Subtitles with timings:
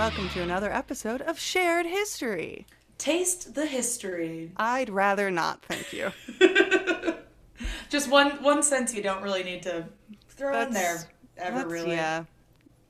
[0.00, 2.66] Welcome to another episode of Shared History.
[2.96, 4.50] Taste the history.
[4.56, 6.10] I'd rather not, thank you.
[7.90, 9.84] Just one one sense you don't really need to
[10.26, 11.00] throw in there
[11.36, 11.90] ever that's- really.
[11.90, 12.24] Yeah.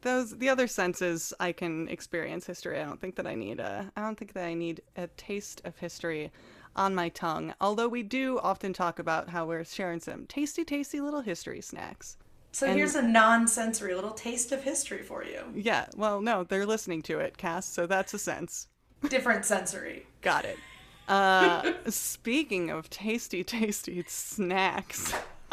[0.03, 2.79] Those the other senses I can experience history.
[2.79, 5.63] I don't think that I need a I don't think that I need a taste
[5.65, 6.31] of history
[6.77, 7.55] on my tongue.
[7.61, 12.17] Although we do often talk about how we're sharing some tasty, tasty little history snacks.
[12.53, 15.45] So And- here's a non-sensory little taste of history for you.
[15.55, 18.67] Yeah, well, no, they're listening to it, Cass, so that's a sense.
[19.09, 20.07] Different sensory.
[20.21, 20.59] Got it.
[21.09, 25.13] Uh, speaking of tasty, tasty snacks,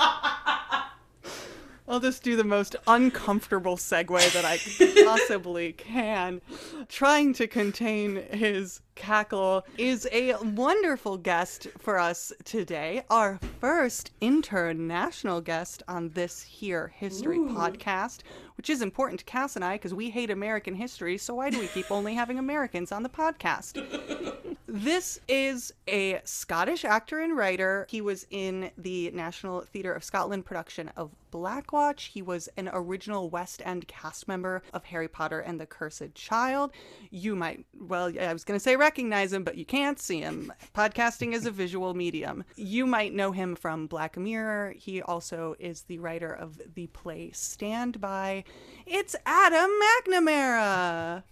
[1.89, 4.58] I'll just do the most uncomfortable segue that I
[5.06, 6.42] possibly can.
[6.89, 13.04] Trying to contain his cackle is a wonderful guest for us today.
[13.09, 18.20] Our first international guest on this here history podcast,
[18.58, 21.17] which is important to Cass and I because we hate American history.
[21.17, 23.78] So why do we keep only having Americans on the podcast?
[24.70, 27.88] This is a Scottish actor and writer.
[27.89, 32.11] He was in the National Theatre of Scotland production of Black Watch.
[32.14, 36.72] He was an original West End cast member of Harry Potter and the Cursed Child.
[37.11, 40.54] You might, well, I was going to say recognize him, but you can't see him.
[40.74, 42.46] Podcasting is a visual medium.
[42.56, 44.76] You might know him from Black Mirror.
[44.78, 48.46] He also is the writer of the play Stand By.
[48.86, 51.24] It's Adam McNamara,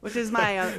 [0.00, 0.72] which is my uh,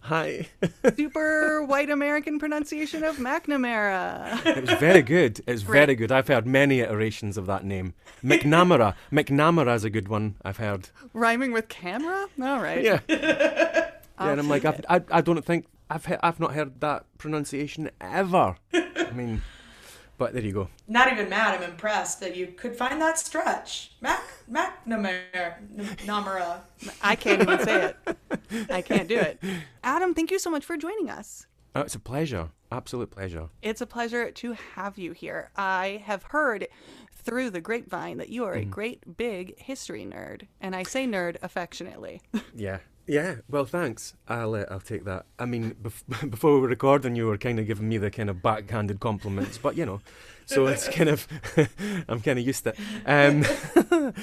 [0.00, 0.46] Hi.
[0.94, 4.44] super white American pronunciation of McNamara.
[4.44, 5.40] it was very good.
[5.46, 6.12] It's very good.
[6.12, 7.94] I've heard many iterations of that name.
[8.22, 8.94] McNamara.
[9.10, 10.36] McNamara is a good one.
[10.44, 10.90] I've heard.
[11.14, 12.26] Rhyming with camera?
[12.42, 12.84] All right.
[12.84, 13.84] Yeah.
[14.18, 17.04] yeah, and I'm like, I've, I, I don't think I've he- I've not heard that
[17.18, 18.56] pronunciation ever.
[18.72, 19.42] I mean,
[20.18, 20.68] but there you go.
[20.88, 21.54] Not even mad.
[21.54, 23.92] I'm impressed that you could find that stretch.
[24.00, 25.54] Mac McNamara.
[26.06, 26.60] Namara.
[27.02, 28.16] I can't even say it.
[28.70, 29.42] I can't do it.
[29.84, 31.46] Adam, thank you so much for joining us.
[31.74, 32.48] Oh, it's a pleasure.
[32.72, 33.48] Absolute pleasure.
[33.62, 35.50] It's a pleasure to have you here.
[35.56, 36.68] I have heard
[37.12, 38.70] through the grapevine that you are a mm.
[38.70, 42.22] great big history nerd, and I say nerd affectionately.
[42.54, 42.78] Yeah.
[43.06, 43.36] Yeah.
[43.48, 44.14] Well, thanks.
[44.28, 45.26] I'll uh, I'll take that.
[45.38, 48.28] I mean, bef- before we were recording, you were kind of giving me the kind
[48.28, 50.00] of backhanded compliments, but you know,
[50.44, 51.26] so it's kind of
[52.08, 52.78] I'm kind of used to it.
[53.06, 54.14] Um,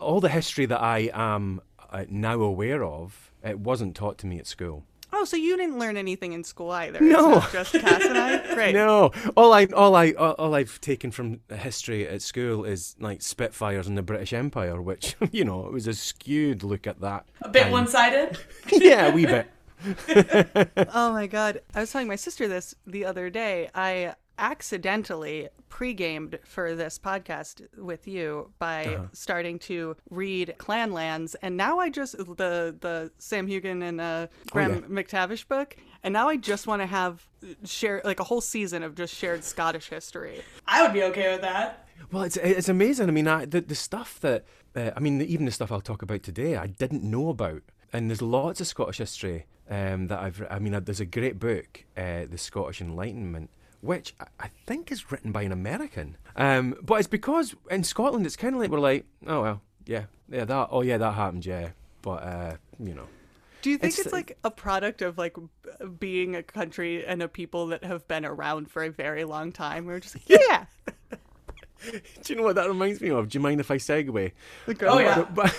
[0.00, 1.60] all the history that I am
[1.90, 4.84] uh, now aware of, it wasn't taught to me at school.
[5.14, 7.00] Oh, so you didn't learn anything in school either?
[7.00, 7.34] No.
[7.36, 8.54] It's not just Cass and I.
[8.54, 8.74] Great.
[8.74, 13.20] No, all I all I all, all I've taken from history at school is like
[13.22, 17.26] Spitfires and the British Empire, which you know it was a skewed look at that.
[17.42, 17.72] A bit time.
[17.72, 18.38] one-sided.
[18.72, 19.48] yeah, a wee bit.
[20.94, 21.60] Oh my god.
[21.74, 23.68] I was telling my sister this the other day.
[23.74, 31.78] I accidentally pre-gamed for this podcast with you by starting to read Clanlands and now
[31.78, 36.66] I just the the Sam Heughan and uh Graham McTavish book and now I just
[36.66, 37.26] want to have
[37.64, 40.42] share like a whole season of just shared Scottish history.
[40.66, 41.86] I would be okay with that.
[42.10, 43.08] Well, it's it's amazing.
[43.08, 44.44] I mean, I, the the stuff that
[44.74, 48.10] uh, I mean, even the stuff I'll talk about today, I didn't know about, and
[48.10, 50.44] there's lots of Scottish history um, that I've.
[50.50, 53.50] I mean, uh, there's a great book, uh, the Scottish Enlightenment,
[53.82, 56.16] which I, think is written by an American.
[56.36, 60.04] Um, but it's because in Scotland, it's kind of like we're like, oh well, yeah,
[60.30, 61.70] yeah, that, oh yeah, that happened, yeah,
[62.00, 63.08] but uh, you know.
[63.60, 65.36] Do you think It's- it's, like a product of like
[66.00, 69.84] being a country and a people that have been around for a very long time?
[69.84, 70.64] We're just like, yeah.
[71.90, 73.28] Do you know what that reminds me of?
[73.28, 74.32] Do you mind if I segue?
[74.82, 75.22] Oh yeah.
[75.22, 75.52] But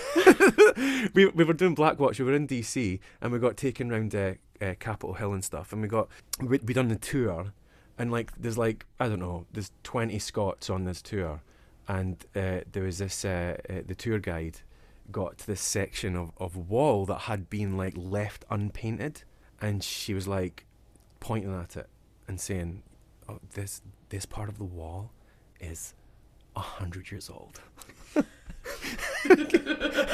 [1.14, 2.18] we, we were doing Black Watch.
[2.18, 5.72] We were in DC, and we got taken round uh, uh, Capitol Hill and stuff.
[5.72, 6.08] And we got
[6.40, 7.52] we we done the tour,
[7.98, 11.40] and like there's like I don't know, there's 20 Scots on this tour,
[11.88, 14.58] and uh, there was this uh, uh, the tour guide
[15.12, 19.22] got to this section of of wall that had been like left unpainted,
[19.60, 20.64] and she was like
[21.20, 21.88] pointing at it
[22.28, 22.82] and saying,
[23.28, 25.12] "Oh, this this part of the wall
[25.60, 25.94] is."
[26.56, 27.60] a hundred years old.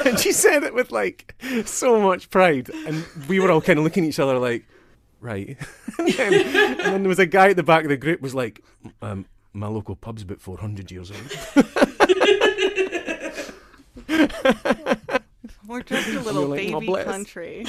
[0.05, 1.35] and she said it with like
[1.65, 4.65] so much pride, and we were all kind of looking at each other like,
[5.21, 5.57] right.
[5.99, 8.35] and, then, and then there was a guy at the back of the group was
[8.35, 8.61] like,
[9.01, 11.21] um, my local pub's about four hundred years old.
[15.67, 17.65] We're just a little like, "Oh, baby bless." country.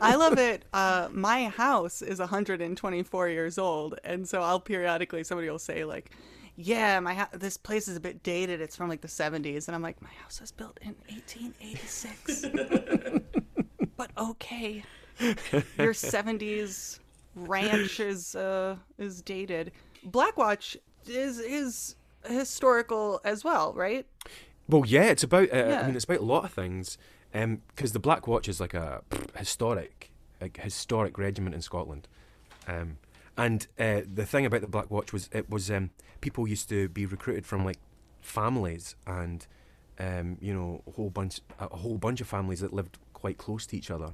[0.00, 0.64] I love it.
[0.72, 6.10] Uh, my house is 124 years old, and so I'll periodically somebody will say like,
[6.56, 8.60] "Yeah, my ho- this place is a bit dated.
[8.60, 12.46] It's from like the 70s," and I'm like, "My house was built in 1886."
[13.96, 14.84] but okay,
[15.20, 16.98] your 70s
[17.34, 19.72] ranch is uh, is dated.
[20.04, 20.76] Black Watch
[21.06, 21.96] is is
[22.26, 24.06] historical as well, right?
[24.68, 25.52] Well, yeah, it's about.
[25.52, 25.80] Uh, Yeah.
[25.82, 26.98] I mean, it's about a lot of things.
[27.32, 29.02] Because the Black Watch is like a
[29.36, 32.06] historic, like historic regiment in Scotland.
[32.68, 32.98] Um,
[33.36, 35.90] and uh, the thing about the Black Watch was it was um,
[36.20, 37.78] people used to be recruited from like
[38.20, 39.46] families and
[39.98, 43.66] um, you know a whole bunch a whole bunch of families that lived quite close
[43.66, 44.12] to each other.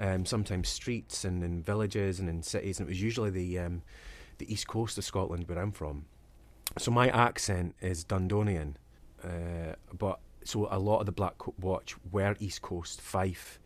[0.00, 3.82] Um, sometimes streets and in villages and in cities, and it was usually the um,
[4.38, 6.06] the east coast of Scotland where I'm from.
[6.78, 8.74] So my accent is Dundonian,
[9.22, 13.58] uh, but so a lot of the Black Watch were East Coast, Fife,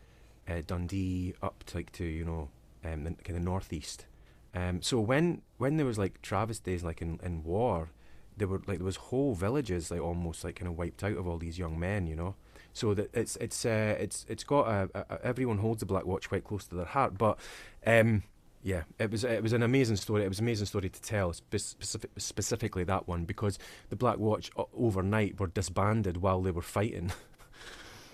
[0.47, 2.49] uh, Dundee, up to like to you know,
[2.85, 4.05] um, the kind of northeast.
[4.53, 7.89] Um, so when when there was like Travis days, like in, in war,
[8.37, 11.27] there were like there was whole villages like almost like kind of wiped out of
[11.27, 12.35] all these young men, you know.
[12.73, 16.05] So that it's it's uh, it's it's got a, a, a- everyone holds the Black
[16.05, 17.37] Watch quite close to their heart, but
[17.85, 18.23] um,
[18.63, 20.23] yeah, it was it was an amazing story.
[20.23, 23.57] It was an amazing story to tell, specific, specifically that one because
[23.89, 27.11] the Black Watch o- overnight were disbanded while they were fighting.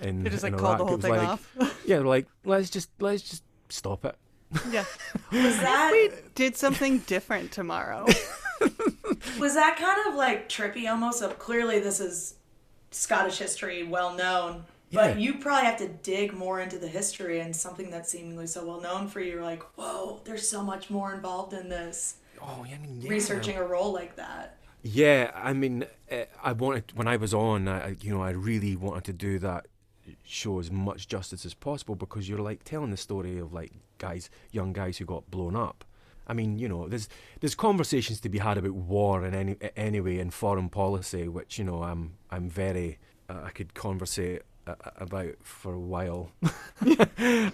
[0.01, 0.81] In, They just like called the Iraq.
[0.81, 1.81] It whole thing like- off.
[1.85, 4.15] Yeah, they're like let's just let's just stop it.
[4.71, 4.83] yeah.
[5.31, 8.05] Was that We did something different tomorrow.
[9.39, 11.21] was that kind of like trippy almost?
[11.21, 12.35] Of clearly this is
[12.95, 14.65] Scottish history, well known.
[14.91, 18.65] But you probably have to dig more into the history and something that's seemingly so
[18.65, 19.33] well known for you.
[19.33, 22.15] You're like, whoa, there's so much more involved in this.
[22.41, 23.09] Oh, yeah, I mean, yeah.
[23.09, 24.57] Researching a role like that.
[24.83, 28.75] Yeah, I mean, uh, I wanted when I was on, I, you know, I really
[28.75, 29.67] wanted to do that
[30.23, 34.29] show as much justice as possible because you're like telling the story of like guys,
[34.51, 35.83] young guys who got blown up.
[36.27, 37.07] I mean, you know, there's
[37.39, 41.65] there's conversations to be had about war and any anyway in foreign policy, which you
[41.65, 42.99] know I'm I'm very
[43.29, 46.31] uh, I could conversate uh, about for a while.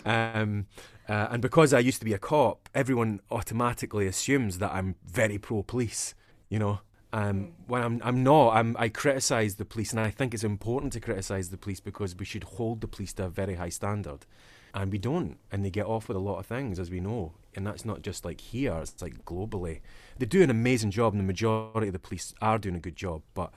[0.05, 0.65] um,
[1.07, 5.37] uh, and because I used to be a cop, everyone automatically assumes that I'm very
[5.37, 6.15] pro police.
[6.49, 6.79] You know,
[7.13, 8.55] um, when I'm I'm not.
[8.55, 12.15] I'm I criticise the police, and I think it's important to criticise the police because
[12.15, 14.25] we should hold the police to a very high standard,
[14.73, 17.33] and we don't, and they get off with a lot of things, as we know.
[17.53, 19.81] And that's not just like here; it's like globally.
[20.17, 22.95] They do an amazing job, and the majority of the police are doing a good
[22.95, 23.51] job, but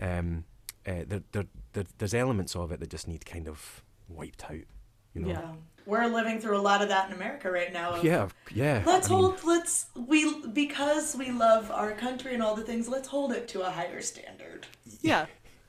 [0.00, 0.44] um,
[0.86, 4.64] uh, there, there, there, there's elements of it that just need kind of wiped out.
[5.14, 5.28] You know?
[5.28, 5.52] Yeah.
[5.84, 7.94] We're living through a lot of that in America right now.
[7.94, 8.82] of, Yeah, yeah.
[8.86, 12.88] Let's I mean, hold let's we because we love our country and all the things,
[12.88, 14.66] let's hold it to a higher standard.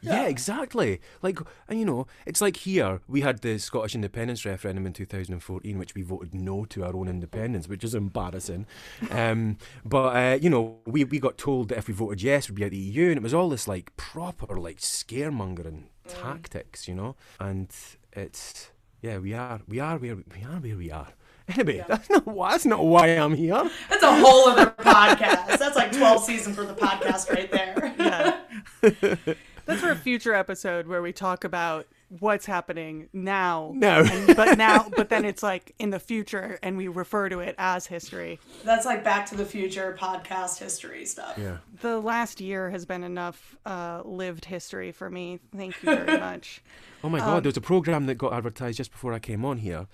[0.04, 0.24] Yeah.
[0.24, 1.00] Yeah, exactly.
[1.22, 5.78] Like, and you know, it's like here we had the Scottish independence referendum in 2014,
[5.78, 8.66] which we voted no to our own independence, which is embarrassing.
[9.14, 12.56] Um, but uh, you know, we we got told that if we voted yes, we'd
[12.56, 16.88] be out of the EU, and it was all this like proper like scaremongering tactics,
[16.88, 17.16] you know.
[17.40, 17.70] And
[18.12, 18.72] it's
[19.02, 21.10] yeah, we are we are where we are where we are.
[21.50, 23.70] Anyway, that's not why that's not why I'm here.
[23.90, 25.60] That's a whole other podcast.
[25.60, 27.94] That's like 12 seasons for the podcast right there.
[28.00, 29.34] Yeah.
[29.66, 31.88] That's for a future episode where we talk about
[32.20, 33.72] what's happening now.
[33.76, 34.04] No.
[34.04, 37.56] And, but now, but then it's like in the future, and we refer to it
[37.58, 38.40] as history.
[38.64, 41.38] That's like Back to the Future podcast history stuff.
[41.38, 41.58] Yeah.
[41.82, 45.40] The last year has been enough uh, lived history for me.
[45.56, 46.62] Thank you very much.
[47.04, 49.44] Oh my Um, god, there was a program that got advertised just before I came
[49.46, 49.88] on here,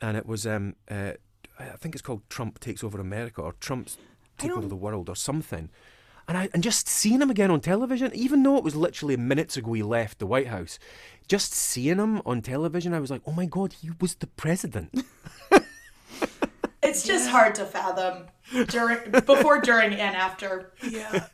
[0.00, 1.12] and it was um uh,
[1.58, 3.98] I think it's called Trump takes over America or Trump's
[4.38, 5.68] take over the world or something.
[6.30, 9.56] And I and just seeing him again on television, even though it was literally minutes
[9.56, 10.78] ago he left the White House,
[11.26, 14.94] just seeing him on television, I was like, oh my god, he was the president.
[16.82, 18.26] It's just hard to fathom
[18.68, 20.72] during, before, during, and after.
[20.82, 21.26] Yeah.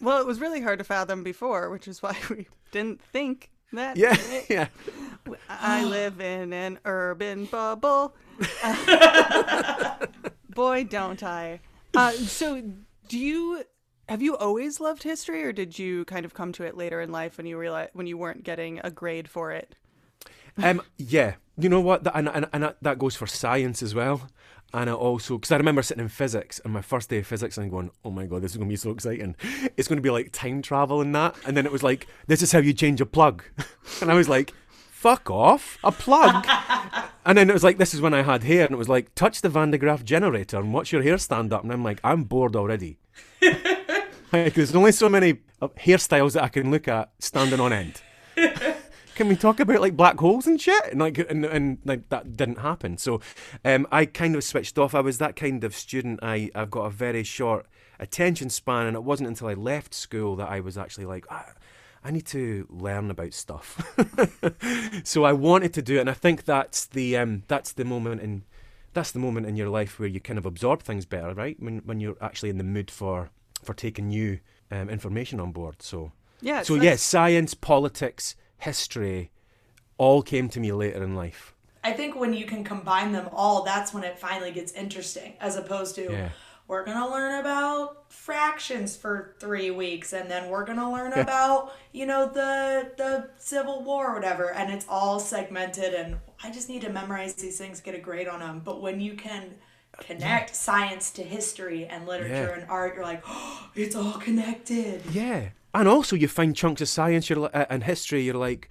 [0.00, 3.96] well, it was really hard to fathom before, which is why we didn't think that.
[3.96, 4.16] yeah,
[4.48, 4.68] yeah.
[5.48, 8.14] I live in an urban bubble.
[10.54, 11.60] boy, don't I.
[11.94, 12.62] Uh, so,
[13.08, 13.64] do you
[14.10, 17.12] have you always loved history, or did you kind of come to it later in
[17.12, 19.76] life when you realize when you weren't getting a grade for it?
[20.60, 24.28] Um, yeah, you know what, and, and, and that- that goes for science as well.
[24.72, 27.56] And I also, because I remember sitting in physics, and my first day of physics,
[27.56, 29.34] and going, "Oh my god, this is going to be so exciting!
[29.76, 32.40] It's going to be like time travel and that." And then it was like, "This
[32.42, 33.42] is how you change a plug,"
[34.00, 34.52] and I was like,
[34.90, 36.46] "Fuck off, a plug!"
[37.26, 39.12] and then it was like, "This is when I had hair," and it was like,
[39.16, 41.98] "Touch the Van de Graaff generator and watch your hair stand up," and I'm like,
[42.04, 42.98] "I'm bored already."
[44.32, 48.02] like, there's only so many uh, hairstyles that I can look at standing on end.
[49.14, 50.82] can we talk about like black holes and shit?
[50.90, 52.96] And like, and, and like that didn't happen.
[52.98, 53.20] So,
[53.64, 54.94] um, I kind of switched off.
[54.94, 56.20] I was that kind of student.
[56.22, 57.66] I I've got a very short
[57.98, 61.26] attention span, and it wasn't until I left school that I was actually like.
[61.30, 61.52] Ah,
[62.02, 63.76] I need to learn about stuff.
[65.04, 68.22] so I wanted to do it, and I think that's the um, that's the moment
[68.22, 68.44] in
[68.92, 71.60] that's the moment in your life where you kind of absorb things better, right?
[71.60, 73.30] When when you're actually in the mood for
[73.70, 74.40] for taking new
[74.72, 75.76] um, information on board.
[75.80, 76.10] So
[76.40, 76.62] Yeah.
[76.62, 79.30] so that's- yes, science, politics, history,
[79.96, 81.54] all came to me later in life.
[81.84, 85.56] I think when you can combine them all, that's when it finally gets interesting, as
[85.56, 86.28] opposed to Yeah.
[86.68, 92.06] we're gonna learn about fractions for three weeks, and then we're gonna learn about you
[92.06, 95.94] know the the Civil War or whatever, and it's all segmented.
[95.94, 98.60] And I just need to memorize these things, get a grade on them.
[98.64, 99.54] But when you can
[100.00, 102.60] connect science to history and literature Yeah.
[102.60, 105.02] and art, you're like, oh, it's all connected.
[105.12, 108.22] Yeah, and also you find chunks of science you're, uh, and history.
[108.22, 108.68] You're like,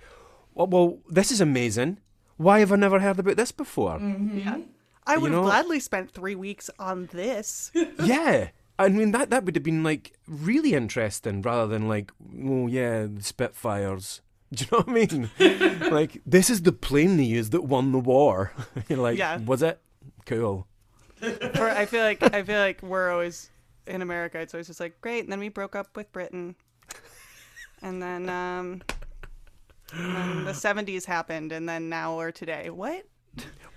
[0.54, 2.00] well, well, this is amazing.
[2.38, 4.00] Why have I never heard about this before?
[4.00, 4.60] Yeah.
[5.08, 7.72] I would have know- gladly spent three weeks on this.
[8.04, 8.50] yeah.
[8.78, 12.12] I mean that that would have been like really interesting rather than like
[12.46, 14.22] oh yeah the Spitfires.
[14.54, 15.90] Do you know what I mean?
[15.92, 18.54] like this is the plane they used that won the war.
[18.88, 19.38] You're like, Yeah.
[19.40, 19.82] was it?
[20.26, 20.66] Cool.
[21.20, 23.50] For I feel like I feel like we're always
[23.88, 24.40] in America.
[24.40, 26.56] It's always just like great, and then we broke up with Britain,
[27.82, 28.82] and then um,
[29.94, 32.70] and then the '70s happened, and then now we're today.
[32.70, 33.06] What?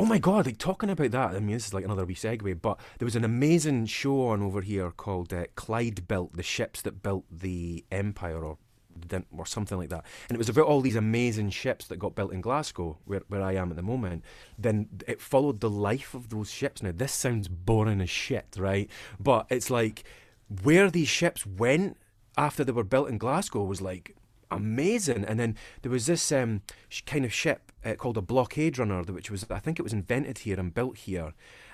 [0.00, 2.60] Oh my god, like talking about that, I mean, this is like another wee segue,
[2.60, 6.82] but there was an amazing show on over here called uh, Clyde Built, the ships
[6.82, 8.58] that built the Empire or
[9.08, 10.04] the- or something like that.
[10.28, 13.42] And it was about all these amazing ships that got built in Glasgow, where, where
[13.42, 14.24] I am at the moment.
[14.58, 16.82] Then it followed the life of those ships.
[16.82, 18.90] Now, this sounds boring as shit, right?
[19.18, 20.04] But it's like
[20.62, 21.96] where these ships went
[22.36, 24.16] after they were built in Glasgow was like
[24.50, 25.24] amazing.
[25.24, 26.62] And then there was this um,
[27.06, 30.38] kind of ship uh, called a blockade runner, which was I think it was invented
[30.38, 31.32] here and built here,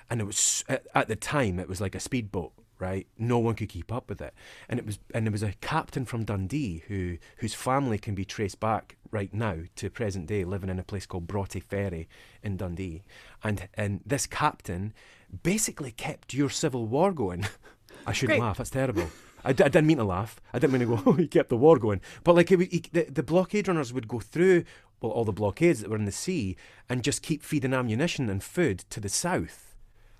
[0.09, 2.53] and it was at the time it was like a speedboat.
[2.79, 4.33] Right, no one could keep up with it,
[4.69, 8.23] and it was, and there was a captain from Dundee who, whose family can be
[8.23, 12.07] traced back right now to present day, living in a place called Broughty Ferry
[12.41, 13.03] in Dundee,
[13.43, 14.93] and and this captain
[15.43, 17.45] basically kept your civil war going.
[18.07, 18.45] I shouldn't Great.
[18.47, 18.57] laugh.
[18.57, 19.09] That's terrible.
[19.43, 20.39] I, d- I didn't mean to laugh.
[20.53, 21.03] I didn't mean to go.
[21.05, 22.01] Oh, he kept the war going.
[22.23, 24.63] But like, it, he, the, the blockade runners would go through
[25.01, 26.57] well all the blockades that were in the sea
[26.89, 29.75] and just keep feeding ammunition and food to the south,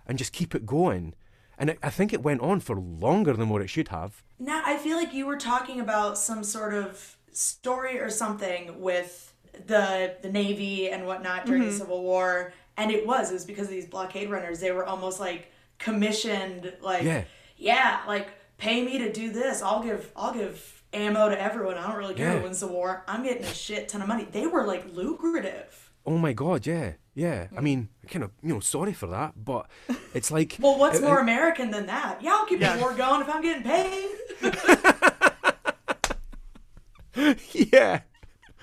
[0.08, 1.16] and just keep it going.
[1.60, 4.24] And it, I think it went on for longer than what it should have.
[4.40, 9.34] Now, I feel like you were talking about some sort of story or something with
[9.68, 11.78] the the Navy and whatnot during the mm-hmm.
[11.78, 14.60] Civil War, and it was it was because of these blockade runners.
[14.60, 17.26] They were almost like commissioned, like Yeah.
[17.58, 19.62] yeah, like pay me to do this.
[19.62, 21.78] I'll give I'll give ammo to everyone.
[21.78, 22.38] I don't really care Yeah.
[22.38, 23.04] who wins the war.
[23.08, 24.28] I'm getting a shit ton of money.
[24.32, 25.89] They were like lucrative.
[26.10, 27.50] Oh my god, yeah, yeah.
[27.52, 27.64] I hmm.
[27.64, 29.70] mean, kind of, you know, sorry for that, but
[30.16, 30.58] it's like.
[30.60, 32.20] Well, what's it- more it- American than that?
[32.20, 32.78] Yeah, I'll keep Yeah.
[32.78, 34.10] the war going if I'm getting paid.
[37.72, 38.00] yeah.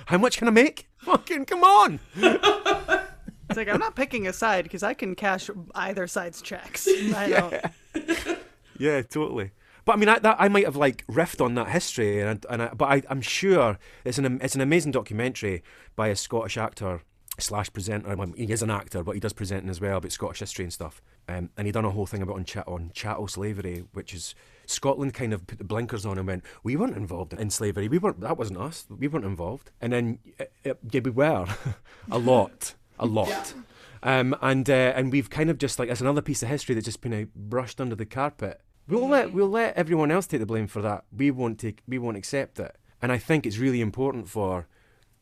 [0.07, 0.89] How much can I make?
[0.99, 2.01] Fucking come on.
[3.49, 6.89] It's like I'm not picking a side because I can cash either side's checks.
[6.89, 8.39] I don't.
[8.77, 9.53] Yeah, totally.
[9.85, 12.61] But I mean, I, that, I might have like riffed on that history, and and
[12.61, 15.63] I, but I, I'm sure it's an it's an amazing documentary
[15.95, 17.03] by a Scottish actor
[17.39, 18.17] slash presenter.
[18.37, 21.03] He is an actor, but he does presenting as well about Scottish history and stuff.
[21.29, 24.35] Um, and he done a whole thing about on, chat on chattel slavery, which is
[24.67, 27.89] Scotland kind of put the blinkers on and went, "We weren't involved in slavery.
[27.89, 28.21] We weren't.
[28.21, 28.87] That wasn't us.
[28.89, 31.47] We weren't involved." And then, uh, uh, yeah, we were
[32.11, 33.55] a lot, a lot.
[34.03, 36.85] Um, and uh, and we've kind of just like it's another piece of history that's
[36.85, 38.61] just been uh, brushed under the carpet.
[38.89, 41.05] We'll let we'll let everyone else take the blame for that.
[41.17, 42.77] We won't take we won't accept it.
[43.03, 44.69] And I think it's really important for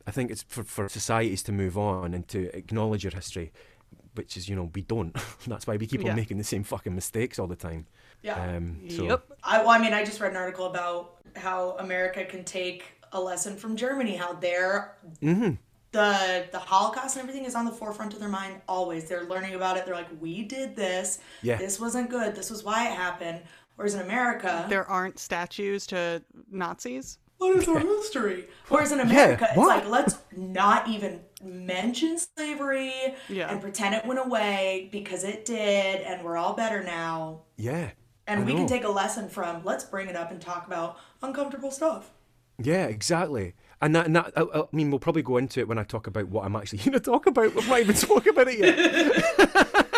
[0.06, 3.52] I think it's for, for societies to move on and to acknowledge your history,
[4.14, 5.14] which is you know we don't.
[5.46, 6.11] That's why we keep Yeah.
[6.11, 7.87] on making the same fucking mistakes all the time.
[8.23, 8.56] Yeah.
[8.56, 9.32] Um, so, Yep.
[9.42, 13.20] I, well, I mean, I just read an article about how America can take a
[13.20, 15.52] lesson from Germany, how they're Mm-hmm.
[15.92, 19.08] the the Holocaust and everything is on the forefront of their mind always.
[19.08, 19.87] They're learning about it.
[19.87, 21.18] They're like, we did this.
[21.42, 21.56] Yeah.
[21.56, 22.34] This wasn't good.
[22.34, 23.40] This was why it happened.
[23.76, 27.18] Whereas in America, There aren't statues to Nazis.
[27.38, 28.46] What is our history?
[28.68, 32.92] Whereas in America, it's like let's not even mention slavery
[33.28, 33.50] Yeah.
[33.50, 37.42] and pretend it went away because it did, and we're all better now.
[37.56, 37.90] yeah.
[38.26, 39.62] And we can take a lesson from.
[39.64, 42.10] Let's bring it up and talk about uncomfortable stuff.
[42.58, 43.52] Yeah, exactly.
[43.82, 46.06] And that, and that I, I mean, we'll probably go into it when I talk
[46.06, 47.54] about what I'm actually going to talk about.
[47.54, 49.84] We've not even spoken about it yet.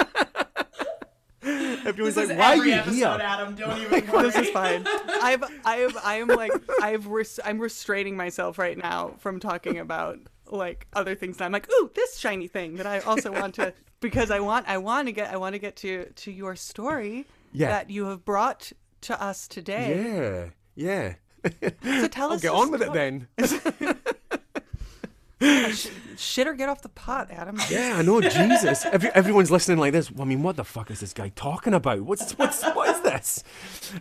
[1.86, 3.54] Everyone's This like, is "Why every are you episode, here?" Adam.
[3.54, 4.22] Don't even worry.
[4.24, 4.86] This is fine.
[5.22, 6.52] I've, I've, I'm like,
[6.82, 11.36] I've, res- I'm restraining myself right now from talking about like other things.
[11.38, 14.68] And I'm like, ooh, this shiny thing that I also want to because I want
[14.68, 17.68] I want to get I want to get to to your story Yeah.
[17.68, 20.50] that you have brought to us today.
[20.76, 21.14] Yeah,
[21.44, 21.70] yeah.
[21.82, 22.42] So tell I'll us.
[22.42, 23.28] get your on with it then.
[25.40, 27.58] Sh- shit or get off the pot, Adam.
[27.70, 28.20] Yeah, I know.
[28.20, 30.10] Jesus, Every, everyone's listening like this.
[30.18, 32.00] I mean, what the fuck is this guy talking about?
[32.00, 33.44] What's what's what is this?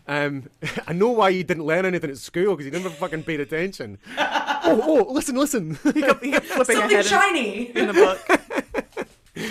[0.08, 0.50] Um,
[0.88, 3.98] I know why he didn't learn anything at school because he never fucking paid attention.
[4.18, 5.78] oh, oh, listen, listen.
[5.94, 7.78] He kept flipping Something ahead in, shiny.
[7.78, 9.46] in the book.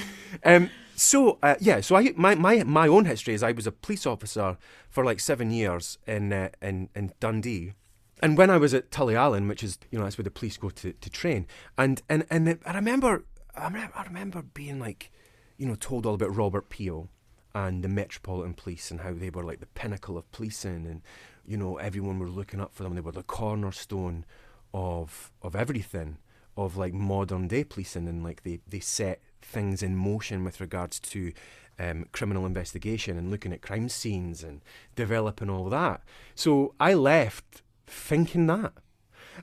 [0.45, 3.73] Um, so uh, yeah, so I my, my my own history is I was a
[3.73, 4.57] police officer
[4.89, 7.73] for like seven years in uh, in in Dundee,
[8.21, 10.71] and when I was at Tulliallan, which is you know that's where the police go
[10.71, 15.11] to, to train, and and and I remember I remember I remember being like,
[15.57, 17.09] you know, told all about Robert Peel
[17.55, 21.03] and the Metropolitan Police and how they were like the pinnacle of policing, and
[21.47, 22.95] you know everyone were looking up for them.
[22.95, 24.25] They were the cornerstone
[24.73, 26.19] of of everything
[26.57, 31.01] of like modern day policing and like they, they set things in motion with regards
[31.01, 31.33] to
[31.79, 34.61] um, criminal investigation and looking at crime scenes and
[34.95, 36.03] developing all that.
[36.35, 38.73] So I left thinking that.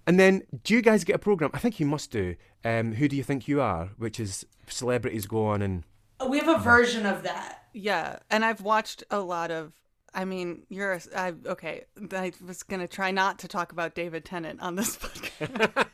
[0.08, 1.52] And then, do you guys get a program?
[1.54, 2.36] I think you must do.
[2.64, 3.90] Um, Who do you think you are?
[3.98, 5.84] Which is celebrities go on and
[6.20, 7.66] uh, We have a version of that.
[7.74, 9.74] Yeah, and I've watched a lot of.
[10.14, 10.94] I mean, you're.
[10.94, 11.86] a- I okay.
[12.12, 15.88] I was gonna try not to talk about David Tennant on this podcast,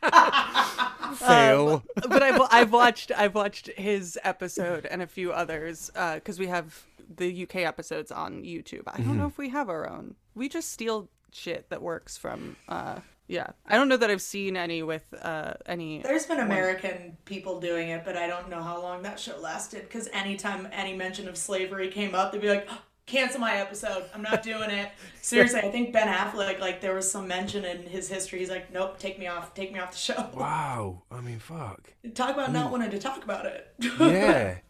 [1.18, 1.84] fail.
[2.04, 6.40] Um, but I've I've watched I've watched his episode and a few others uh, because
[6.40, 6.84] we have
[7.16, 8.84] the UK episodes on YouTube.
[8.88, 9.20] I don't mm-hmm.
[9.20, 10.16] know if we have our own.
[10.34, 12.56] We just steal shit that works from.
[12.68, 16.02] uh Yeah, I don't know that I've seen any with uh any.
[16.02, 19.82] There's been American people doing it, but I don't know how long that show lasted.
[19.84, 22.68] Because anytime any mention of slavery came up, they'd be like,
[23.06, 24.06] "Cancel my episode.
[24.14, 24.90] I'm not doing it."
[25.22, 28.40] Seriously, I think Ben Affleck, like, there was some mention in his history.
[28.40, 29.54] He's like, "Nope, take me off.
[29.54, 31.04] Take me off the show." wow.
[31.12, 31.92] I mean, fuck.
[32.16, 33.74] Talk about not wanting to talk about it.
[34.00, 34.60] yeah.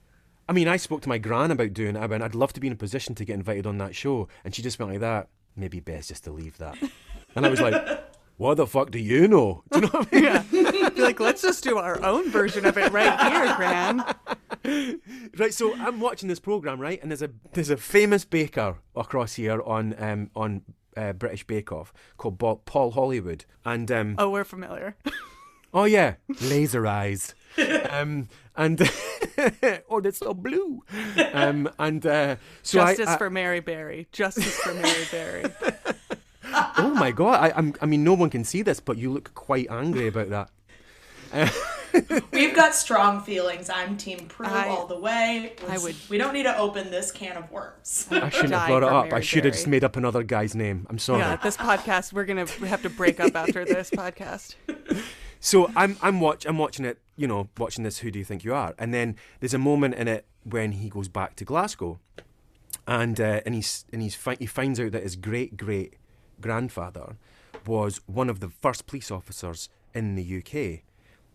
[0.49, 1.99] I mean, I spoke to my gran about doing it.
[1.99, 4.29] I went, I'd love to be in a position to get invited on that show.
[4.45, 5.27] And she just went like that.
[5.57, 6.77] Maybe best just to leave that.
[7.35, 7.75] And I was like,
[8.37, 9.63] what the fuck do you know?
[9.71, 10.23] Do you know what I mean?
[10.53, 14.03] Yeah, Be like let's just do our own version of it right here, Gran.
[15.37, 19.35] Right, so I'm watching this program, right, and there's a there's a famous baker across
[19.35, 20.61] here on um on
[20.97, 24.95] uh, British Bake Off called Paul Hollywood, and um Oh, we're familiar.
[25.73, 27.33] oh yeah, laser eyes,
[27.89, 28.89] um and
[29.89, 30.83] oh that's so blue,
[31.33, 34.07] um and uh, so I- Justice I, for Mary Berry.
[34.11, 35.45] Justice for Mary Berry.
[36.77, 39.33] oh my god, I I'm, I mean no one can see this, but you look
[39.35, 40.49] quite angry about that.
[42.31, 43.69] We've got strong feelings.
[43.69, 45.53] I'm Team Prue I- all the way.
[45.63, 48.07] I Let's- would- We don't need to open this can of worms.
[48.11, 49.05] I shouldn't have brought it for up.
[49.07, 50.87] I Mary should have just made up another guy's name.
[50.89, 51.19] I'm sorry.
[51.19, 54.55] Yeah, this podcast we're gonna have to break up after this podcast.
[55.47, 57.99] So I'm I'm watch I'm watching it, you know, watching this.
[57.99, 58.75] Who do you think you are?
[58.77, 62.01] And then there's a moment in it when he goes back to Glasgow,
[62.85, 65.93] and uh, and he's and he's fi- he finds out that his great great
[66.41, 67.15] grandfather
[67.65, 70.81] was one of the first police officers in the UK,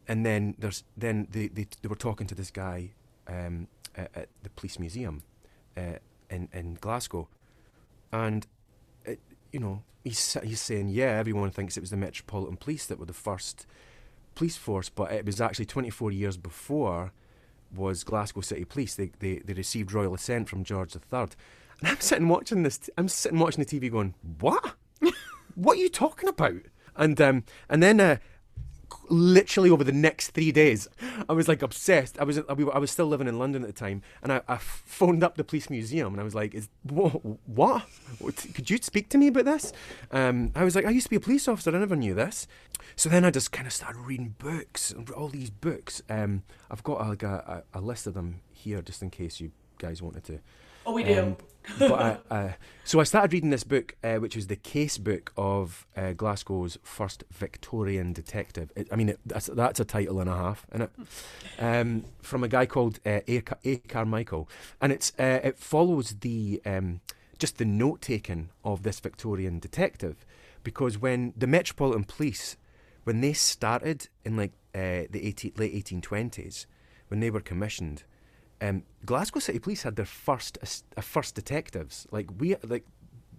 [0.06, 2.90] and then there's then they they, they were talking to this guy
[3.26, 5.22] um, at, at the police museum
[5.74, 7.28] uh, in in Glasgow,
[8.12, 8.46] and
[9.06, 9.20] it,
[9.52, 13.06] you know he's he's saying yeah everyone thinks it was the Metropolitan Police that were
[13.06, 13.66] the first
[14.34, 17.12] police force, but it was actually 24 years before
[17.74, 18.94] was Glasgow City Police.
[18.94, 21.28] They, they, they received royal assent from George III.
[21.80, 22.90] And I'm sitting watching this.
[22.96, 24.74] I'm sitting watching the TV, going, "What?
[25.54, 26.62] what are you talking about?"
[26.94, 28.18] And um, and then uh,
[29.08, 30.88] literally over the next three days,
[31.28, 32.18] I was like obsessed.
[32.18, 34.32] I was I we were- I was still living in London at the time, and
[34.32, 37.12] I, I phoned up the police museum, and I was like, "Is what?
[37.46, 37.86] what?
[38.54, 39.72] Could you speak to me about this?"
[40.10, 41.74] Um, I was like, "I used to be a police officer.
[41.74, 42.46] I never knew this."
[42.96, 46.02] So then I just kind of started reading books, all these books.
[46.10, 49.50] Um, I've got like a, a, a list of them here, just in case you
[49.78, 50.38] guys wanted to.
[50.84, 51.20] Oh, we do.
[51.22, 51.36] Um,
[51.78, 55.86] but I, so I started reading this book, uh, which was the case book of
[55.96, 58.72] uh, Glasgow's first Victorian detective.
[58.76, 60.90] It, I mean, it, that's, that's a title and a half, isn't it?
[61.62, 63.42] Um, from a guy called uh, A.
[63.64, 63.76] A.
[63.76, 64.48] Carmichael,
[64.80, 67.00] and it's uh, it follows the um,
[67.38, 70.26] just the note taking of this Victorian detective,
[70.62, 72.56] because when the Metropolitan Police,
[73.04, 76.66] when they started in like uh, the 18, late 1820s,
[77.08, 78.04] when they were commissioned,
[78.62, 80.56] um, Glasgow City Police had their first
[80.96, 82.06] uh, first detectives.
[82.10, 82.86] Like we like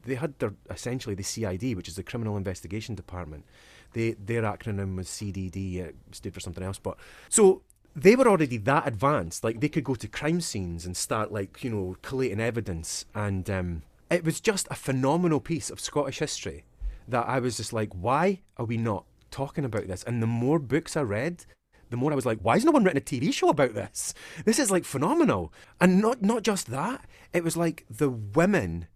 [0.05, 3.45] they had their essentially the CID, which is the Criminal Investigation Department.
[3.93, 5.77] They their acronym was CDD.
[5.77, 6.97] It stood for something else, but
[7.29, 7.61] so
[7.95, 9.43] they were already that advanced.
[9.43, 13.49] Like they could go to crime scenes and start like you know collating evidence, and
[13.49, 16.65] um, it was just a phenomenal piece of Scottish history
[17.07, 20.03] that I was just like, why are we not talking about this?
[20.03, 21.45] And the more books I read,
[21.93, 24.15] the more I was like, why has no one written a TV show about this?
[24.45, 25.53] This is like phenomenal.
[25.79, 28.87] And not not just that, it was like the women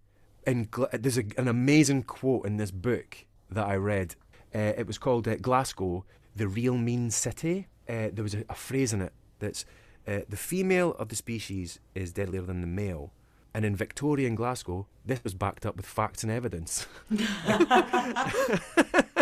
[0.47, 4.15] in there's a, an amazing quote in this book that I read.
[4.53, 6.05] Uh, it was called uh, Glasgow,
[6.35, 7.67] the real mean city.
[7.87, 9.63] Uh, there was a, a phrase in it that's
[10.07, 13.13] uh, the female of the species is deadlier than the male.
[13.53, 16.87] And in Victorian Glasgow, this was backed up with facts and evidence.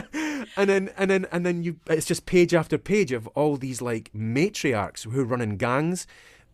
[0.58, 3.82] and then and then and then you it's just page after page of all these
[3.82, 6.08] like matriarchs who are running gangs,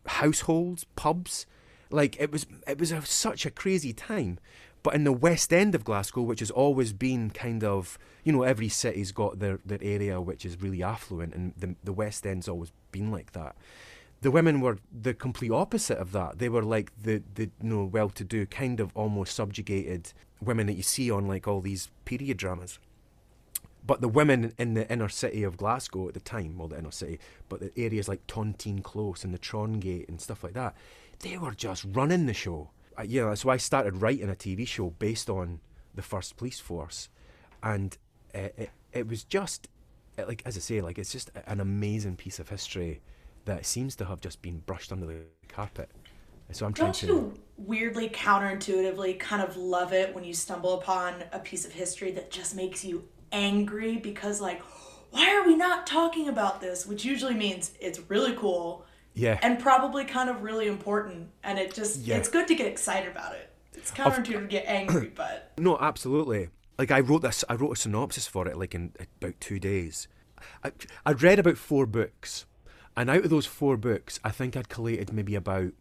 [0.06, 1.46] households, pubs.
[1.90, 4.38] Like it was it was a, such a crazy time.
[4.82, 8.42] But in the West End of Glasgow, which has always been kind of, you know,
[8.42, 12.48] every city's got their, their area which is really affluent, and the, the West End's
[12.48, 13.54] always been like that.
[14.22, 16.38] The women were the complete opposite of that.
[16.38, 20.66] They were like the, the you know, well to do, kind of almost subjugated women
[20.66, 22.80] that you see on like all these period dramas.
[23.84, 26.92] But the women in the inner city of Glasgow at the time, well, the inner
[26.92, 27.18] city,
[27.48, 30.76] but the areas like Tontine Close and the Trongate and stuff like that,
[31.20, 32.70] they were just running the show.
[32.98, 35.60] Uh, yeah, so I started writing a TV show based on
[35.94, 37.08] the first police force,
[37.62, 37.96] and
[38.34, 39.68] uh, it, it was just
[40.18, 43.00] uh, like as I say, like it's just an amazing piece of history
[43.44, 45.90] that seems to have just been brushed under the carpet.
[46.50, 47.06] So I'm trying Don't to.
[47.06, 52.10] you weirdly counterintuitively kind of love it when you stumble upon a piece of history
[52.12, 54.60] that just makes you angry because like
[55.10, 59.38] why are we not talking about this which usually means it's really cool Yeah.
[59.42, 62.16] and probably kind of really important and it just Yeah.
[62.18, 66.48] it's good to get excited about it it's counterintuitive to get angry but No, absolutely.
[66.78, 70.08] Like I wrote this, I wrote a synopsis for it like in about two days.
[70.64, 70.72] I,
[71.06, 72.46] I'd read about four books,
[72.96, 75.72] and out of those four books, I think I'd collated maybe about,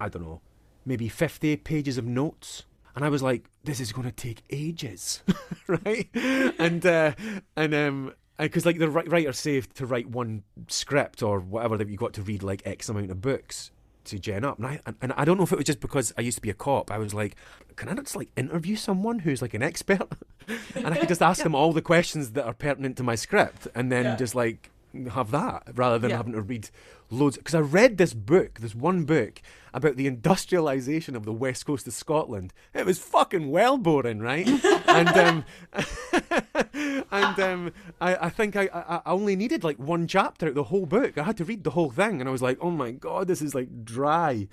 [0.00, 0.40] I don't know,
[0.84, 2.64] maybe fifty pages of notes.
[2.94, 5.22] And I was like, this is going to take ages,
[5.66, 6.08] right?
[6.14, 7.12] And uh,
[7.56, 11.88] and um, because like the wri- writer saved to write one script or whatever that
[11.88, 13.70] you got to read like X amount of books
[14.04, 14.58] to gen up.
[14.58, 16.50] And I and- I don't know if it was just because I used to be
[16.50, 16.90] a cop.
[16.90, 17.36] I was like,
[17.76, 20.08] can I just like interview someone who's like an expert,
[20.74, 23.68] and I could just ask them all the questions that are pertinent to my script,
[23.74, 24.16] and then Yeah.
[24.16, 24.70] just like
[25.12, 26.16] have that rather than Yeah.
[26.18, 26.70] having to read
[27.10, 27.36] loads.
[27.36, 29.40] Because I read this book, this one book
[29.74, 32.52] about the industrialization of the west coast of Scotland.
[32.74, 34.46] It was fucking well boring, right?
[34.88, 35.44] and um,
[37.10, 40.64] and um, I, I think I, I, only needed like one chapter out of the
[40.64, 41.16] whole book.
[41.18, 43.42] I had to read the whole thing, and I was like, oh my god, this
[43.42, 44.48] is like dry.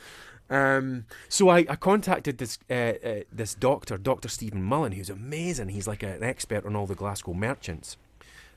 [0.50, 5.70] Um, so I, I contacted this uh, uh, this doctor, Doctor Stephen Mullen, who's amazing.
[5.70, 7.98] He's like an expert on all the Glasgow merchants.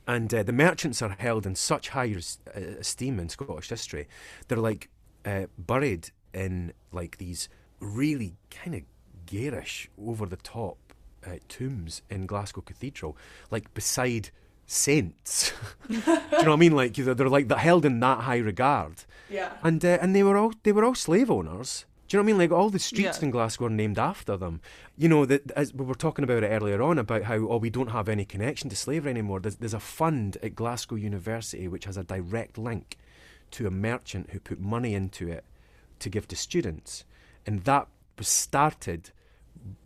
[0.06, 4.08] And uh, the merchants are held in such high res- uh, esteem in Scottish history.
[4.48, 4.88] They're like
[5.24, 7.48] uh, buried in like these
[7.80, 8.82] really kind of
[9.26, 10.76] garish, over the top
[11.26, 13.16] uh, tombs in Glasgow Cathedral,
[13.50, 14.30] like beside
[14.66, 15.52] saints.
[15.88, 16.72] Do you know what I mean?
[16.72, 19.04] Like they're, they're like they're held in that high regard.
[19.30, 21.84] yeah And uh, and they were all they were all slave owners.
[22.12, 22.50] Do you know what I mean?
[22.50, 23.24] Like all the streets Yeah.
[23.24, 24.60] in Glasgow are named after them.
[24.98, 27.70] You know that as we were talking about it earlier on about how oh we
[27.70, 29.40] don't have any connection to slavery anymore.
[29.40, 32.98] There's there's a fund at Glasgow University which has a direct link
[33.52, 35.46] to a merchant who put money into it
[36.00, 37.04] to give to students,
[37.46, 39.10] and that was started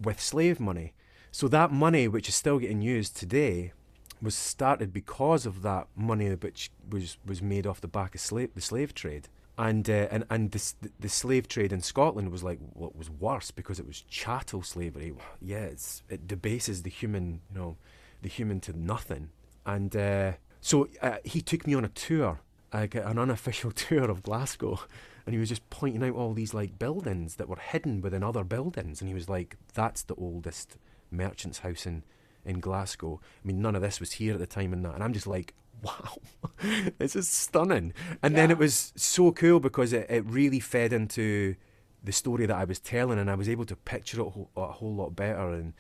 [0.03, 0.95] with slave money.
[1.31, 3.73] So that money, which is still getting used today,
[4.21, 8.53] was started because of that money which was was made off the back of slave
[8.57, 9.29] the slave trade.
[9.59, 13.51] And uh, and and the, the slave trade in Scotland was like what was worse
[13.51, 15.15] because it was chattel slavery.
[15.41, 17.77] Yeah, it's, it debases the human, you know,
[18.21, 19.31] the human to nothing.
[19.65, 22.41] And uh, so uh, he took me on a tour,
[22.73, 24.81] like an unofficial tour of Glasgow,
[25.25, 28.45] and he was just pointing out all these like buildings that were hidden within other
[28.45, 30.77] buildings, and he was like, "That's the oldest
[31.11, 32.05] merchant's house in
[32.45, 35.03] in Glasgow." I mean, none of this was here at the time, and that, and
[35.03, 36.19] I'm just like, "Wow,
[36.99, 41.57] this is stunning." And then it was so cool because it, it really fed into
[42.03, 44.51] the story that I was telling, and I was able to picture it a whole,
[44.57, 45.53] a whole lot better.
[45.53, 45.73] And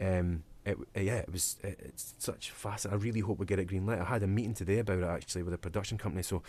[0.00, 3.00] um, it, yeah, it was it, it's such fascinating.
[3.00, 4.00] I really hope we get it green light.
[4.00, 6.42] I had a meeting today about it actually with a production company, so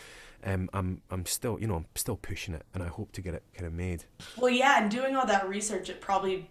[0.44, 3.34] um, I'm I'm still you know I'm still pushing it, and I hope to get
[3.34, 4.06] it kind of made.
[4.38, 6.50] well yeah and doing all that research it probably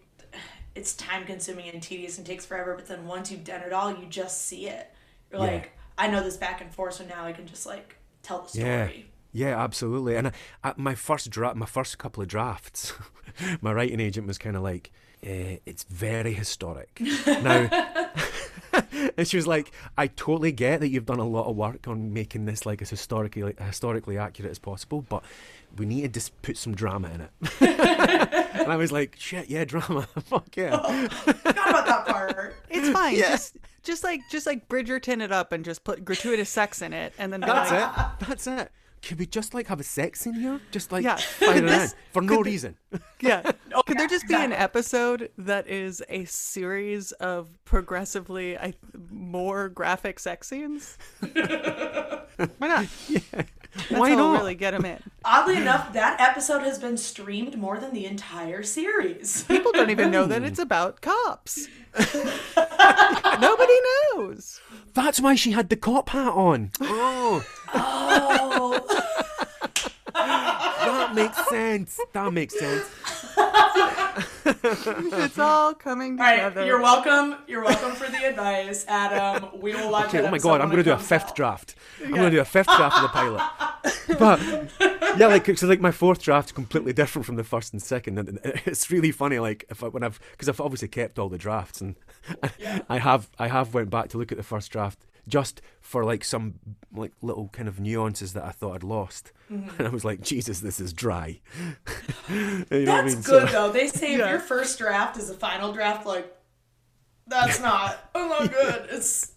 [0.74, 3.90] it's time consuming and tedious and takes forever but then once you've done it all
[3.90, 4.94] you just see it
[5.32, 5.52] you're Yeah.
[5.54, 8.48] like i know this back and forth so now i can just like tell the
[8.48, 8.64] story
[9.32, 10.16] Yeah, yeah absolutely.
[10.16, 10.32] And I,
[10.64, 12.92] I, my first draft, my first couple of drafts,
[13.60, 14.90] my writing agent was kind of like,
[15.22, 17.68] eh, "It's very historic." now,
[19.16, 22.12] and she was like, "I totally get that you've done a lot of work on
[22.12, 25.22] making this like as historically historically accurate as possible, but
[25.76, 27.30] we need to just put some drama in it."
[27.60, 33.16] and I was like, "Shit, yeah, drama, fuck yeah." forgot about that part It's fine.
[33.16, 33.38] Yeah.
[33.88, 37.12] Just just like just like Bridgerton it up and just put gratuitous sex in it,
[37.18, 37.82] and then That's like,
[38.20, 38.28] it.
[38.28, 38.70] That's it.
[39.02, 40.60] Could we just like have a sex in here?
[40.70, 41.16] Just like Yeah.
[41.16, 42.76] fire it This- for no could- reason.
[43.20, 43.50] Yeah.
[43.74, 48.74] Oh, could there just be an episode that is a series of progressively I,
[49.10, 50.96] more graphic sex scenes?
[51.20, 52.26] Why
[52.60, 52.86] not?
[53.74, 54.40] That's Why we'll not?
[54.40, 54.98] really get them in.
[55.24, 59.42] Oddly enough, that episode has been streamed more than the entire series.
[59.48, 61.68] People don't even know that it's about cops.
[63.40, 63.74] Nobody
[64.14, 64.60] knows.
[64.94, 66.70] That's why she had the cop hat on.
[66.80, 69.04] Oh, oh,
[71.08, 72.00] that makes sense.
[72.12, 72.84] That makes sense.
[74.50, 76.36] It's all coming all right.
[76.36, 76.64] together.
[76.64, 77.36] You're welcome.
[77.46, 79.60] You're welcome for the advice, Adam.
[79.60, 81.36] We will watch Okay, that oh my god, I'm gonna do a fifth out.
[81.36, 81.74] draft.
[82.02, 83.42] I'm gonna do a fifth draft of the pilot.
[84.18, 84.40] But
[85.18, 88.18] yeah, like so, like my fourth draft is completely different from the first and second,
[88.18, 89.38] and and it's really funny.
[89.38, 91.94] Like if I, when I've because I've obviously kept all the drafts, and
[92.88, 96.24] I have I have went back to look at the first draft just for like
[96.24, 96.54] some
[96.92, 99.70] like little kind of nuances that I thought I'd lost, Mm-hmm.
[99.78, 101.40] and I was like, Jesus, this is dry.
[102.28, 103.22] you know what I That's mean?
[103.22, 103.72] good So- though.
[103.72, 104.24] They say Yeah.
[104.24, 106.34] if your first draft is a final draft, like
[107.26, 108.10] that's not.
[108.14, 108.88] Oh not good.
[108.90, 109.32] It's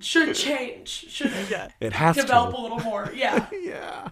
[0.00, 0.88] should change.
[0.88, 1.68] Should yeah.
[1.80, 2.60] it has to develop to.
[2.60, 3.12] a little more.
[3.14, 3.46] Yeah.
[3.62, 4.08] Yeah.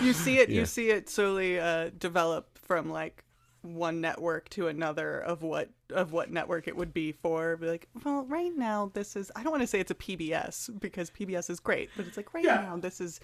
[0.00, 0.48] You see it.
[0.48, 0.60] Yeah.
[0.60, 3.24] You see it slowly uh, develop from like
[3.64, 7.56] one network to another of what of what network it would be for.
[7.56, 9.32] Be like, well, right now this is.
[9.34, 12.32] I don't want to say it's a PBS because PBS is great, but it's like
[12.34, 12.62] right Yeah.
[12.62, 13.20] now this is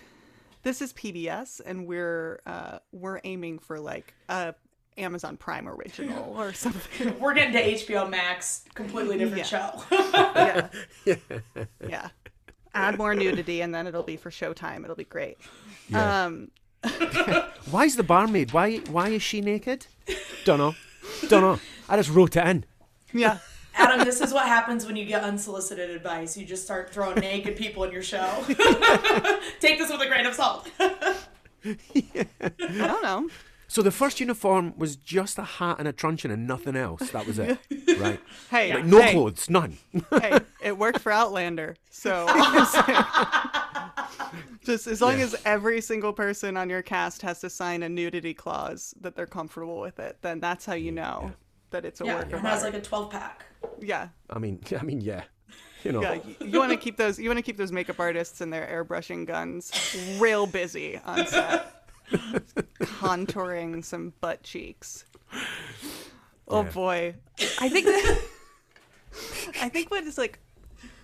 [0.62, 4.54] this is PBS, and we're uh, we're aiming for like a
[4.98, 7.18] Amazon Prime original or something.
[7.20, 9.70] We're getting to HBO Max, completely different Yeah.
[9.80, 10.68] show.
[11.06, 11.14] yeah.
[11.88, 12.08] yeah.
[12.72, 14.84] Add more nudity, and then it'll be for Showtime.
[14.84, 15.38] It'll be great.
[15.88, 16.24] Yeah.
[16.26, 16.50] Um,
[17.70, 18.52] Why is the barmaid?
[18.52, 19.86] Why why is she naked?
[20.44, 20.74] Don't know.
[21.28, 21.60] Don't know.
[21.88, 22.64] I just wrote it in.
[23.12, 23.38] yeah.
[23.74, 26.36] Adam, this is what happens when you get unsolicited advice.
[26.36, 28.28] You just start throwing naked people in your show.
[29.60, 30.68] Take this with a grain of salt.
[30.80, 31.76] I
[32.60, 33.28] don't know.
[33.72, 37.08] So the first uniform was just a hat and a truncheon and nothing else.
[37.12, 37.58] That was it.
[38.00, 38.20] Right.
[38.50, 39.76] Hey, Like uh, no hey, clothes, none.
[40.22, 41.76] hey, it worked for Outlander.
[41.90, 42.26] So
[44.64, 45.24] just as long Yeah.
[45.24, 49.26] as every single person on your cast has to sign a nudity clause that they're
[49.26, 51.32] comfortable with it, then that's how you know
[51.70, 53.44] that it's a Yeah, work and of has like a 12 pack.
[53.80, 54.08] yeah.
[54.30, 55.24] I mean, I mean, yeah.
[55.84, 56.02] You know.
[56.02, 57.18] Yeah, you, you want to keep those.
[57.18, 59.72] You want to keep those makeup artists and their airbrushing guns
[60.18, 61.79] real busy on set,
[62.10, 65.04] contouring some butt cheeks.
[66.48, 66.70] Oh Yeah.
[66.70, 67.14] boy,
[67.60, 68.22] I think that,
[69.62, 70.40] I think what is like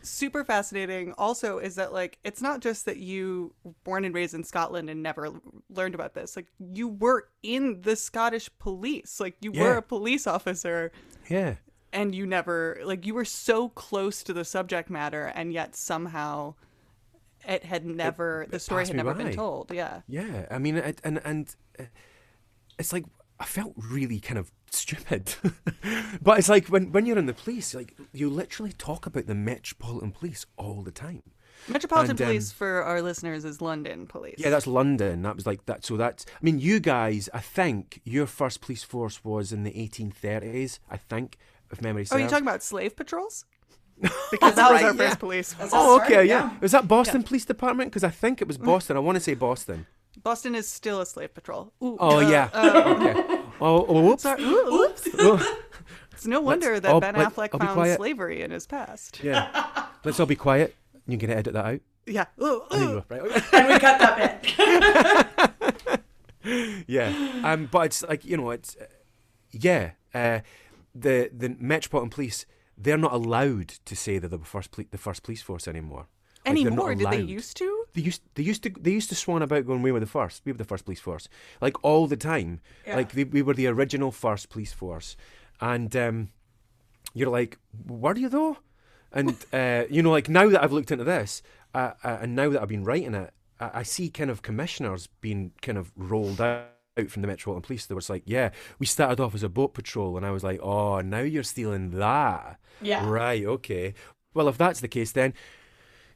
[0.03, 4.35] super fascinating also is that like it's not just that you were born and raised
[4.35, 5.31] in Scotland and never
[5.71, 6.37] learned about this.
[6.37, 9.19] Like you were in the Scottish police.
[9.21, 10.93] Like you were a police officer
[11.29, 11.55] Yeah.
[11.93, 16.55] and you never like you were so close to the subject matter and yet somehow
[17.47, 20.47] it had never the story had never been told yeah Yeah.
[20.51, 21.85] I mean, it, and and uh,
[22.79, 23.05] it's like
[23.39, 25.35] I felt really kind of stupid.
[26.23, 29.35] but it's like when when you're in the police, like you literally talk about the
[29.35, 31.23] Metropolitan Police all the time.
[31.69, 35.23] metropolitan And, um, police for our listeners is london police Yeah, that's London.
[35.23, 35.85] That was like that.
[35.85, 36.25] So that's.
[36.29, 37.29] I mean, you guys.
[37.35, 40.79] I think your first police force was in the 1830s.
[40.91, 41.39] I think,
[41.71, 42.17] if memory serves.
[42.17, 43.45] oh you're talking about slave patrols
[44.31, 45.09] because that was right, our yeah.
[45.09, 46.51] first police That's how it Oh, started, okay, yeah.
[46.61, 47.91] Was that Boston Police Department?
[47.91, 48.67] Because I think it was Mm.
[48.67, 48.97] Boston.
[48.97, 49.87] I want to say Boston.
[50.23, 52.49] boston is still a slave patrol Ooh, Oh uh, yeah.
[52.55, 53.41] okay.
[53.61, 54.23] Oh, oh, whoops.
[54.23, 55.09] sorry Ooh, oops.
[56.13, 59.87] It's no wonder that I'll- ben affleck I'll found slavery in his past yeah.
[60.05, 60.75] Let's all be quiet.
[61.07, 61.81] You can edit that out.
[62.07, 63.01] yeah Ooh, There you ooh.
[63.01, 63.05] go.
[63.09, 63.43] Right.
[63.53, 66.01] And we cut that bit.
[66.87, 67.41] yeah.
[67.45, 67.69] Um.
[67.71, 68.85] But it's like you know, it's uh,
[69.53, 69.91] yeah.
[70.15, 70.41] Uh,
[70.95, 72.47] the the Metropolitan Police.
[72.79, 76.07] They're not allowed to say that they're the first poli- the first police force anymore.
[76.45, 76.95] Like, anymore?
[76.95, 77.85] Did they used to?
[77.95, 80.43] They used they used to they used to swan about going we were the first.
[80.45, 81.29] We were the first police force.
[81.61, 82.61] Like all the time.
[82.87, 82.97] Yeah.
[82.97, 85.17] like they, we were the original first police force.
[85.61, 86.29] And um,
[87.15, 88.59] you're like were you though?
[89.13, 91.43] And uh, you know like now that I've looked into this
[91.75, 95.09] uh, uh, and now that I've been writing it I, I see kind of commissioners
[95.21, 96.67] being kind of rolled out
[96.99, 99.75] out from the Metropolitan Police, they was like, "Yeah, we started off as a boat
[99.75, 103.09] patrol," and I was like, "Oh, now you're stealing that, Yeah.
[103.09, 103.45] right?
[103.45, 103.95] Okay.
[104.35, 105.35] Well, if that's the case, then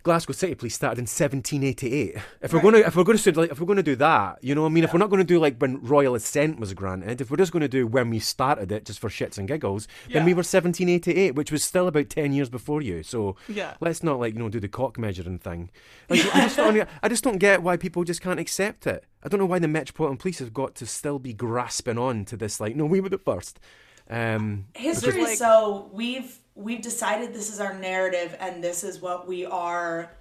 [0.02, 2.16] Glasgow City Police started in 1788.
[2.40, 2.62] If we're Right.
[2.62, 4.72] gonna, if we're gonna, do, like, if we're gonna do that, you know, what I
[4.72, 7.52] mean, if we're not gonna do like when royal assent was granted, if we're just
[7.52, 11.34] gonna do when we started it, just for shits and giggles, then we were 1788,
[11.34, 13.02] which was still about 10 years before you.
[13.02, 13.74] So Yeah.
[13.80, 15.70] let's not like you know do the cock measuring thing.
[16.08, 19.04] Like, I just don't, I just don't get why people just can't accept it.
[19.22, 22.36] I don't know why the Metropolitan Police have got to still be grasping on to
[22.38, 22.58] this.
[22.58, 23.60] Like, no, we were the first.
[24.08, 29.26] Um, History like- so we've we've decided this is our narrative and this is what
[29.26, 30.12] we are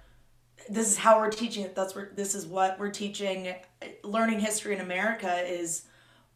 [0.68, 1.74] this is how we're teaching it.
[1.74, 3.54] That's what this is what we're teaching.
[4.04, 5.84] Learning history in america is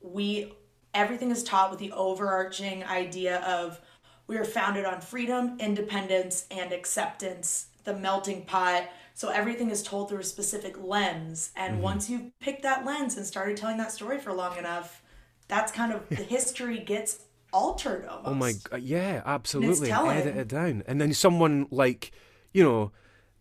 [0.00, 0.52] we
[0.92, 3.80] everything is taught with the overarching idea of
[4.26, 8.88] we are founded on freedom independence and acceptance the melting pot.
[9.12, 11.50] So everything is told through a specific lens.
[11.54, 11.82] And mm-hmm.
[11.82, 15.02] once you pick that lens and started telling that story for long enough
[15.48, 17.20] that's kind of the history gets
[17.54, 19.88] altered almost Oh my god, yeah, absolutely.
[19.88, 20.16] telling.
[20.18, 20.82] Edit it down.
[20.86, 22.10] And then someone like,
[22.52, 22.92] you know,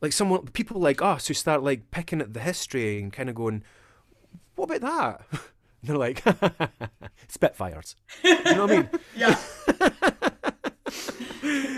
[0.01, 3.35] like someone people like us who start like picking at the history and kind of
[3.35, 3.63] going,
[4.55, 4.81] What about
[5.31, 5.39] that?
[5.85, 6.23] And they're like
[7.27, 7.97] Spitfires.
[8.23, 8.89] You know what I mean?
[9.17, 9.37] yeah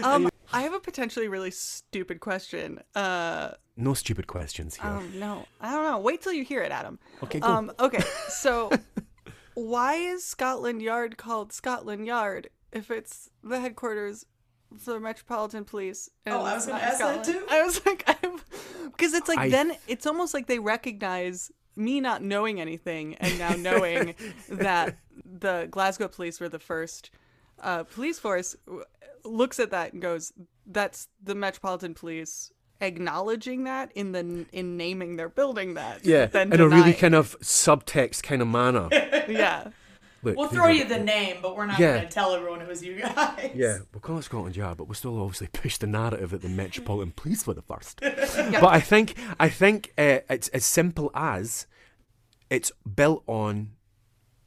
[0.03, 2.81] Um, I have a potentially really stupid question.
[2.93, 4.85] Uh, No stupid questions here.
[4.89, 5.97] um, no, I don't know.
[5.99, 6.99] Wait till you hear it, Adam.
[7.23, 7.47] okay, go.
[7.47, 8.69] Um, okay, so
[9.55, 14.25] why is Scotland Yard called Scotland Yard if it's the headquarters
[14.77, 16.09] for the Metropolitan Police?
[16.25, 17.45] and Oh, I was gonna not in ask that too.
[17.49, 18.05] I was like,
[18.91, 23.37] because it's like I- then it's almost like they recognize me not knowing anything and
[23.39, 24.15] now knowing
[24.49, 27.11] that the Glasgow police were the first
[27.61, 28.55] uh, police force
[29.23, 30.33] looks at that and goes,
[30.67, 32.51] "That's the Metropolitan Police."
[32.85, 37.15] Acknowledging that in the in naming their building that, yeah, then in a really kind
[37.15, 38.87] of subtext kind of manner.
[39.29, 39.69] yeah.
[40.23, 41.97] Look, we'll throw you the name but we're not Yeah.
[41.97, 44.85] going to tell everyone it was you guys Yeah, we'll call it Scotland Yard, but
[44.87, 47.99] we'll still obviously push the narrative that the Metropolitan Police were the first.
[48.01, 51.67] But I think I think uh, it's as simple as
[52.49, 53.71] it's built on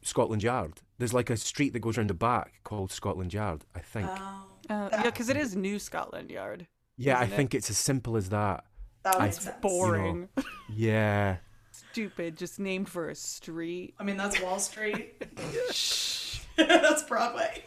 [0.01, 0.81] Scotland Yard.
[0.97, 3.63] There's like a street that goes around the back called Scotland Yard.
[3.73, 4.09] I think.
[4.09, 6.67] Oh, Uh, yeah, because it is New Scotland Yard.
[6.99, 7.31] Yeah, I it?
[7.31, 8.65] think it's as simple as that.
[9.03, 9.55] that I- makes sense.
[9.61, 10.29] Boring.
[10.71, 11.37] Yeah.
[11.71, 12.37] Stupid.
[12.37, 13.95] Just named for a street.
[13.99, 15.19] I mean, that's Wall Street.
[16.57, 17.63] that's Broadway.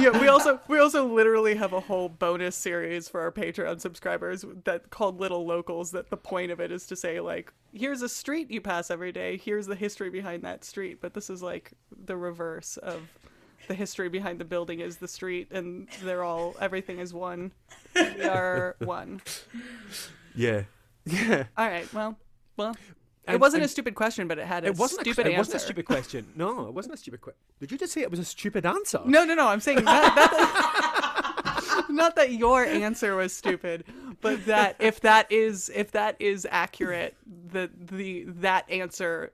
[0.00, 4.44] yeah, we also we also literally have a whole bonus series for our Patreon subscribers
[4.64, 5.92] that called Little Locals.
[5.92, 9.12] That the point of it is to say like, here's a street you pass every
[9.12, 9.36] day.
[9.36, 11.00] Here's the history behind that street.
[11.00, 11.72] But this is like
[12.04, 13.02] the reverse of
[13.68, 17.52] the history behind the building is the street, and they're all everything is one.
[17.94, 19.22] We are one.
[20.34, 20.62] Yeah.
[21.04, 21.46] Yeah.
[21.56, 21.92] All right.
[21.92, 22.16] Well,
[22.56, 22.76] well.
[23.26, 25.34] It wasn't a stupid question, but it had a It wasn't stupid a, answer.
[25.34, 26.26] It wasn't a stupid question.
[26.36, 27.40] No, it wasn't a stupid question.
[27.58, 29.00] Did you just say it was a stupid answer?
[29.04, 29.48] No, no, no.
[29.48, 33.84] I'm saying that, that not that your answer was stupid,
[34.20, 39.32] but that if that is if that is accurate, the the that answer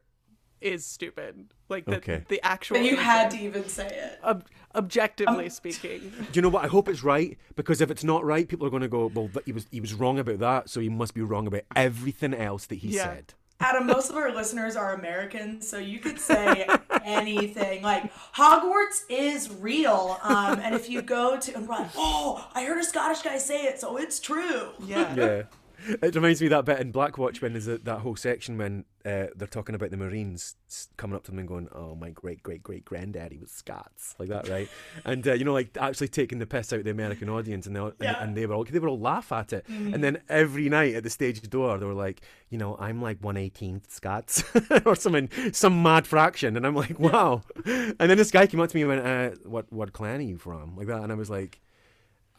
[0.61, 1.49] is stupid.
[1.69, 2.25] Like the Okay.
[2.29, 2.79] the actual.
[2.79, 4.19] But you had to even say it.
[4.25, 6.01] ob- objectively Um, speaking.
[6.33, 6.65] Do you know what?
[6.65, 9.31] I hope it's right because if it's not right, people are going to go, "Well,
[9.45, 12.67] he was he was wrong about that, so he must be wrong about everything else
[12.67, 13.05] that he Yeah.
[13.05, 16.65] said." Adam, most of our listeners are Americans, so you could say
[17.05, 17.83] anything.
[17.83, 22.79] Like Hogwarts is real, um, and if you go to and run, oh, I heard
[22.79, 24.71] a Scottish guy say it, so it's true.
[24.85, 25.15] Yeah.
[25.17, 25.43] Yeah.
[25.87, 28.59] It reminds me of that bit in Black Watch when there's a, that whole section
[28.59, 30.57] when uh, they're talking about the Marines
[30.97, 34.29] coming up to them and going, "Oh, my great great great granddaddy was Scots," like
[34.29, 34.69] that, right?
[35.05, 37.77] and uh, you know, like actually taking the piss out of the American audience, and
[37.77, 38.15] they all, Yeah.
[38.21, 39.67] and, and they were all they were all laugh at it.
[39.69, 43.19] And then every night at the stage door, they were like, you know, I'm like
[43.23, 44.43] one eighteenth Scots
[44.85, 47.43] or something, some mad fraction, and I'm like, wow.
[47.65, 50.23] And then this guy came up to me and went, uh, "What what clan are
[50.25, 51.61] you from?" Like that, and I was like.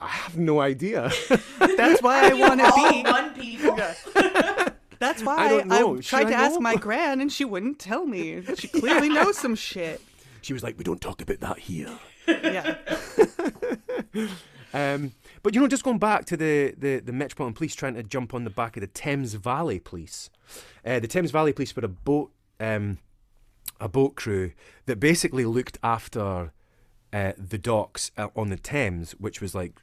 [0.02, 1.12] I have no idea.
[1.60, 3.10] That's why I want to be.
[3.10, 3.76] one people.
[5.00, 5.96] That's why I I, don't know.
[6.02, 8.44] Should tried I to ask my gran, and she wouldn't tell me.
[8.56, 10.02] She clearly knows some shit.
[10.42, 12.76] she was like, "We don't talk about that here." Yeah.
[14.72, 18.04] Um, but you know, just going back to the, the, the Metropolitan Police trying to
[18.04, 20.30] jump on the back of the Thames Valley Police.
[20.86, 23.00] Uh, the Thames Valley Police were a boat um,
[23.80, 24.52] a boat crew
[24.86, 26.52] that basically looked after
[27.14, 29.74] uh, the docks uh, on the Thames, which was like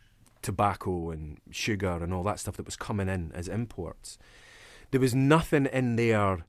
[0.46, 4.16] tobacco and sugar and all that stuff that was coming in as imports.
[4.92, 6.46] There was nothing in their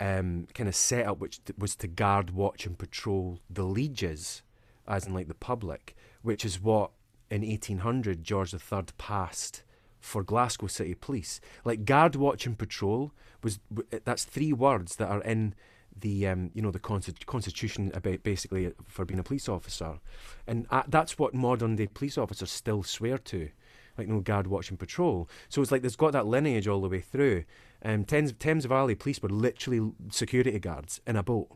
[0.00, 4.42] um, kind of setup which was to guard, watch, and patrol the lieges,
[4.88, 6.90] as in like the public, which is what
[7.30, 9.62] in 1800 George III passed
[10.00, 11.38] for Glasgow City Police.
[11.66, 13.12] Like guard, watch, and patrol
[13.42, 13.60] was
[14.06, 15.54] that's three words that are in
[16.00, 19.98] the um, you know the consti- constitution about basically for being a police officer,
[20.46, 23.48] and uh, that's what modern day police officers still swear to,
[23.96, 25.28] like no guard, watch, and patrol.
[25.48, 27.44] So it's like there's got that lineage all the way through.
[27.84, 31.48] Um, Thames, Thames Valley Police were literally security guards in a boat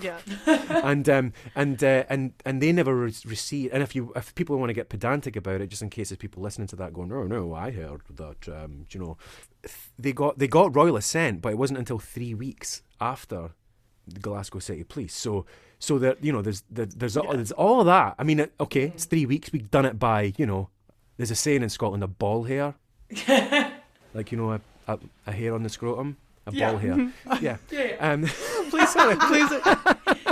[0.00, 0.18] Yeah.
[0.46, 3.74] and um, and uh, and and they never re- received.
[3.74, 6.16] And if you if people want to get pedantic about it, just in case there's
[6.18, 9.18] people listening to that going, oh no, I heard that um, you know,
[9.62, 13.50] th- they got they got royal assent, but it wasn't until three weeks after
[14.20, 15.14] Glasgow City Police.
[15.14, 15.46] So
[15.78, 18.14] So that you know, there's there, there's all, there's all of that.
[18.18, 19.50] I mean, it, okay, it's three weeks.
[19.52, 20.68] We've done it by you know.
[21.16, 22.74] There's a saying in Scotland: a ball hair,
[24.14, 26.70] like you know, a, a, a hair on the scrotum, a Yeah.
[26.70, 27.12] ball hair.
[27.40, 27.56] Yeah.
[27.70, 28.22] Yeah, Um,
[28.70, 29.50] Please, please,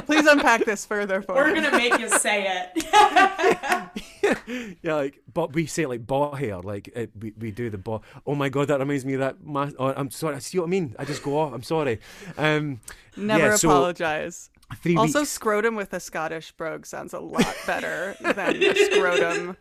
[0.07, 1.61] please unpack this further for We're me.
[1.61, 4.03] gonna make you say it.
[4.83, 7.79] yeah, like, but we say it like ball hair, like it, we we do the
[7.79, 8.03] ball.
[8.27, 9.43] Oh my god, that reminds me of that.
[9.45, 10.37] Ma- oh, I'm sorry.
[10.37, 10.95] I see what I mean?
[10.99, 11.53] I just go off.
[11.53, 12.01] I'm sorry.
[12.37, 12.81] Um,
[13.17, 14.51] Never yeah, so apologize.
[14.83, 15.31] three Also, weeks.
[15.31, 18.61] scrotum with a Scottish brogue sounds a lot better than
[18.93, 19.57] scrotum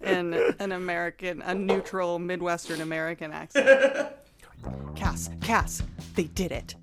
[0.00, 4.12] in an American, a neutral Midwestern American accent.
[4.96, 5.82] Cass, Cass,
[6.14, 6.74] they did it.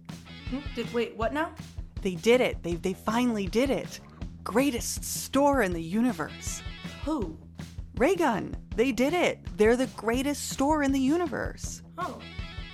[0.75, 1.51] Did wait, what now?
[2.01, 2.61] They did it.
[2.63, 3.99] They they finally did it.
[4.43, 6.61] Greatest store in the universe.
[7.05, 7.37] Who?
[7.97, 8.55] Raygun.
[8.75, 9.39] They did it.
[9.57, 11.83] They're the greatest store in the universe.
[11.99, 12.17] Oh,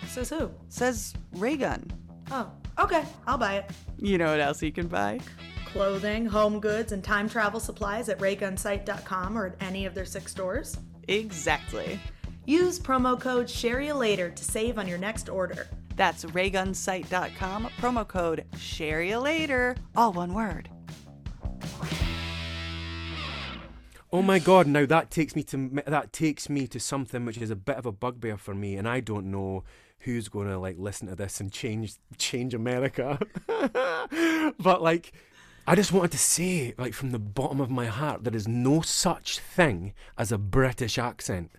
[0.07, 0.49] says who?
[0.69, 1.91] Says Raygun.
[2.31, 3.69] Oh, okay, I'll buy it.
[3.97, 5.19] You know what else you can buy?
[5.65, 10.31] Clothing, home goods, and time travel supplies at raygunsite.com or at any of their six
[10.31, 10.77] stores.
[11.09, 11.99] Exactly.
[12.45, 15.67] Use promo code SHAREYOULATER to save on your next order.
[15.97, 20.69] That's raygunsite.com, promo code share you later, all one word.
[24.13, 24.67] Oh my god!
[24.67, 27.85] Now that takes me to that takes me to something which is a bit of
[27.85, 29.63] a bugbear for me, and I don't know
[29.99, 33.19] who's going to like listen to this and change change America.
[33.47, 35.13] but like,
[35.65, 38.81] I just wanted to say, like from the bottom of my heart, there is no
[38.81, 41.51] such thing as a British accent.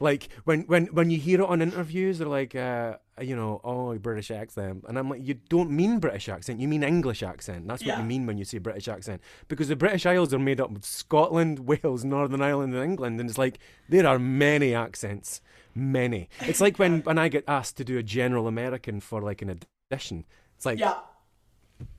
[0.00, 3.96] Like when when when you hear it on interviews, they're like, uh, you know, oh,
[3.98, 7.66] British accent, and I'm like, you don't mean British accent, you mean English accent.
[7.66, 8.00] That's what Yeah.
[8.00, 10.84] you mean when you say British accent, because the British Isles are made up of
[10.84, 15.40] Scotland, Wales, Northern Ireland, and England, and it's like there are many accents,
[15.74, 16.28] many.
[16.42, 19.58] It's like when when I get asked to do a general American for like an
[19.90, 20.24] audition,
[20.56, 20.94] it's like Yeah.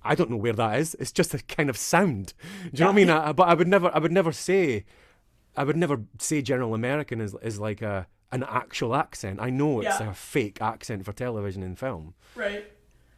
[0.03, 0.95] I don't know where that is.
[0.99, 2.33] It's just a kind of sound.
[2.63, 3.09] Do you know what I mean?
[3.09, 4.83] I, but I would never, I would never say,
[5.59, 9.39] I would never say General American is is like a an actual accent.
[9.41, 10.11] I know it's Yeah.
[10.11, 12.13] a fake accent for television and film.
[12.35, 12.65] Right.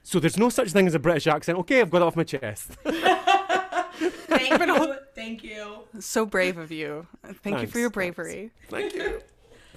[0.03, 1.59] So there's no such thing as a British accent.
[1.59, 2.71] Okay, I've got it off my chest.
[2.83, 4.95] Thank you.
[5.13, 5.81] Thank you.
[5.99, 7.05] So brave of you.
[7.43, 8.15] Thank you for your thanks.
[8.15, 8.51] bravery.
[8.69, 9.21] Thank you.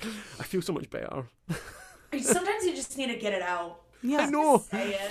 [0.41, 1.25] I feel so much better.
[2.19, 3.81] Sometimes you just need to get it out.
[4.03, 4.21] Yeah.
[4.21, 4.65] I know.
[4.71, 5.11] Say it.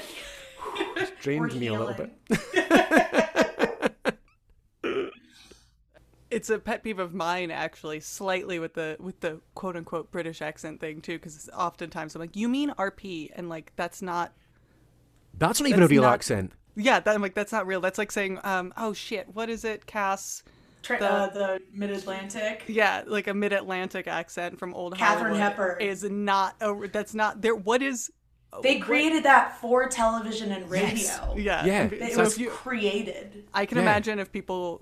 [0.95, 2.11] We're Drained me a little bit.
[6.34, 6.38] healing.
[6.38, 10.41] It's a pet peeve of mine actually, slightly with the with the quote unquote British
[10.41, 14.34] accent thing too, because oftentimes I'm like, you mean RP, and like that's not.
[15.38, 16.51] That's not even That's a real not- accent.
[16.75, 17.81] Yeah, that, I'm like that's not real.
[17.81, 20.43] That's like saying, um, oh shit, what is it, Cass?
[20.81, 22.63] Tra- The- uh, the Mid Atlantic.
[22.67, 25.81] Yeah, like a mid-Atlantic accent from old Katharine Hollywood Hepburn.
[25.81, 26.55] is not.
[26.61, 27.55] A, that's not there.
[27.55, 28.11] What is?
[28.61, 31.36] They created that for television and radio.
[31.38, 31.65] Yeah.
[31.65, 33.45] Yeah, It so was you, created.
[33.53, 33.84] I can Yeah.
[33.84, 34.81] imagine if people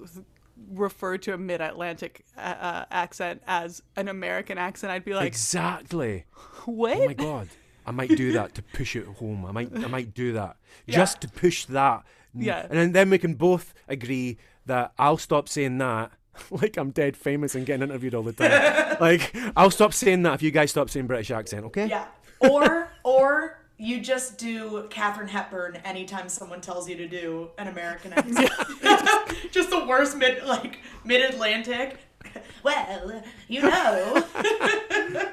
[0.70, 6.26] refer to a mid-Atlantic uh, uh, accent as an American accent, I'd be like, exactly.
[6.66, 6.98] what?
[6.98, 7.50] Oh my god.
[7.86, 9.46] I might do that to push it home.
[9.46, 10.58] I might I might do that.
[10.88, 12.04] Just to push that.
[12.34, 12.66] Yeah.
[12.70, 16.12] And then, then we can both agree that I'll stop saying that.
[16.50, 18.98] Like I'm dead famous and getting interviewed all the time.
[19.02, 21.88] like I'll stop saying that if you guys stop saying British accent, okay?
[21.88, 22.06] Yeah.
[22.40, 28.14] Or or you just do Katharine Hepburn anytime someone tells you to do an American
[28.16, 28.52] accent.
[29.52, 31.98] just the worst mid like mid Atlantic.
[32.62, 34.24] Well, you know.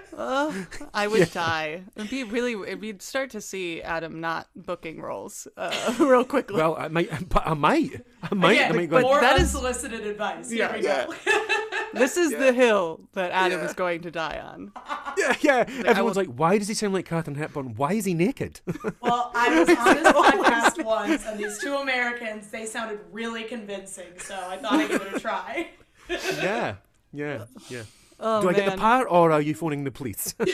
[0.94, 1.82] I would die.
[1.94, 2.54] It'd be really.
[2.70, 6.56] It'd start to see Adam not booking roles uh, real quickly.
[6.56, 8.00] Well, I might I might.
[8.22, 10.50] I might yeah, I might but go more that is- unsolicited advice.
[10.50, 11.54] Yeah, Here we go.
[11.94, 14.72] This is the hill that Adam is going to die on.
[15.18, 15.64] Yeah, yeah.
[15.84, 17.74] Everyone's will- like, why does he sound like Katharine Hepburn?
[17.74, 18.60] Why is he naked?
[19.00, 24.06] Well, I was on this podcast once, and these two Americans, they sounded really convincing,
[24.18, 25.70] so I thought I'd give it a try.
[26.08, 26.76] yeah.
[27.12, 27.44] Yeah.
[27.68, 27.82] Yeah.
[28.20, 28.60] Oh Do I man!
[28.64, 30.34] get the part or are you phoning the police?
[30.38, 30.48] and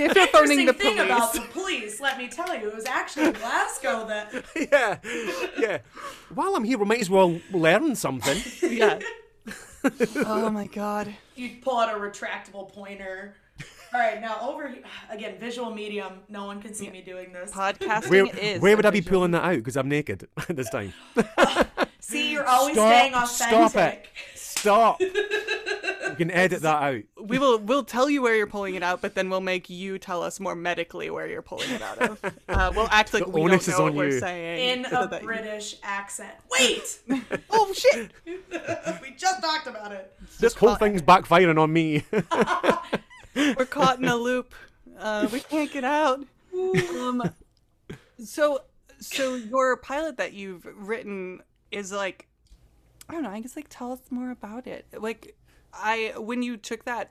[0.00, 2.86] if you're phoning the thing police, about the police, let me tell you, it was
[2.86, 4.98] actually Glasgow that yeah.
[5.58, 5.78] Yeah.
[6.34, 8.38] While I'm here, we might as well learn something.
[8.62, 8.98] yeah.
[10.26, 11.14] Oh my god.
[11.36, 13.34] you pull out a retractable pointer.
[13.92, 16.14] All right, now over here again, visual medium.
[16.28, 17.52] No one can see me doing this.
[17.52, 18.60] Podcasting Where, is.
[18.60, 19.56] where would I be visual- pulling that out?
[19.56, 20.92] Because I'm naked this time.
[22.00, 24.10] See, you're always Stop, staying stop authentic.
[24.34, 24.38] it.
[24.38, 25.00] Stop.
[26.18, 27.02] you can edit that out.
[27.20, 27.58] We will.
[27.58, 30.38] We'll tell you where you're pulling it out, but then we'll make you tell us
[30.40, 32.24] more medically where you're pulling it out of.
[32.48, 34.20] Uh, we'll act like The we onus don't is know on what we're you.
[34.20, 34.78] saying.
[34.78, 36.32] In so a that you- British accent.
[36.50, 37.00] Wait!
[37.50, 38.10] Oh shit!
[38.26, 40.12] we just talked about it.
[40.40, 42.04] This whole thing's backfiring on me.
[43.34, 44.54] We're caught in a loop.
[44.98, 46.24] Uh, we can't get out.
[46.54, 47.22] Um,
[48.22, 48.62] so,
[49.00, 51.40] so your pilot that you've written
[51.70, 52.28] is like,
[53.08, 53.30] I don't know.
[53.30, 54.86] I guess like tell us more about it.
[54.96, 55.36] Like,
[55.76, 57.10] I when you took that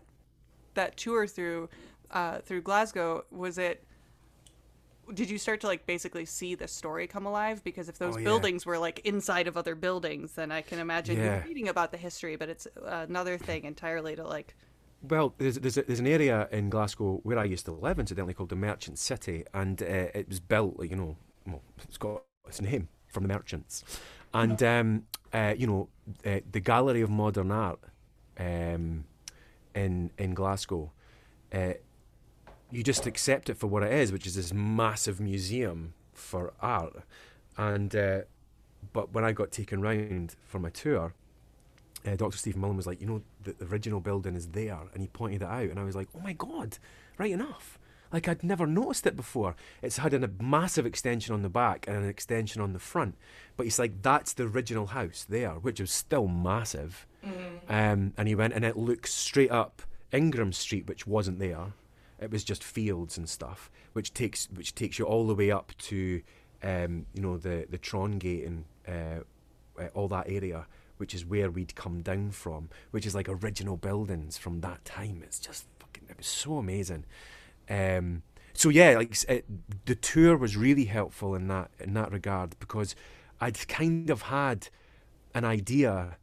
[0.76, 1.70] that tour through
[2.12, 3.84] uh, through Glasgow, was it?
[5.14, 7.64] Did you start to like basically see the story come alive?
[7.64, 8.24] Because if those Oh, yeah.
[8.24, 11.24] buildings were like inside of other buildings, then I can imagine Yeah.
[11.38, 12.38] you're reading about the history.
[12.38, 14.56] But it's another thing entirely to like.
[15.02, 18.34] Well, there's there's, a, there's an area in Glasgow where I used to live, incidentally,
[18.34, 19.86] called the Merchant City, and uh,
[20.20, 23.84] it was built, you know, well, it's got its name from the merchants,
[24.34, 25.04] and um,
[25.34, 25.90] uh, you know,
[26.26, 27.80] uh, the Gallery of Modern Art
[28.38, 29.06] um,
[29.76, 30.92] in in Glasgow.
[31.54, 31.74] Uh,
[32.72, 37.04] you just accept it for what it is, which is this massive museum for art.
[37.58, 38.22] And uh,
[38.92, 41.14] but when I got taken round for my tour,
[42.06, 42.38] uh, Dr.
[42.38, 45.44] Stephen Mullen was like, you know, the, the original building is there, and he pointed
[45.44, 46.78] it out, and I was like, oh my god,
[47.18, 47.80] right enough.
[48.12, 49.56] Like I'd never noticed it before.
[49.82, 53.16] It's had a massive extension on the back and an extension on the front,
[53.58, 57.08] but he's like, that's the original house there, which was still massive.
[57.70, 61.74] Um, and he went, and it looks straight up Ingram Street, which wasn't there.
[62.20, 65.74] It was just fields and stuff, which takes which takes you all the way up
[65.80, 66.22] to,
[66.62, 69.24] um, you know, the the Trongate and uh,
[69.82, 70.66] uh, all that area,
[70.98, 75.22] which is where we'd come down from, which is like original buildings from that time.
[75.24, 77.06] It's just fucking, it was so amazing.
[77.70, 79.46] Um, so yeah, like it,
[79.86, 82.96] the tour was really helpful in that in that regard because
[83.42, 84.70] I'd kind of had
[85.34, 86.18] an idea,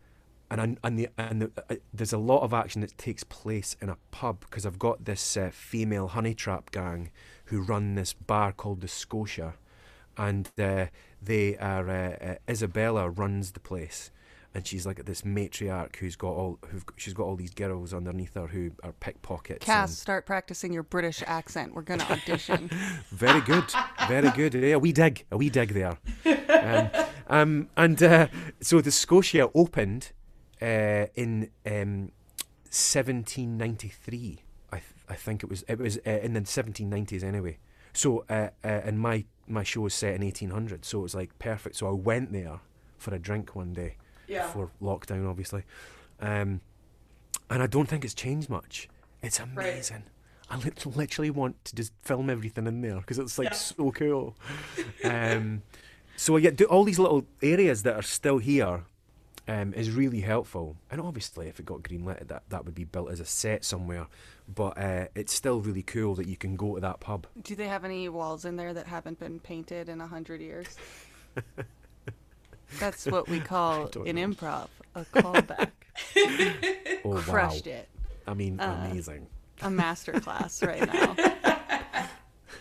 [0.50, 3.76] and I, and the, and the, uh, there's a lot of action that takes place
[3.80, 7.10] in a pub because I've got this uh, female honey trap gang
[7.46, 9.54] who run this bar called the Scotia,
[10.16, 10.86] and uh,
[11.22, 14.10] they are uh, uh, Isabella runs the place.
[14.52, 18.34] And she's like this matriarch who's got all who've she's got all these girls underneath
[18.34, 19.64] her who are pickpockets.
[19.64, 21.72] Cass, and- start practicing your British accent.
[21.72, 22.68] We're gonna audition.
[23.12, 23.72] very good,
[24.08, 24.54] very good.
[24.54, 25.98] Yeah, a wee dig, a wee dig there.
[26.48, 26.90] Um,
[27.28, 28.26] um, and uh,
[28.60, 30.10] so the Scotia opened
[30.62, 32.10] uh, in um,
[33.18, 34.38] 1793.
[34.72, 37.58] I, th- I think it was it was uh, in the 1790s anyway.
[37.92, 41.36] So uh, uh, and my my show was set in 1800, so it was like
[41.38, 41.76] perfect.
[41.76, 42.60] So I went there
[42.98, 43.96] for a drink one day
[44.28, 44.46] Yeah.
[44.46, 45.64] before lockdown, obviously.
[46.20, 46.60] Um,
[47.48, 48.88] and I don't think it's changed much.
[49.22, 49.48] It's Right.
[49.52, 50.04] amazing.
[50.48, 53.54] I lit- literally want to just film everything in there because it's like Yeah.
[53.54, 54.36] so cool.
[55.04, 55.62] um,
[56.16, 58.84] so yeah, do all these little areas that are still here
[59.48, 60.76] um, is really helpful.
[60.90, 64.06] And obviously, if it got greenlit, that that would be built as a set somewhere.
[64.52, 67.26] But uh, it's still really cool that you can go to that pub.
[67.42, 70.66] Do they have any walls in there that haven't been painted in a hundred years?
[72.78, 74.28] That's what we call in know.
[74.28, 75.70] improv a callback.
[77.04, 77.72] Oh Crushed wow!
[77.72, 77.88] it.
[78.26, 79.26] I mean, Uh, amazing.
[79.62, 81.14] A master class right now.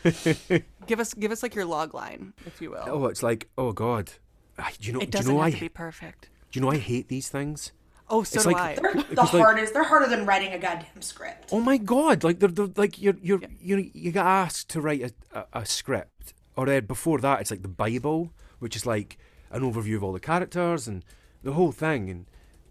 [0.88, 2.84] give us give us like your log line, if you will.
[2.88, 4.12] Oh, it's like oh god.
[4.58, 5.00] I- you know?
[5.00, 5.56] it doesn't know have I?
[5.56, 6.30] to be perfect.
[6.52, 7.72] Do you know I hate these things?
[8.10, 8.82] Oh, so It's do like- I.
[8.82, 9.74] They're the Because, like- hardest.
[9.74, 11.50] They're harder than writing a goddamn script.
[11.52, 12.24] Oh my god!
[12.24, 15.66] Like they're, they're like you're you're you you get asked to write a, a, a
[15.66, 19.18] script, or uh, before that it's like the Bible, which is like
[19.52, 21.04] an overview of all the characters and
[21.44, 22.26] the whole thing, and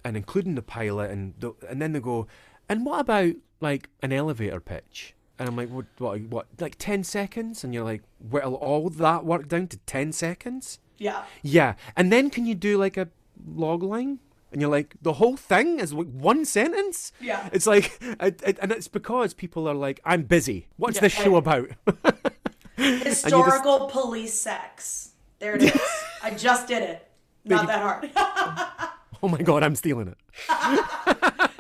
[0.05, 2.27] and including the pilot, and the, and then they go,
[2.69, 5.15] and what about like an elevator pitch?
[5.39, 7.63] And I'm like, what what what like ten seconds?
[7.63, 10.81] And you're like, well, all that work down to ten seconds?
[10.97, 11.23] Yeah.
[11.43, 13.07] Yeah, and then can you do like a
[13.47, 14.19] log line?
[14.51, 17.13] And you're like, the whole thing is like one sentence.
[17.21, 17.49] Yeah.
[17.53, 20.69] It's like, and it's because people are like, I'm busy.
[20.77, 21.01] What's Yeah.
[21.03, 21.69] this show about?
[22.77, 25.11] Historical police sex.
[25.39, 25.81] There it is.
[26.23, 27.07] I just did it.
[27.45, 28.11] Not that hard.
[29.23, 30.19] oh my god, I'm stealing it.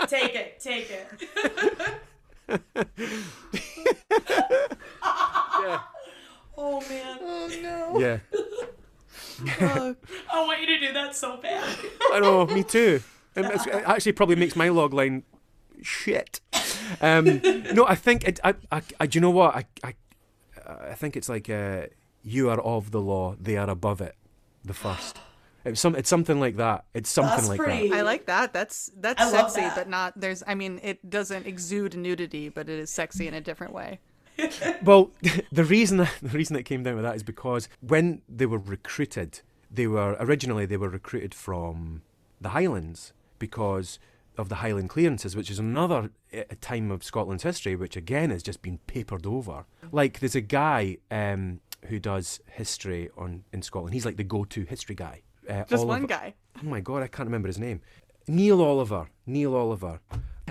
[0.08, 0.58] take it.
[0.60, 1.08] Take it.
[5.60, 5.80] Yeah.
[6.56, 7.18] Oh man.
[7.20, 8.18] Oh no yeah,
[9.60, 9.94] I
[10.32, 11.64] want you to do that so bad.
[12.12, 12.46] I know.
[12.46, 13.02] Me too.
[13.36, 13.44] It
[13.86, 15.22] actually probably makes my log line
[15.82, 16.40] shit.
[17.00, 17.40] Um,
[17.72, 18.40] no, I think it.
[18.42, 19.06] I, I, I.
[19.06, 19.54] Do you know what?
[19.54, 19.64] I.
[19.84, 19.94] I,
[20.90, 21.82] I think it's like uh,
[22.22, 24.16] you are of the law; they are above it.
[24.64, 25.18] The first.
[25.64, 25.94] It's some.
[25.94, 26.84] It's something like that.
[26.94, 27.92] It's something That's like pretty.
[27.92, 28.52] I like that.
[28.52, 29.74] That's that's I sexy, that.
[29.74, 33.40] but not there's I mean, it doesn't exude nudity, but it is sexy in a
[33.40, 34.00] different way.
[34.82, 35.10] Well,
[35.52, 39.40] the reason the reason it came down to that is because when they were recruited,
[39.70, 42.02] they were originally they were recruited from
[42.40, 43.98] the Highlands because
[44.36, 48.42] of the Highland clearances, which is another uh, time of Scotland's history, which again has
[48.42, 49.64] just been papered over.
[49.90, 53.94] Like there's a guy um, who does history on in Scotland.
[53.94, 55.22] He's like the go-to history guy.
[55.48, 56.34] Uh, Just one guy.
[56.62, 57.80] Oh my god, I can't remember his name.
[58.28, 59.08] Neil Oliver.
[59.26, 60.00] Neil Oliver.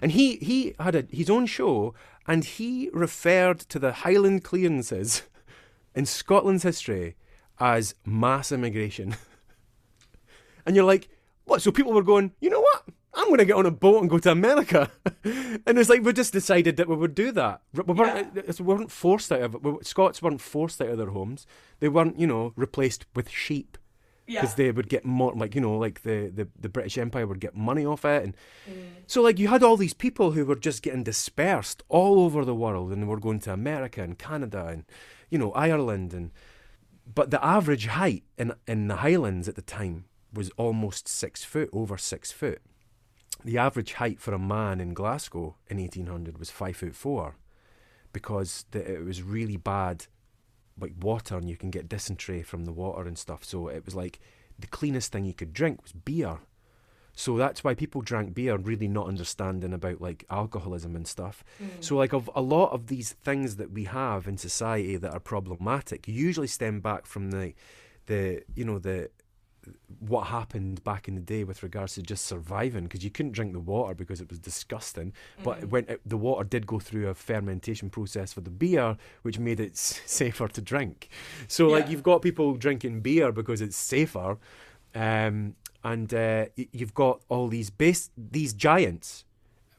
[0.01, 1.93] And he he had a, his own show,
[2.27, 5.23] and he referred to the Highland clearances
[5.95, 7.15] in Scotland's history
[7.59, 9.15] as mass immigration.
[10.65, 11.09] and you're like,
[11.45, 11.61] what?
[11.61, 12.83] So people were going, you know what?
[13.13, 14.91] I'm going to get on a boat and go to America.
[15.23, 17.61] and it's like we just decided that we would do that.
[17.73, 18.43] We weren't, yeah.
[18.47, 19.63] Uh, we weren't forced out of it.
[19.63, 21.47] We, Scots weren't forced out of their homes.
[21.79, 23.79] They weren't, you know, replaced with sheep
[24.27, 24.55] because yeah.
[24.55, 27.55] they would get more like you know like the, the the british empire would get
[27.55, 28.35] money off it and
[28.69, 28.87] mm.
[29.07, 32.53] so like you had all these people who were just getting dispersed all over the
[32.53, 34.83] world and they were going to america and canada and
[35.29, 36.31] you know ireland and
[37.13, 41.69] but the average height in in the highlands at the time was almost six foot
[41.71, 42.61] over six foot
[43.45, 47.37] the average height for a man in glasgow in 1800 was five foot four
[48.11, 50.07] because the, it was really bad
[50.79, 53.43] like water and you can get dysentery from the water and stuff.
[53.43, 54.19] So it was like
[54.59, 56.39] the cleanest thing you could drink was beer.
[57.13, 61.43] So that's why people drank beer, really not understanding about like alcoholism and stuff.
[61.61, 61.83] Mm.
[61.83, 65.19] So like of a lot of these things that we have in society that are
[65.19, 67.53] problematic usually stem back from the
[68.05, 69.09] the you know the
[69.99, 73.53] what happened back in the day with regards to just surviving because you couldn't drink
[73.53, 75.43] the water because it was disgusting mm.
[75.43, 79.39] but when it, the water did go through a fermentation process for the beer which
[79.39, 81.09] made it s- safer to drink
[81.47, 81.73] so yeah.
[81.75, 84.37] like you've got people drinking beer because it's safer
[84.95, 89.25] um, and uh, you've got all these base these giants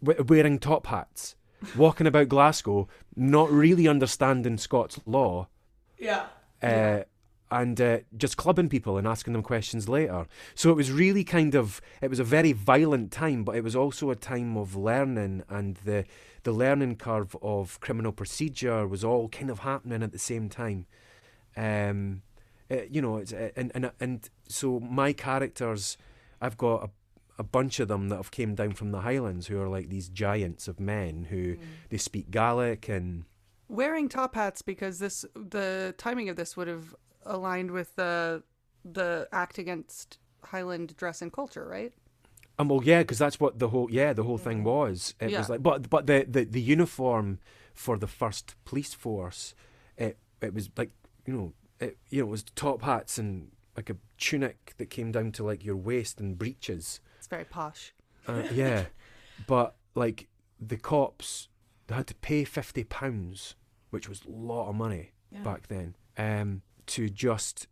[0.02, 1.36] w- wearing top hats
[1.76, 5.48] walking about Glasgow not really understanding Scots law
[5.98, 6.26] yeah
[6.62, 7.02] uh, yeah
[7.50, 10.26] and uh, just clubbing people and asking them questions later.
[10.54, 13.76] So it was really kind of it was a very violent time, but it was
[13.76, 16.04] also a time of learning, and the
[16.42, 20.86] the learning curve of criminal procedure was all kind of happening at the same time.
[21.56, 22.22] Um,
[22.68, 25.96] it, uh, you know, it's, uh, and and and so my characters,
[26.40, 26.90] I've got a
[27.38, 30.08] a bunch of them that have came down from the Highlands who are like these
[30.08, 31.58] giants of men who mm.
[31.88, 33.24] they speak Gaelic and
[33.68, 38.42] wearing top hats because this the timing of this would have aligned with the
[38.84, 41.92] the act against Highland dress and culture, right?
[42.58, 44.68] Um, well, yeah, because that's what the whole yeah the whole thing mm-hmm.
[44.68, 45.14] was.
[45.20, 45.38] It yeah.
[45.38, 47.38] was like, but but the, the the uniform
[47.72, 49.54] for the first police force,
[49.96, 50.90] it it was like
[51.26, 55.12] you know it you know it was top hats and like a tunic that came
[55.12, 57.00] down to like your waist and breeches.
[57.18, 57.94] It's very posh.
[58.26, 58.86] Uh, yeah,
[59.46, 60.26] but like
[60.60, 61.48] the cops,
[61.86, 63.54] they had to pay fifty pounds,
[63.90, 65.42] which was a lot of money yeah.
[65.42, 65.94] back then.
[66.16, 67.66] Um, to just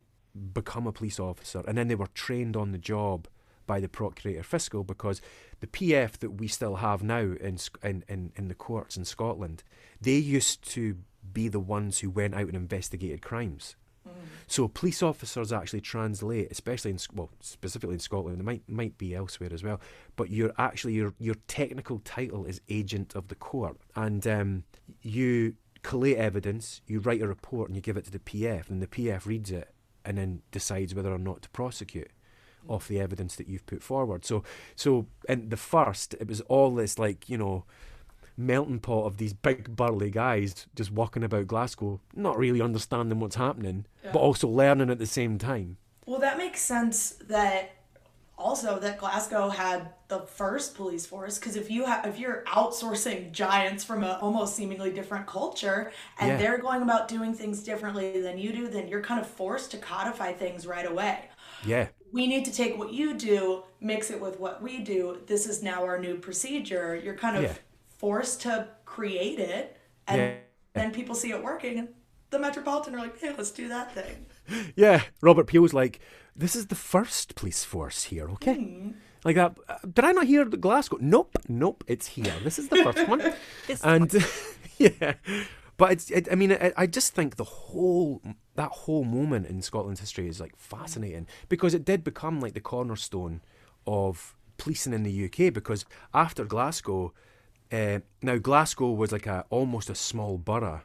[0.53, 3.29] become a police officer, and then they were trained on the job
[3.67, 5.21] by the procurator fiscal because
[5.61, 9.63] the PF that we still have now in in in, in the courts in Scotland,
[10.01, 10.99] they used to
[11.33, 13.77] be the ones who went out and investigated crimes.
[14.07, 14.13] Mm.
[14.47, 18.41] So police officers actually translate, especially in well, specifically in Scotland.
[18.41, 19.81] It might might be elsewhere as well.
[20.15, 24.65] But you're actually your your technical title is agent of the court, and um,
[25.03, 25.55] you
[25.87, 28.89] collate evidence, you write a report and you give it to the PF, and the
[28.89, 29.73] PF reads it
[30.05, 32.11] and then decides whether or not to prosecute
[32.69, 34.25] off the evidence that you've put forward.
[34.25, 34.43] So,
[34.75, 37.65] so in the first, it was all this like you know
[38.37, 43.37] melting pot of these big burly guys just walking about Glasgow, not really understanding what's
[43.37, 44.11] happening, yeah.
[44.13, 45.77] but also learning at the same time.
[46.05, 47.76] Well, that makes sense that
[48.39, 53.33] also that Glasgow had the first police force because if you have if you're outsourcing
[53.33, 56.37] giants from a almost seemingly different culture and yeah.
[56.37, 59.79] they're going about doing things differently than you do then you're kind of forced to
[59.79, 61.29] codify things right away.
[61.65, 61.89] Yeah.
[62.13, 65.19] We need to take what you do, mix it with what we do.
[65.27, 66.95] This is now our new procedure.
[66.95, 67.55] You're kind of yeah.
[67.99, 69.77] forced to create it
[70.07, 70.35] and yeah.
[70.75, 71.89] then people see it working and
[72.31, 74.27] the metropolitan are like, "Yeah, let's do that thing."
[74.77, 76.01] Yeah, Robert Peel's like,
[76.37, 78.57] this is the first police force here, okay?
[78.57, 78.95] Mm.
[79.25, 79.57] Like that.
[79.69, 80.99] Uh, did I not hear the Glasgow?
[81.01, 82.35] Nope, nope, it's here.
[82.45, 83.23] This is the first one.
[83.83, 84.15] and
[84.79, 85.15] yeah,
[85.77, 86.11] but it's.
[86.11, 88.23] It, I mean, it, I just think the whole
[88.55, 92.61] that whole moment in Scotland's history is like fascinating because it did become like the
[92.61, 93.41] cornerstone
[93.87, 95.53] of policing in the UK.
[95.53, 95.85] Because
[96.15, 97.13] after Glasgow,
[97.73, 100.83] uh, now Glasgow was like a almost a small borough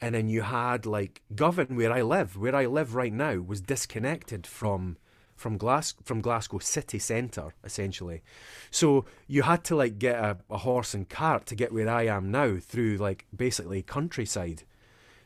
[0.00, 3.60] and then you had like Govan, where I live, where I live right now, was
[3.60, 4.96] disconnected from
[5.36, 8.22] from Glas from Glasgow city centre essentially.
[8.70, 12.06] So you had to like get a, a horse and cart to get where I
[12.06, 14.62] am now through like basically countryside.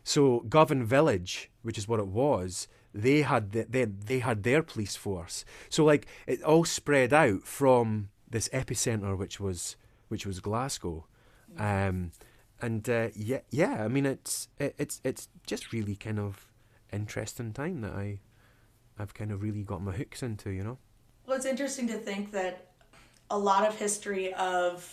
[0.05, 4.63] So Govan Village, which is what it was, they had the, they they had their
[4.63, 5.45] police force.
[5.69, 9.77] So like it all spread out from this epicenter, which was
[10.09, 11.07] which was Glasgow.
[11.59, 12.13] Um,
[12.61, 13.85] and uh, yeah, yeah.
[13.85, 16.47] I mean, it's it, it's it's just really kind of
[16.93, 18.21] interesting time that I
[18.99, 20.79] I've kind of really got my hooks into, you know.
[21.27, 22.73] Well, it's interesting to think that
[23.31, 24.89] a lot of history of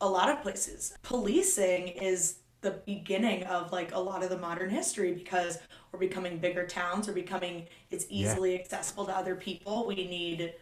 [0.00, 4.70] a lot of places, policing is the beginning of like a lot of the modern
[4.70, 5.58] history because
[5.92, 8.38] we're becoming bigger towns, we're becoming it's Yeah.
[8.38, 9.86] easily accessible to other people.
[9.86, 10.54] We need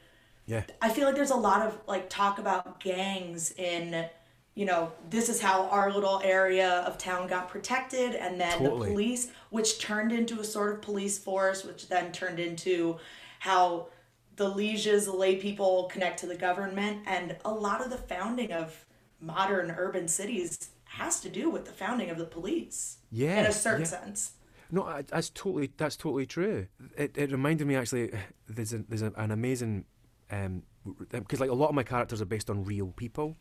[0.47, 0.64] Yeah.
[0.82, 4.09] I feel like there's a lot of like talk about gangs in
[4.55, 8.89] you know, this is how our little area of town got protected and then Totally.
[8.89, 12.99] the police which turned into a sort of police force which then turned into
[13.39, 13.89] how
[14.37, 18.53] the lieges, the lay people connect to the government and a lot of the founding
[18.53, 18.85] of
[19.21, 22.99] modern urban cities has to do with the founding of the police.
[23.11, 23.87] Yeah, In a certain yeah.
[23.87, 24.33] sense.
[24.71, 26.67] No, that's totally that's totally true.
[26.97, 28.11] It, it reminded me actually.
[28.49, 29.85] There's a, there's a, an amazing
[30.31, 30.63] um,
[31.11, 33.37] because like a lot of my characters are based on real people,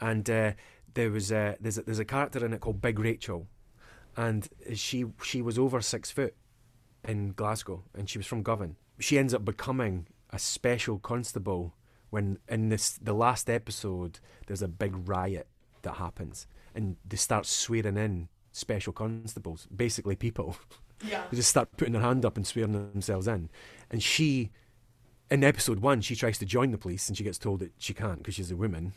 [0.00, 0.52] and uh,
[0.94, 3.46] there was a, there's a, there's a character in it called Big Rachel,
[4.16, 6.34] and she she was over six foot
[7.04, 8.76] in Glasgow, and she was from Govan.
[8.98, 11.74] She ends up becoming a special constable
[12.10, 15.46] when in this the last episode there's a big riot
[15.82, 20.56] that happens, and they start swearing in special constables, basically people.
[21.06, 21.24] Yeah.
[21.30, 23.50] They just start putting their hand up and swearing themselves in.
[23.90, 24.50] And she,
[25.30, 27.92] in episode one, she tries to join the police and she gets told that she
[27.94, 28.92] can't because she's a woman.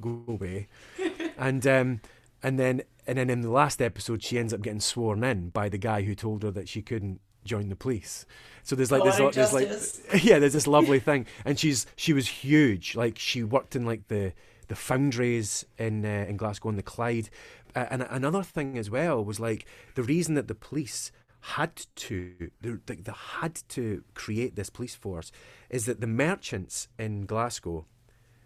[0.00, 0.68] Go away.
[1.38, 2.00] and um,
[2.42, 5.68] and then and then in the last episode, she ends up getting sworn in by
[5.68, 8.26] the guy who told her that she couldn't join the police.
[8.62, 12.28] So there's like this, there's like yeah, there's this lovely thing, and she's she was
[12.28, 12.94] huge.
[12.94, 14.34] Like she worked in like the
[14.68, 17.30] the foundries in uh, in Glasgow and the Clyde.
[17.74, 22.50] Uh, and another thing as well was like the reason that the police had to
[22.60, 25.30] they, they had to create this police force
[25.70, 27.86] is that the merchants in Glasgow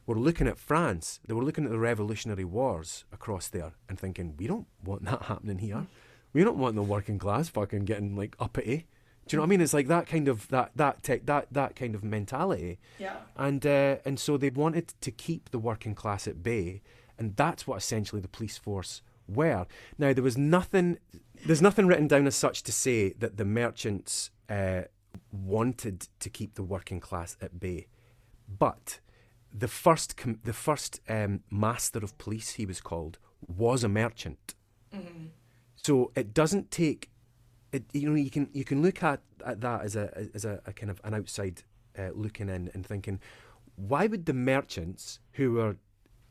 [0.06, 1.20] were looking at France.
[1.26, 5.22] They were looking at the Revolutionary Wars across there and thinking, we don't want that
[5.22, 5.86] happening here.
[6.32, 8.86] We don't want the working class fucking getting like uppity.
[9.26, 9.60] Do you know what I mean?
[9.60, 12.78] It's like that kind of that that tech that that kind of mentality.
[12.98, 13.16] Yeah.
[13.36, 16.82] And uh, and so they wanted to keep the working class at bay,
[17.18, 19.66] and that's what essentially the police force were.
[19.98, 20.98] Now there was nothing,
[21.44, 24.82] there's nothing written down as such to say that the merchants uh,
[25.30, 27.86] wanted to keep the working class at bay,
[28.48, 29.00] but
[29.52, 34.54] the first com- the first um, master of police he was called was a merchant.
[35.74, 37.10] So it doesn't take
[37.72, 40.60] it, you know you can you can look at, at that as a as a,
[40.66, 41.62] a kind of an outside
[41.98, 43.20] uh, looking in and thinking
[43.76, 45.76] why would the merchants who were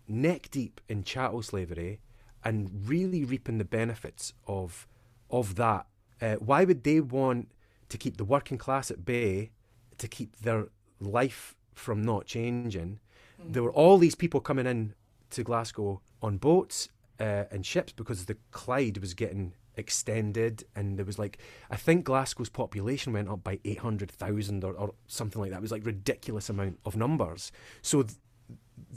[0.07, 1.99] neck deep in chattel slavery
[2.43, 4.87] and really reaping the benefits of
[5.31, 5.85] of that
[6.21, 7.51] uh, why would they want
[7.89, 9.51] to keep the working class at bay
[9.97, 10.67] to keep their
[10.99, 12.99] life from not changing?
[13.43, 14.93] There were all these people coming in
[15.31, 21.05] to Glasgow on boats uh, and ships because the Clyde was getting extended and there
[21.05, 21.39] was like
[21.71, 25.57] I think Glasgow's population went up by 800,000 or, or something like that.
[25.57, 27.51] It was like ridiculous amount of numbers.
[27.81, 28.17] So th-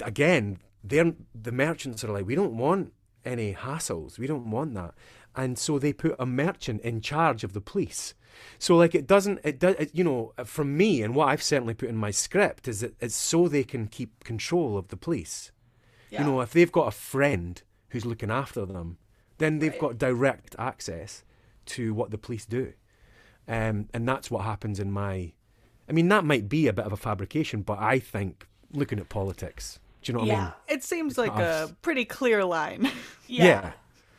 [0.02, 2.92] again they're the merchants are like we don't want
[3.24, 4.18] any hassles.
[4.18, 4.94] We don't want that
[5.36, 8.14] and so they put a merchant in charge of the police
[8.58, 11.74] so like it doesn't it does it, you know from me and what I've certainly
[11.74, 15.52] put in my script is that it's so they can keep control of the police
[16.10, 16.20] Yeah.
[16.20, 18.98] you know if they've got a friend who's looking after them
[19.38, 19.80] then they've Right.
[19.80, 21.24] got direct access
[21.66, 22.72] to what the police do
[23.46, 25.32] um, and that's what happens in my
[25.88, 29.08] i mean that might be a bit of a fabrication but i think looking at
[29.08, 32.90] politics do you know what i mean It seems like a pretty clear line.
[33.28, 33.44] yeah.
[33.44, 33.72] yeah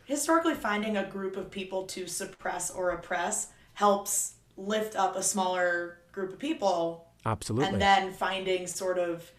[0.06, 6.00] Historically, finding a group of people to suppress or oppress helps lift up a smaller
[6.12, 7.08] group of people.
[7.26, 7.68] Absolutely.
[7.68, 9.30] And then finding sort of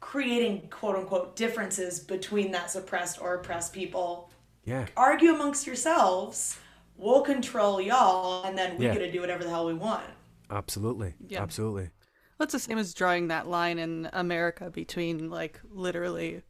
[0.00, 4.30] creating quote unquote differences between that suppressed or oppressed people.
[4.64, 4.86] Yeah.
[4.96, 6.58] Argue amongst yourselves
[6.96, 8.92] we'll control y'all and then we Yeah.
[8.94, 10.04] get to do whatever the hell we want.
[10.50, 11.14] Absolutely.
[11.26, 11.42] Yeah.
[11.42, 11.90] absolutely.
[12.38, 16.42] That's the same as drawing that line in America between like literally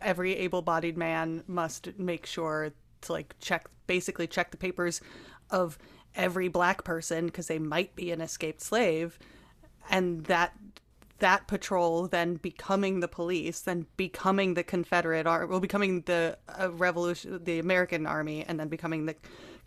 [0.00, 2.72] every able-bodied man must make sure
[3.02, 5.00] to like check basically check the papers
[5.50, 5.78] of
[6.14, 9.18] every black person because they might be an escaped slave
[9.90, 10.52] and that
[11.18, 16.70] that patrol then becoming the police then becoming the confederate army well becoming the uh,
[16.72, 19.14] revolution the american army and then becoming the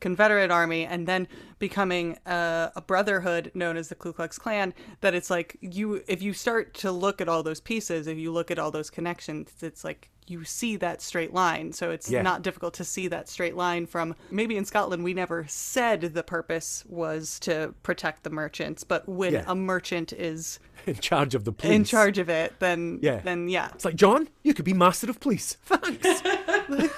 [0.01, 1.27] confederate army and then
[1.57, 6.21] becoming uh, a brotherhood known as the ku klux klan that it's like you if
[6.21, 9.51] you start to look at all those pieces if you look at all those connections
[9.61, 12.21] it's like you see that straight line so it's Yeah.
[12.23, 16.23] not difficult to see that straight line from maybe in Scotland we never said the
[16.23, 19.43] purpose was to protect the merchants but when Yeah.
[19.47, 23.19] a merchant is in charge of the police in charge of it then Yeah.
[23.23, 26.21] then yeah it's like john you could be master of police thanks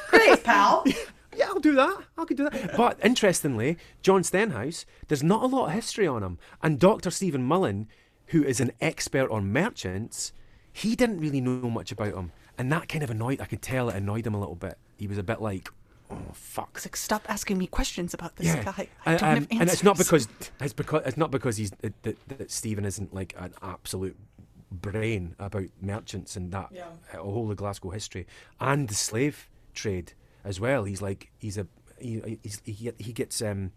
[0.09, 0.83] great pal
[1.35, 1.95] Yeah, I'll do that.
[2.17, 2.75] I could do that.
[2.75, 6.39] But interestingly, John Stenhouse, there's not a lot of history on him.
[6.63, 7.11] And Dr.
[7.11, 7.87] Stephen Mullen,
[8.27, 10.33] who is an expert on merchants,
[10.73, 12.31] he didn't really know much about him.
[12.57, 14.77] And that kind of annoyed, I could tell it annoyed him a little bit.
[14.97, 15.69] He was a bit like,
[16.09, 16.71] oh fuck.
[16.75, 18.87] It's like, stop asking me questions about this Yeah, guy.
[19.05, 20.27] I and, don't have um, and it's not because
[20.59, 24.17] it's because it's not because he's that, that, that Stephen isn't like an absolute
[24.71, 26.85] brain about merchants and that Yeah.
[27.13, 28.25] uh, whole of Glasgow history
[28.59, 30.83] and the slave trade as well.
[30.85, 31.67] He's like he's a
[31.99, 33.71] he he's, he he gets um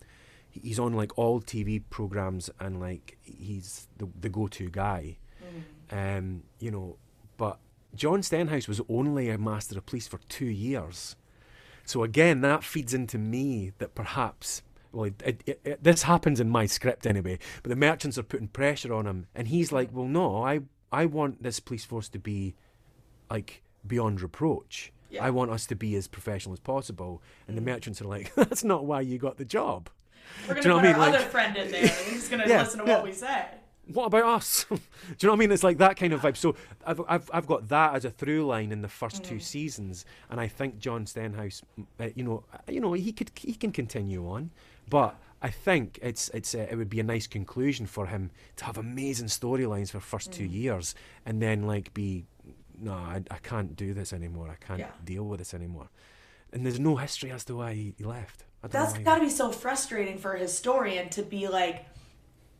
[0.48, 5.18] he's on like all TV programs and like he's the the go to guy.
[5.92, 6.96] Um, you know,
[7.36, 7.58] but
[7.94, 11.16] John Stenhouse was only a master of police for two years.
[11.84, 14.62] So again, that feeds into me that perhaps,
[14.92, 17.38] well, it, it, it, this happens in my script anyway.
[17.62, 20.60] But the merchants are putting pressure on him, and he's like, "Well, no, I
[20.92, 22.54] I want this police force to be
[23.28, 24.92] like beyond reproach.
[25.10, 25.24] Yeah.
[25.24, 27.70] I want us to be as professional as possible." And the mm-hmm.
[27.70, 29.90] merchants are like, "That's not why you got the job.
[30.46, 31.02] We're gonna Do you know put what I mean?
[31.02, 31.88] our Like- other friend in there.
[31.88, 32.94] He's gonna Yeah, listen to yeah.
[32.94, 33.46] what we say.
[33.92, 34.64] What about us?
[34.68, 34.78] Do you
[35.24, 35.52] know what I mean?
[35.52, 36.36] It's like that kind of vibe.
[36.36, 36.54] So
[36.86, 40.40] I've, I've, I've got that as a through line in the first two seasons, and
[40.40, 41.62] I think John Stenhouse,
[41.98, 44.50] uh, you know, uh, you know, he could he can continue on,
[44.88, 48.64] but I think it's it's uh, it would be a nice conclusion for him to
[48.64, 52.26] have amazing storylines for first two years, and then like be,
[52.78, 54.48] no, I, I can't do this anymore.
[54.50, 54.90] I can't Yeah.
[55.04, 55.88] deal with this anymore,
[56.52, 58.44] and there's no history as to why he, he left.
[58.62, 61.86] That's know why he got to be so frustrating for a historian to be like,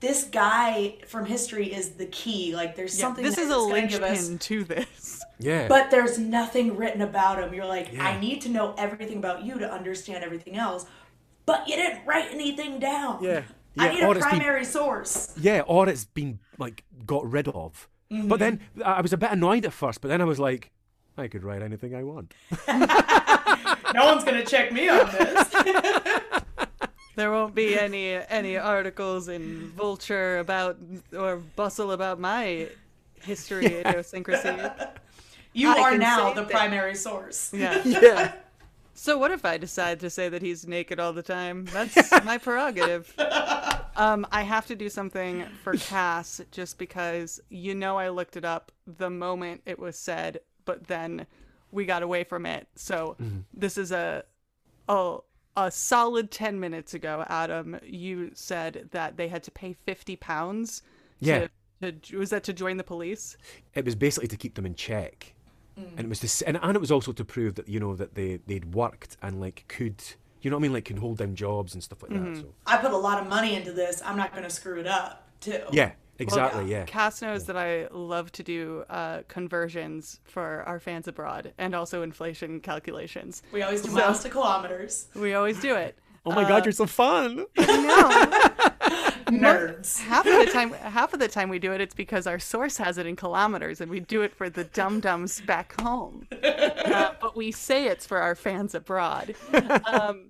[0.00, 2.54] this guy from history is the key.
[2.54, 5.22] Like, there's Yeah, something this that is a is gonna give us- linchpin to this.
[5.38, 5.68] Yeah.
[5.68, 7.52] But there's nothing written about him.
[7.54, 8.04] You're like, Yeah.
[8.06, 10.86] I need to know everything about you to understand everything else.
[11.46, 13.22] But you didn't write anything down.
[13.22, 13.42] Yeah.
[13.78, 15.32] I need or a it's been- primary source.
[15.40, 17.88] Yeah, or it's been like got rid of.
[18.10, 18.28] Mm-hmm.
[18.28, 20.70] But then I I was a bit annoyed at first, but then I was like,
[21.16, 22.34] I could write anything I want.
[23.92, 25.52] No one's gonna check me on this.
[27.16, 30.78] There won't be any any articles in Vulture about
[31.16, 32.68] or bustle about my
[33.22, 34.56] history idiosyncrasy.
[35.52, 37.52] You I are now the that- primary source.
[37.52, 37.82] Yeah.
[37.84, 38.32] Yeah.
[38.94, 41.64] So what if I decide to say that he's naked all the time?
[41.66, 43.12] That's my prerogative.
[43.96, 48.44] Um, I have to do something for Cass just because you know I looked it
[48.44, 51.26] up the moment it was said, but then
[51.72, 52.68] we got away from it.
[52.76, 53.16] So
[53.54, 54.22] this is a
[54.88, 55.18] a
[55.56, 57.78] a solid ten minutes ago, Adam.
[57.84, 60.82] You said that they had to pay fifty pounds.
[61.18, 61.48] Yeah.
[61.82, 63.36] To, to, was that to join the police?
[63.74, 65.34] It was basically to keep them in check.
[65.78, 65.90] Mm.
[65.96, 68.14] And it was to, and, and it was also to prove that, you know, that
[68.14, 70.02] they, they'd worked and like could
[70.42, 70.72] you know what I mean?
[70.72, 72.20] Like could hold down jobs and stuff like that.
[72.20, 72.40] Mm-hmm.
[72.40, 74.02] So I put a lot of money into this.
[74.04, 75.60] I'm not gonna screw it up, too.
[75.70, 76.78] Yeah, exactly, yeah.
[76.78, 76.84] yeah.
[76.84, 82.02] Cass knows that I love to do uh, conversions for our fans abroad and also
[82.02, 83.42] inflation calculations.
[83.52, 85.08] We always do miles to kilometers.
[85.14, 85.98] We always do it.
[86.26, 87.46] Oh my god, you're so fun.
[87.56, 88.10] No,
[89.30, 90.00] Nerds.
[90.00, 92.76] half of the time, half of the time we do it, it's because our source
[92.76, 96.26] has it in kilometers, and we do it for the dum dums back home.
[96.42, 99.34] Uh, but we say it's for our fans abroad.
[99.86, 100.29] Um,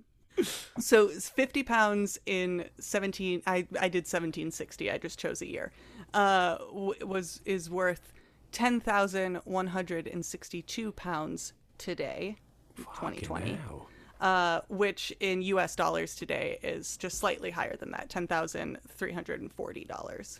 [0.79, 5.71] so it's 50 pounds in 17 I, I did 1760 i just chose a year
[6.13, 8.13] uh was is worth
[8.51, 12.37] 10,162 pounds today
[12.77, 13.87] 2020 Wow.
[14.19, 19.11] uh, which in US dollars today is just slightly higher than that, ten thousand three
[19.13, 20.39] hundred and forty dollars.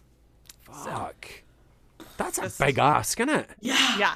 [0.72, 1.28] Fuck.
[2.18, 3.50] That's a big ask, isn't it?
[3.60, 3.98] Yeah.
[3.98, 4.16] Yeah,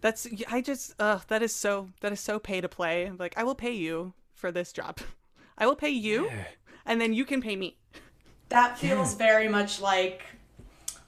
[0.00, 3.10] that's I just uh, that is so that is so pay to play.
[3.16, 4.98] Like I will pay you for this job,
[5.60, 6.44] I will pay you, Yeah.
[6.84, 7.78] and then you can pay me.
[8.50, 10.20] That feels very much like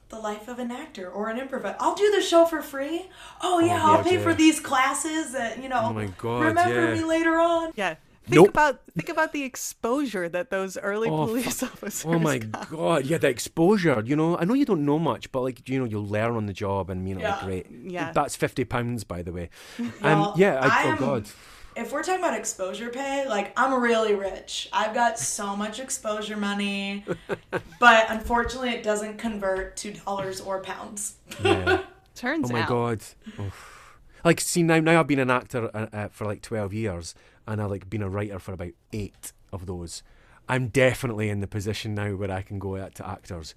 [0.09, 1.75] the life of an actor or an improviser.
[1.79, 3.05] I'll do the show for free.
[3.41, 4.23] Oh yeah, I'll pay yeah.
[4.23, 5.81] for these classes that you know.
[5.83, 6.93] Oh my God, remember yeah.
[6.95, 7.71] me later on.
[7.75, 7.95] Yeah.
[8.27, 8.49] Think Nope.
[8.49, 12.05] about think about the exposure that those early Oh, police officers.
[12.07, 12.69] Oh my got.
[12.71, 14.01] god, yeah, the exposure.
[14.03, 16.47] You know, I know you don't know much, but like, you know, you'll learn on
[16.47, 17.39] the job, and you know, Yeah.
[17.45, 17.67] great.
[17.69, 18.11] Yeah.
[18.17, 19.49] that's fifty pounds, by the way.
[20.01, 21.23] Well, um, yeah, I, I oh am- god,
[21.75, 24.69] If we're talking about exposure pay, like I'm really rich.
[24.71, 27.03] I've got so much exposure money,
[27.79, 31.15] but unfortunately, it doesn't convert to dollars or pounds.
[31.43, 31.83] yeah.
[32.15, 33.01] Turns oh my out, god.
[33.39, 33.99] Oof.
[34.23, 37.13] Like, see now, now I've been an actor uh, uh, for like twelve years,
[37.45, 40.01] and I've like been a writer for about eight of those.
[40.47, 43.53] I'm definitely in the position now where I can go out to actors.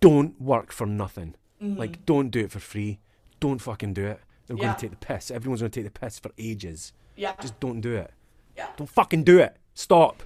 [0.00, 1.36] Don't work for nothing.
[1.62, 1.78] Mm-hmm.
[1.78, 2.98] Like, don't do it for free.
[3.40, 4.20] Don't fucking do it.
[4.46, 4.64] They're Yeah.
[4.64, 5.30] going to take the piss.
[5.30, 6.92] Everyone's going to take the piss for ages.
[7.16, 7.34] Yeah.
[7.40, 8.10] Just don't do it.
[8.56, 8.68] Yeah.
[8.76, 9.56] Don't fucking do it.
[9.74, 10.22] Stop.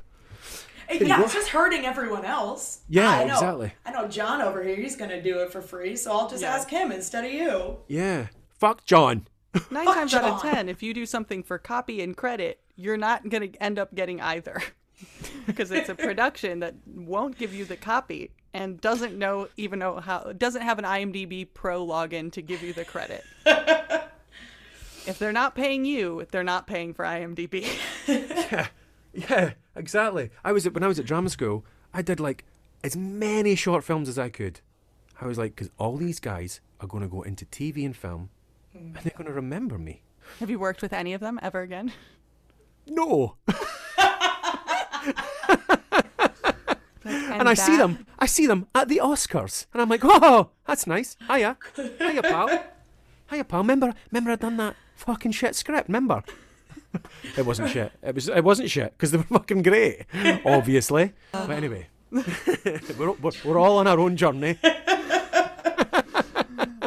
[0.91, 2.81] yeah, it's just hurting everyone else.
[2.89, 3.73] Yeah, I know, exactly.
[3.85, 6.55] I know John over here, he's gonna do it for free, so I'll just Yeah.
[6.55, 7.79] ask him instead of you.
[7.89, 8.27] Yeah.
[8.59, 9.27] Fuck John.
[9.71, 12.97] nine Fuck times out of ten, if you do something for copy and credit, you're
[12.97, 14.63] not gonna end up getting either,
[15.47, 19.99] because it's a production that won't give you the copy and doesn't know even know
[19.99, 23.25] how doesn't have an IMDb Pro login to give you the credit.
[25.07, 27.67] If they're not paying you, they're not paying for IMDb.
[28.07, 28.69] yeah,
[29.13, 30.31] yeah, exactly.
[30.45, 31.65] I was at, when I was at drama school.
[31.95, 32.45] I did like
[32.85, 34.61] as many short films as I could.
[35.21, 38.29] I was like, because all these guys are going to go into TV and film,
[38.75, 40.03] and they're going to remember me.
[40.41, 41.93] Have you worked with any of them ever again?
[42.87, 43.37] No.
[47.05, 48.07] and I see them.
[48.19, 51.17] I see them at the Oscars, and I'm like, oh, that's nice.
[51.29, 52.65] Hiya, hiya, pal.
[53.31, 53.61] Hiya, pal.
[53.61, 55.89] Remember, remember, I done that fucking shit script.
[55.89, 56.23] Remember?
[57.37, 57.93] it wasn't shit.
[58.03, 58.29] It was.
[58.29, 60.05] It wasn't shit because they were fucking great,
[60.45, 61.13] obviously.
[61.33, 64.59] But anyway, we're, we're we're all on our own journey.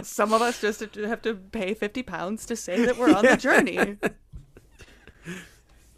[0.03, 3.35] Some of us just have to- pay 50 pounds to say that we're on the
[3.37, 3.97] journey.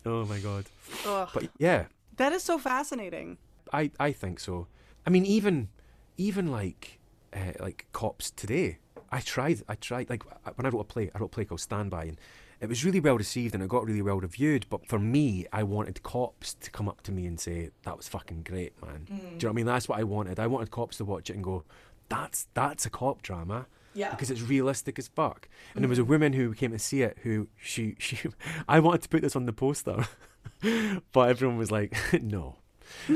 [0.05, 0.65] Oh my god.
[1.05, 1.29] Ugh.
[1.33, 1.85] But yeah,
[2.17, 3.37] That is so fascinating.
[3.71, 4.67] I I think so.
[5.05, 5.69] I mean, even
[6.17, 6.99] even like
[7.33, 8.79] uh, like cops today.
[9.11, 9.61] I tried.
[9.67, 10.09] I tried.
[10.09, 10.23] Like
[10.57, 12.17] when I wrote a play, I wrote a play called Standby, and
[12.61, 14.67] it was really well received and it got really well reviewed.
[14.69, 18.07] But for me, I wanted cops to come up to me and say that was
[18.07, 19.05] fucking great, man.
[19.05, 19.65] Do you know what I mean?
[19.65, 20.39] That's what I wanted.
[20.39, 21.63] I wanted cops to watch it and go,
[22.09, 24.11] "That's that's a cop drama." Yeah.
[24.11, 25.49] Because it's realistic as fuck.
[25.75, 28.17] And there was a woman who came to see it who she she
[28.67, 30.07] I wanted to put this on the poster,
[31.11, 32.57] but everyone was like, "No."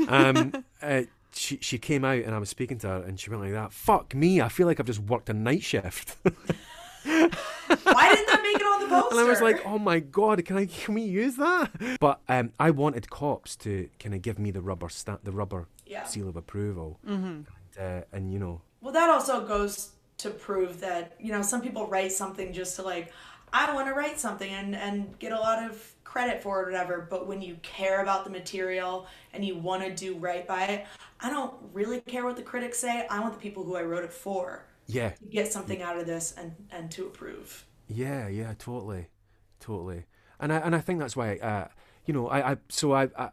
[0.08, 1.02] Um, uh,
[1.36, 3.72] she she came out and I was speaking to her and she went like that.
[3.72, 4.40] Fuck me!
[4.40, 6.16] I feel like I've just worked a night shift.
[7.04, 7.28] Why
[8.14, 9.06] didn't that make it on the poster?
[9.16, 11.70] And I was like, "Oh my god, can I can we use that?"
[12.00, 15.68] But um, I wanted cops to kind of give me the rubber stamp, the rubber
[15.86, 16.04] Yeah.
[16.04, 17.46] seal of approval, and,
[17.78, 21.86] uh, and you know, Well, that also goes to prove that, you know, some people
[21.86, 23.12] write something just to like,
[23.52, 26.64] I want to write something and, and get a lot of credit for it or
[26.70, 27.06] whatever.
[27.10, 30.86] But when you care about the material and you want to do right by it,
[31.20, 33.06] I don't really care what the critics say.
[33.10, 36.06] I want the people who I wrote it for yeah, to get something out of
[36.06, 37.66] this and, and to approve.
[37.86, 39.08] yeah, yeah, totally,
[39.60, 40.04] totally.
[40.40, 41.68] And I and I think that's why, uh,
[42.06, 43.28] you know, I, I so I, I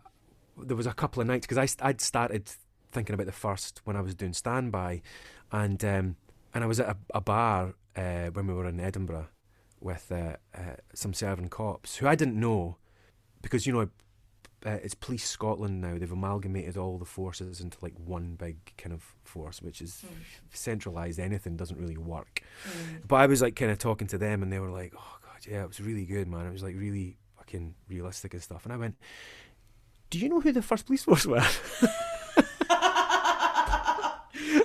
[0.58, 2.52] there was a couple of nights because I I'd started
[2.92, 5.02] thinking about the first when I was doing standby,
[5.54, 6.16] and um,
[6.54, 9.28] and I was at a, a bar uh, when we were in Edinburgh
[9.84, 12.78] with uh, uh, some serving cops who I didn't know
[13.42, 13.90] because you know
[14.66, 15.98] uh, it's Police Scotland now.
[15.98, 20.06] They've amalgamated all the forces into like one big kind of force, which is
[20.52, 21.20] centralized.
[21.20, 22.42] Anything doesn't really work.
[23.06, 25.46] But I was like kind of talking to them, and they were like, "Oh god,
[25.46, 26.46] yeah, it was really good, man.
[26.48, 28.96] It was like really fucking realistic and stuff." And I went,
[30.10, 31.44] "Do you know who the first police force were?"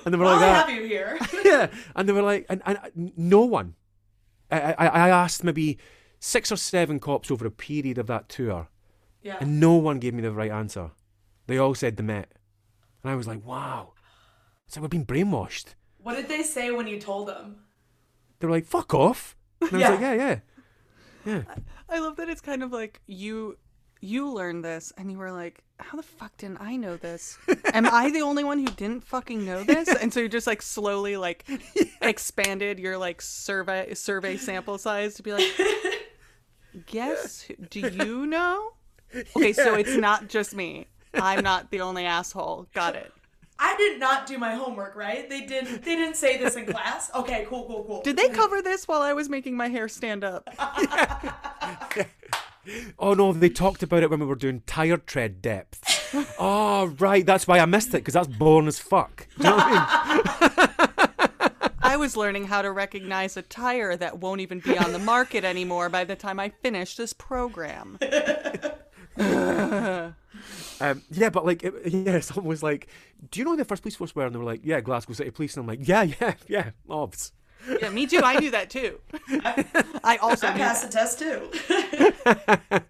[0.05, 1.17] and they were Well, like I have you here.
[1.45, 3.75] yeah, and they were like, and, and uh, no one.
[4.51, 5.77] I, I, I asked maybe
[6.19, 8.67] six or seven cops over a period of that tour,
[9.21, 9.37] yeah.
[9.39, 10.91] and no one gave me the right answer.
[11.47, 12.31] They all said the Met,
[13.03, 13.93] and I was like, wow,
[14.67, 15.75] it's like we've been brainwashed.
[15.97, 17.57] What did they say when you told them?
[18.39, 19.35] They were like, fuck off.
[19.61, 19.89] And I was Yeah.
[19.89, 20.39] like, yeah, yeah,
[21.25, 21.43] yeah.
[21.89, 23.57] I love that it's kind of like you
[24.01, 27.37] you learned this and you were like, how the fuck didn't I know this?
[27.73, 29.87] Am I the only one who didn't fucking know this?
[29.89, 31.45] And so you just like slowly like
[32.01, 35.45] expanded your like survey survey sample size to be like,
[36.85, 38.73] guess who- do you know?
[39.35, 40.87] Okay, so it's not just me.
[41.13, 42.67] I'm not the only asshole.
[42.73, 43.11] Got it.
[43.61, 45.29] I did not do my homework, right?
[45.29, 45.83] They didn't.
[45.83, 47.11] They didn't say this in class.
[47.13, 48.01] Okay, cool, cool, cool.
[48.03, 50.47] Did they cover this while I was making my hair stand up?
[52.97, 56.35] Oh no, they talked about it when we were doing tire tread depth.
[56.39, 59.27] oh right, that's why I missed it because that's boring as fuck.
[59.37, 61.69] Do you know what I mean?
[61.81, 65.43] I was learning how to recognize a tire that won't even be on the market
[65.43, 67.97] anymore by the time I finish this program.
[70.81, 72.87] Um, yeah, but like, it, yeah, someone was like,
[73.31, 75.13] "Do you know who the first police force were?" And they were like, "Yeah, Glasgow
[75.13, 77.33] City Police." And I'm like, "Yeah, yeah, yeah, obs."
[77.81, 78.21] Yeah, me too.
[78.23, 78.99] I knew that too.
[80.03, 80.91] I also I passed that.
[80.91, 82.85] the test too.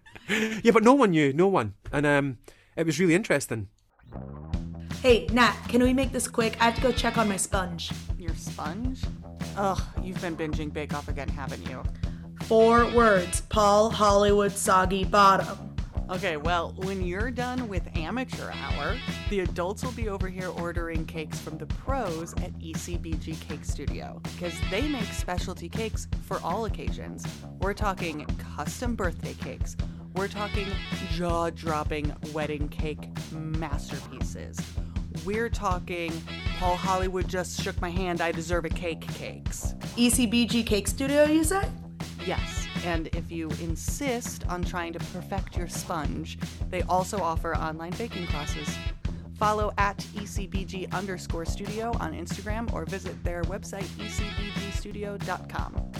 [0.62, 2.38] Yeah, but no one knew, no one, and um,
[2.76, 3.66] it was really interesting.
[5.02, 6.56] Hey, Nat, can we make this quick?
[6.60, 7.90] I have to go check on my sponge.
[8.16, 9.02] Your sponge?
[9.56, 11.82] Ugh, you've been binging Bake Off again, haven't you?
[12.42, 13.40] Four words.
[13.40, 15.69] Paul Hollywood Soggy Bottom.
[16.10, 18.96] Okay, well, when you're done with amateur hour,
[19.28, 24.20] the adults will be over here ordering cakes from the pros at ECBG Cake Studio
[24.24, 27.24] because they make specialty cakes for all occasions.
[27.60, 29.76] We're talking custom birthday cakes.
[30.16, 30.66] We're talking
[31.12, 34.58] jaw dropping wedding cake masterpieces.
[35.24, 36.12] We're talking
[36.58, 39.74] Paul Hollywood just shook my hand, I deserve a cake cakes.
[39.96, 41.62] ECBG Cake Studio, you say?
[42.26, 46.38] Yes, and if you insist on trying to perfect your sponge,
[46.70, 48.68] they also offer online baking classes.
[49.34, 55.92] Follow at ECBG underscore studio on Instagram or visit their website, ecbgstudio.com.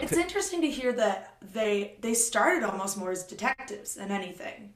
[0.00, 4.74] It's interesting to hear that they they started almost more as detectives than anything.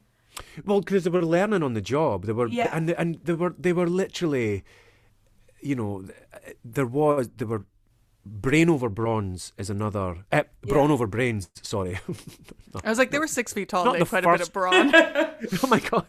[0.65, 2.25] Well, because they were learning on the job.
[2.27, 2.71] They were, Yeah.
[2.73, 4.63] and and they were they were literally,
[5.61, 6.05] you know,
[6.65, 7.65] there was they were.
[8.31, 10.25] Brain over bronze is another.
[10.33, 11.49] Eh, brawn over brains.
[11.63, 11.99] Sorry.
[12.85, 13.93] I was like, they were six feet tall.
[13.93, 14.93] They the had quite a bit first- of brawn.
[15.65, 16.07] oh my god,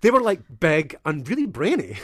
[0.00, 1.96] they were like big and really brainy,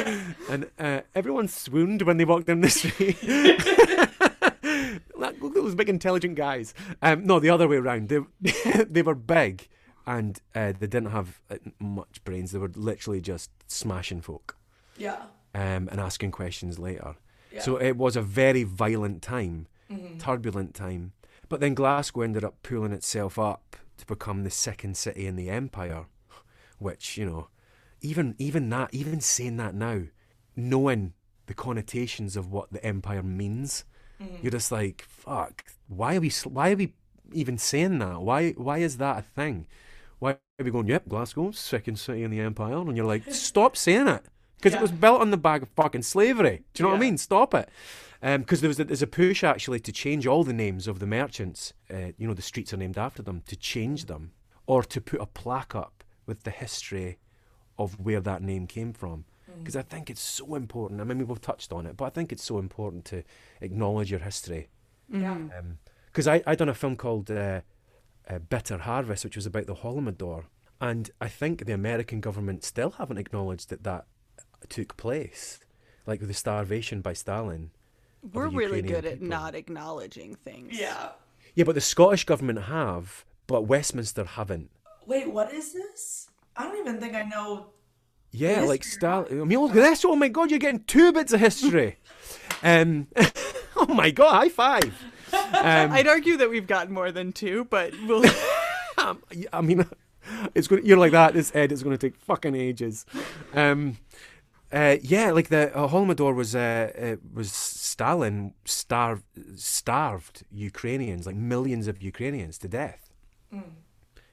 [0.50, 3.16] and uh, everyone swooned when they walked down the street.
[5.16, 6.74] Like, Look at those big, intelligent guys.
[7.00, 8.08] Um, no, the other way around.
[8.08, 8.20] They
[8.84, 9.68] they were big,
[10.06, 12.52] and uh, they didn't have uh, much brains.
[12.52, 14.56] They were literally just smashing folk
[14.98, 15.16] Yeah.
[15.54, 17.16] um, and asking questions later.
[17.60, 20.18] So it was a very violent time, mm-hmm.
[20.18, 21.12] turbulent time.
[21.48, 25.50] But then Glasgow ended up pulling itself up to become the second city in the
[25.50, 26.06] empire,
[26.78, 27.48] which you know,
[28.00, 30.02] even even that, even saying that now,
[30.56, 31.12] knowing
[31.46, 33.84] the connotations of what the empire means,
[34.20, 34.36] mm-hmm.
[34.42, 35.64] you're just like, fuck.
[35.86, 36.30] Why are we?
[36.44, 36.94] Why are we
[37.32, 38.20] even saying that?
[38.20, 38.50] Why?
[38.52, 39.66] Why is that a thing?
[40.18, 40.88] Why are we going?
[40.88, 44.24] Yep, Glasgow, second city in the empire, and you're like, stop saying it
[44.56, 44.78] because Yeah.
[44.78, 46.64] it was built on the back of fucking slavery.
[46.72, 47.18] Do you know what I mean?
[47.18, 47.68] Stop it.
[48.20, 51.06] Because there was a, there's a push actually to change all the names of the
[51.06, 51.74] merchants.
[51.92, 54.32] Uh, you know, the streets are named after them to change them,
[54.66, 57.18] or to put a plaque up with the history
[57.78, 59.26] of where that name came from.
[59.58, 61.00] Because I think it's so important.
[61.00, 63.22] I mean, we've touched on it, but I think it's so important to
[63.60, 64.68] acknowledge your history.
[65.08, 65.36] Yeah.
[66.06, 67.60] Because I I done a film called uh,
[68.28, 70.44] uh, Bitter Harvest, which was about the Holodomor,
[70.80, 74.06] and I think the American government still haven't acknowledged that that
[74.70, 75.60] took place,
[76.06, 77.70] like the starvation by Stalin.
[78.32, 79.28] We're really Ukrainian good at people.
[79.28, 80.78] not acknowledging things.
[80.78, 81.10] Yeah.
[81.54, 84.70] Yeah, but the Scottish government have, but Westminster haven't.
[85.06, 86.28] Wait, what is this?
[86.56, 87.66] I don't even think I know.
[88.30, 89.40] Yeah, History like Stalin.
[89.40, 90.04] I mean, look at this.
[90.04, 91.98] Oh my God, you're getting two bits of history.
[92.62, 93.06] um,
[93.76, 95.04] oh my God, high five.
[95.32, 98.24] Um, I'd argue that we've got more than two, but we'll.
[99.52, 99.86] I mean,
[100.54, 100.84] it's going.
[100.84, 101.34] You're like that.
[101.34, 103.04] This Ed is going to take fucking ages.
[103.52, 103.98] Um,
[104.74, 109.24] uh, yeah, like the uh, Holodomor was uh, uh, was Stalin starved
[109.56, 113.02] starved Ukrainians, like millions of Ukrainians, to death.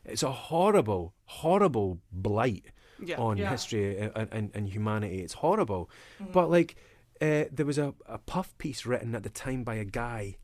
[0.03, 2.65] It's a horrible, horrible blight
[2.99, 3.17] Yeah.
[3.19, 3.51] on Yeah.
[3.51, 5.19] history and, and, and humanity.
[5.25, 5.89] It's horrible.
[6.37, 6.75] But like,
[7.21, 10.37] uh, there was a, a puff piece written at the time by a guy.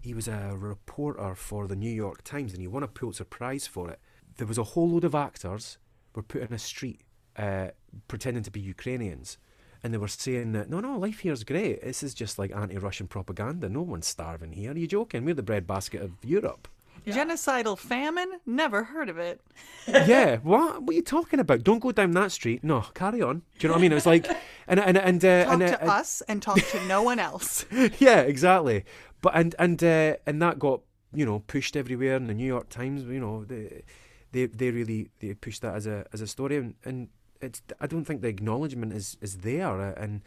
[0.00, 3.66] He was a reporter for the New York Times, and he won a Pulitzer Prize
[3.66, 4.00] for it.
[4.38, 5.76] There was a whole load of actors
[6.14, 7.02] were put in a street
[7.36, 7.68] uh,
[8.08, 9.38] pretending to be Ukrainians.
[9.82, 11.82] And they were saying that no, no, life here's great.
[11.82, 13.68] This is just like anti-Russian propaganda.
[13.68, 14.72] No one's starving here.
[14.72, 15.24] Are you joking?
[15.24, 16.68] We're the breadbasket of Europe.
[17.06, 18.30] Genocidal famine?
[18.46, 19.40] Never heard of it.
[19.88, 20.82] yeah, what?
[20.82, 21.64] What are you talking about?
[21.64, 22.62] Don't go down that street.
[22.62, 23.42] No, carry on.
[23.58, 23.92] Do you know what I mean?
[23.92, 24.28] It was like,
[24.68, 27.66] and and and uh, Talk and, uh, to us and talk to no one else.
[27.98, 28.84] yeah, exactly.
[29.20, 32.68] But and and uh, and that got you know pushed everywhere in the New York
[32.68, 33.02] Times.
[33.02, 33.82] You know, they
[34.30, 37.08] they they really they pushed that as a as a story, and, and
[37.42, 40.22] it's I don't think the acknowledgement is is there, uh, and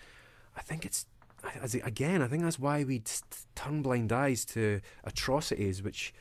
[0.56, 1.06] I think it's.
[1.62, 3.04] As again, I think that's why we
[3.54, 6.12] turn blind eyes to atrocities, which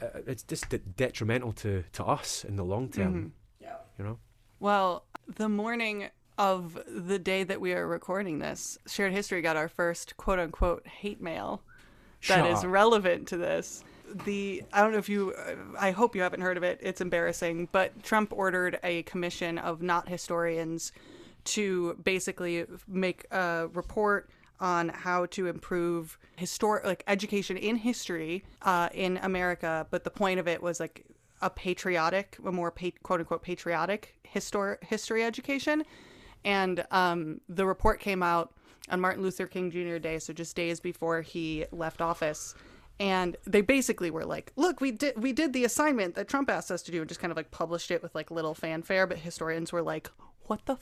[0.00, 0.66] uh, it's just
[0.96, 3.32] detrimental to, to us in the long term.
[3.60, 3.76] Yeah.
[3.98, 4.18] You know.
[4.60, 9.68] Well, the morning of the day that we are recording this, Shared History got our
[9.68, 11.62] first quote unquote hate mail
[12.28, 13.84] that Shut is relevant to this.
[14.24, 15.34] The I don't know if you
[15.78, 16.78] I hope you haven't heard of it.
[16.82, 20.92] It's embarrassing, but Trump ordered a commission of not historians
[21.44, 24.30] to basically make a report
[24.60, 29.86] on how to improve historic like education in history uh, in America.
[29.90, 31.04] But the point of it was like
[31.42, 35.84] a patriotic, a more pa- quote unquote patriotic histor- history education.
[36.44, 38.52] And um, the report came out
[38.90, 39.98] on Martin Luther King Jr.
[39.98, 42.54] Day, so just days before he left office.
[43.00, 46.70] And they basically were like, "Look, we did we did the assignment that Trump asked
[46.70, 49.06] us to do," and just kind of like published it with like little fanfare.
[49.06, 50.10] But historians were like,
[50.46, 50.76] "What the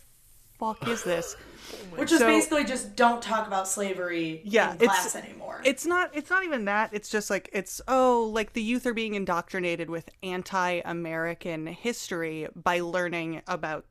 [0.58, 1.36] fuck is this?"
[1.72, 5.60] Oh Which is basically just don't talk about slavery Yeah, in it's- class anymore.
[5.64, 6.90] It's not it's not even that.
[6.92, 12.80] It's just like it's oh, like the youth are being indoctrinated with anti-American history by
[12.80, 13.86] learning about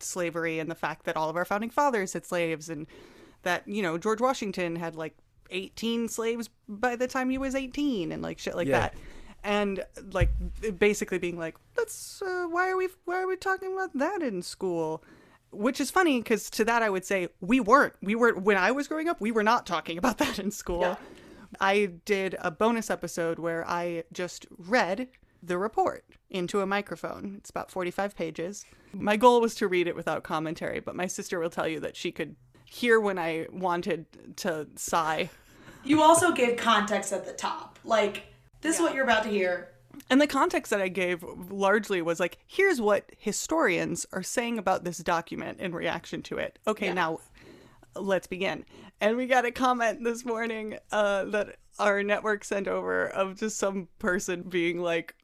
[0.00, 2.86] slavery and the fact that all of our founding fathers had slaves and
[3.42, 5.16] that, you know, George Washington had like
[5.50, 8.80] 18 slaves by the time he was 18 and like shit like Yeah.
[8.80, 8.94] that.
[9.42, 10.30] And like
[10.78, 14.40] basically being like, "That's uh, why are we why are we talking about that in
[14.42, 15.04] school?"
[15.50, 17.92] Which is funny because to that I would say we weren't.
[18.02, 20.80] We were when I was growing up, we were not talking about that in school.
[20.80, 20.96] Yeah.
[21.60, 25.08] I did a bonus episode where I just read
[25.42, 27.34] the report into a microphone.
[27.36, 28.64] It's about 45 pages.
[28.94, 31.96] My goal was to read it without commentary, but my sister will tell you that
[31.96, 32.34] she could
[32.74, 34.06] hear when I wanted
[34.38, 35.30] to sigh.
[35.84, 37.78] you also gave context at the top.
[37.84, 38.24] Like
[38.62, 39.70] This is what you're about to hear.
[40.10, 44.82] And the context that I gave largely was like, here's what historians are saying about
[44.82, 46.58] this document in reaction to it.
[46.66, 47.20] Okay, now
[47.94, 48.64] let's begin.
[49.00, 53.56] And we got a comment this morning uh, that our network sent over of just
[53.56, 55.14] some person being like,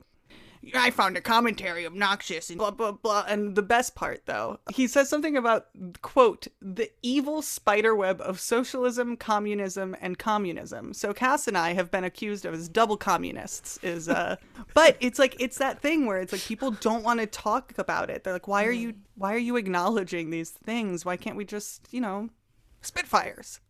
[0.74, 3.24] I found a commentary obnoxious and blah blah blah.
[3.26, 5.68] And the best part though, he says something about
[6.02, 10.92] quote the evil spider web of socialism, communism, and communism.
[10.92, 13.78] So Cass and I have been accused of as double communists.
[13.82, 14.36] Is uh,
[14.74, 18.10] but it's like it's that thing where it's like people don't want to talk about
[18.10, 18.24] it.
[18.24, 21.04] They're like, why are you why are you acknowledging these things?
[21.04, 22.28] Why can't we just you know
[22.82, 23.60] spitfires?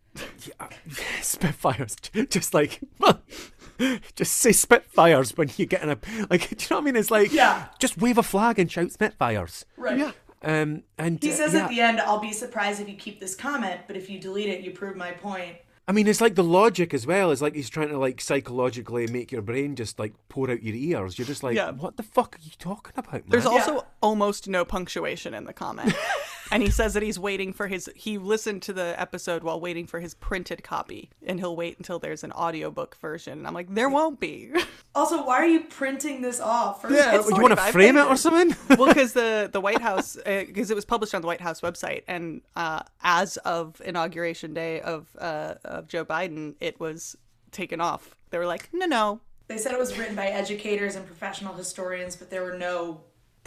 [1.22, 1.96] Spitfires,
[2.28, 2.80] just like
[4.16, 5.98] just say Spitfires when you get in a
[6.30, 6.48] like.
[6.50, 6.96] Do you know what I mean?
[6.96, 7.66] It's like Yeah.
[7.78, 9.64] just wave a flag and shout Spitfires.
[9.76, 9.98] Right.
[9.98, 10.12] Yeah.
[10.42, 11.64] Um, and He uh, says yeah.
[11.64, 14.48] at the end, I'll be surprised if you keep this comment, but if you delete
[14.48, 15.56] it, you prove my point.
[15.86, 17.30] I mean, it's like the logic as well.
[17.32, 20.74] It's like he's trying to like psychologically make your brain just like pour out your
[20.76, 21.18] ears.
[21.18, 21.72] You're just like, Yeah.
[21.72, 23.22] what the fuck are you talking about, man?
[23.28, 23.50] There's Yeah.
[23.50, 25.92] also almost no punctuation in the comment.
[26.51, 29.86] and he says that he's waiting for his he listened to the episode while waiting
[29.86, 33.39] for his printed copy and he'll wait until there's an audiobook version.
[33.39, 34.51] And I'm like, there won't be.
[34.93, 36.82] Also, why are you printing this off?
[36.82, 38.56] First, Yeah, it's it's you want to 45 frame it or something?
[38.77, 42.02] well, because the the White House, because it was published on the White House website,
[42.09, 47.16] and uh, as of inauguration day of uh, of Joe Biden, it was
[47.52, 48.16] taken off.
[48.31, 52.16] They were like, no, no, They said it was written by educators and professional historians,
[52.16, 53.02] but there were no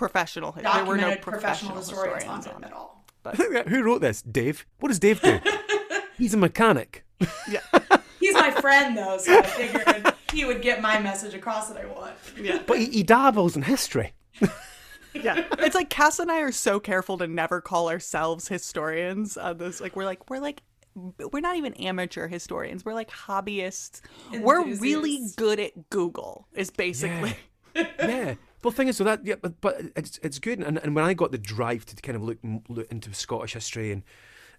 [0.07, 0.51] professional.
[0.51, 2.71] There were no documented professional, professional historians, historians on on it it.
[2.71, 3.69] at all.
[3.69, 4.21] Who wrote this?
[4.21, 4.65] Dave.
[4.79, 5.39] What does Dave do?
[6.17, 7.05] he's a mechanic.
[7.49, 7.61] Yeah,
[8.19, 11.85] He's my friend, though, so I figured he would get my message across that I
[11.85, 12.13] want.
[12.37, 12.61] yeah.
[12.65, 14.13] But he, he dabbles in history.
[15.13, 19.37] Yeah, it's like Cass and I are so careful to never call ourselves historians.
[19.37, 20.63] On this, like we're like we're like
[20.95, 22.83] we're not even amateur historians.
[22.83, 24.01] We're like hobbyists.
[24.31, 26.47] We're really good at Google.
[26.53, 27.35] Is basically
[27.75, 28.35] yeah.
[28.63, 30.59] Well, thing is, so that yeah, but, but it's it's good.
[30.59, 32.37] And and when I got the drive to kind of look
[32.69, 34.03] look into Scottish history and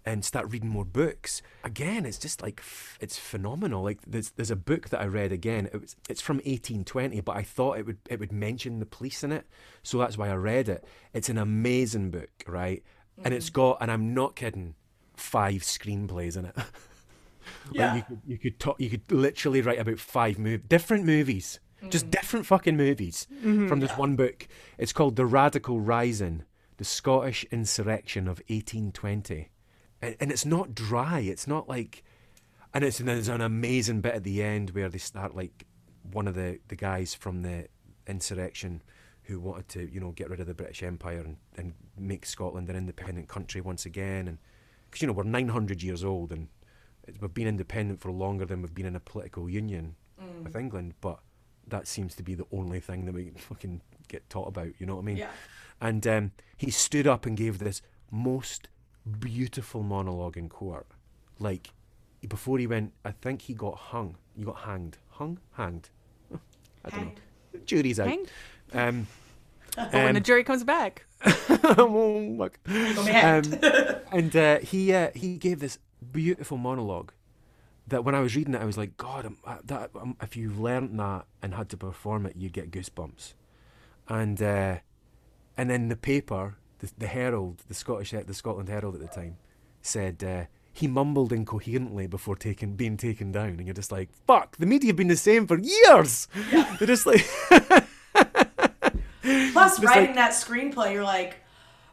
[0.05, 2.61] and start reading more books, again, it's just like
[2.99, 3.83] it's phenomenal.
[3.83, 5.67] Like there's there's a book that I read again.
[5.73, 9.23] It was it's from 1820, but I thought it would it would mention the police
[9.23, 9.47] in it,
[9.81, 10.85] so that's why I read it.
[11.13, 12.83] It's an amazing book, right?
[13.23, 13.53] And it's mm.
[13.53, 14.75] got, and I'm not kidding,
[15.15, 16.55] five screenplays in it.
[17.71, 17.93] Yeah.
[17.93, 21.59] Like you could you could talk you could literally write about five mov- different movies,
[21.89, 23.67] just different fucking movies mm-hmm.
[23.67, 24.47] from this one book.
[24.77, 26.43] It's called The Radical Rising:
[26.77, 29.49] The Scottish Insurrection of 1820,
[30.01, 31.19] and, and it's not dry.
[31.19, 32.03] It's not like,
[32.73, 35.65] and it's there's an amazing bit at the end where they start like
[36.11, 37.67] one of the the guys from the
[38.07, 38.81] insurrection
[39.23, 42.69] who wanted to you know get rid of the British Empire and, and make Scotland
[42.69, 44.37] an independent country once again and
[44.85, 46.47] because you know we're 900 years old and
[47.07, 50.43] it's- we've been independent for longer than we've been in a political union mm.
[50.43, 51.19] with England, but
[51.67, 54.69] that seems to be the only thing that we fucking get taught about.
[54.79, 55.17] You know what I mean?
[55.17, 55.29] Yeah.
[55.81, 57.81] And um, he stood up and gave this
[58.11, 58.67] most
[59.19, 60.87] beautiful monologue in court.
[61.39, 61.69] Like
[62.27, 64.17] before he went, I think he got hung.
[64.35, 64.97] He got hanged.
[65.11, 65.39] Hung?
[65.53, 65.89] Hanged?
[66.33, 67.19] I don't Hanged.
[67.53, 67.59] know.
[67.65, 68.07] Jury's out.
[68.07, 68.31] Hanged?
[68.73, 69.07] Um,
[69.75, 71.05] But when the um, jury comes back.
[71.25, 72.59] oh, fuck.
[72.63, 73.63] Gonna be hanged.
[73.65, 75.79] Um, and uh, he uh, he gave this
[76.11, 77.11] beautiful monologue
[77.87, 80.49] that when I was reading it, I was like, God, uh, that, um, if you
[80.51, 83.33] learnt that and had to perform it, you'd get goosebumps.
[84.09, 84.77] And uh,
[85.57, 89.37] and then the paper, the, the Herald, the Scottish, the Scotland Herald at the time,
[89.81, 94.57] said uh, he mumbled incoherently before taking being taken down, and you're just like, fuck,
[94.57, 96.27] the media have been the same for years.
[96.51, 97.25] They're just like,
[98.13, 101.37] Plus, Just writing like- that screenplay, you're like,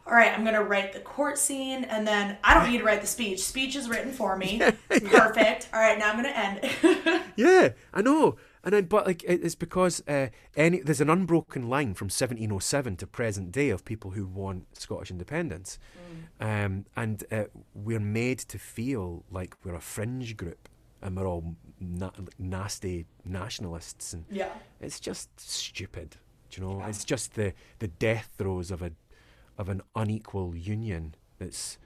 [0.05, 3.01] all right, I'm gonna write the court scene, and then I don't need to write
[3.01, 3.41] the speech.
[3.41, 4.59] Speech is written for me.
[4.89, 5.69] Perfect.
[5.73, 7.21] All right, now I'm gonna end.
[7.35, 8.35] Yeah, I know.
[8.63, 13.07] And then, but like, it's because uh, any there's an unbroken line from 1707 to
[13.07, 15.79] present day of people who want Scottish independence,
[16.39, 20.69] um, and uh, we're made to feel like we're a fringe group
[21.01, 24.49] and we're all na- nasty nationalists, and yeah.
[24.79, 26.17] it's just stupid.
[26.49, 26.83] Do you know?
[26.85, 28.91] It's just the the death throes of a
[29.57, 31.77] of an unequal union that's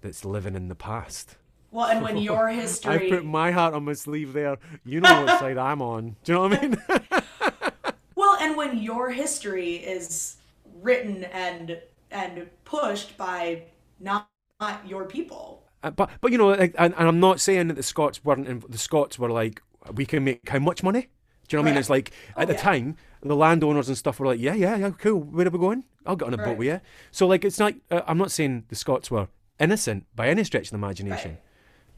[0.00, 1.36] that's living in the past.
[1.70, 4.56] Well, and when your history, I put my heart on my sleeve there.
[4.84, 6.16] You know what side I'm on.
[6.24, 6.76] Do you know what I mean?
[8.14, 10.36] well, and when your history is
[10.80, 11.80] written and
[12.10, 13.64] and pushed by
[14.00, 14.28] not,
[14.60, 15.64] not your people.
[15.82, 18.46] Uh, but but you know, like, and, and I'm not saying that the Scots weren't.
[18.48, 19.60] In, the Scots were like,
[19.94, 21.08] we can make how much money?
[21.48, 21.78] Do you know what I mean?
[21.78, 22.96] It's like at Oh, the time,
[23.28, 25.20] the landowners and stuff were like, yeah, yeah, yeah, cool.
[25.20, 25.84] Where are we going?
[26.04, 26.80] I'll get on a boat with you.
[27.10, 27.74] So like, it's not.
[27.90, 29.28] Uh, I'm not saying the Scots were
[29.58, 31.40] innocent by any stretch of the imagination, Right.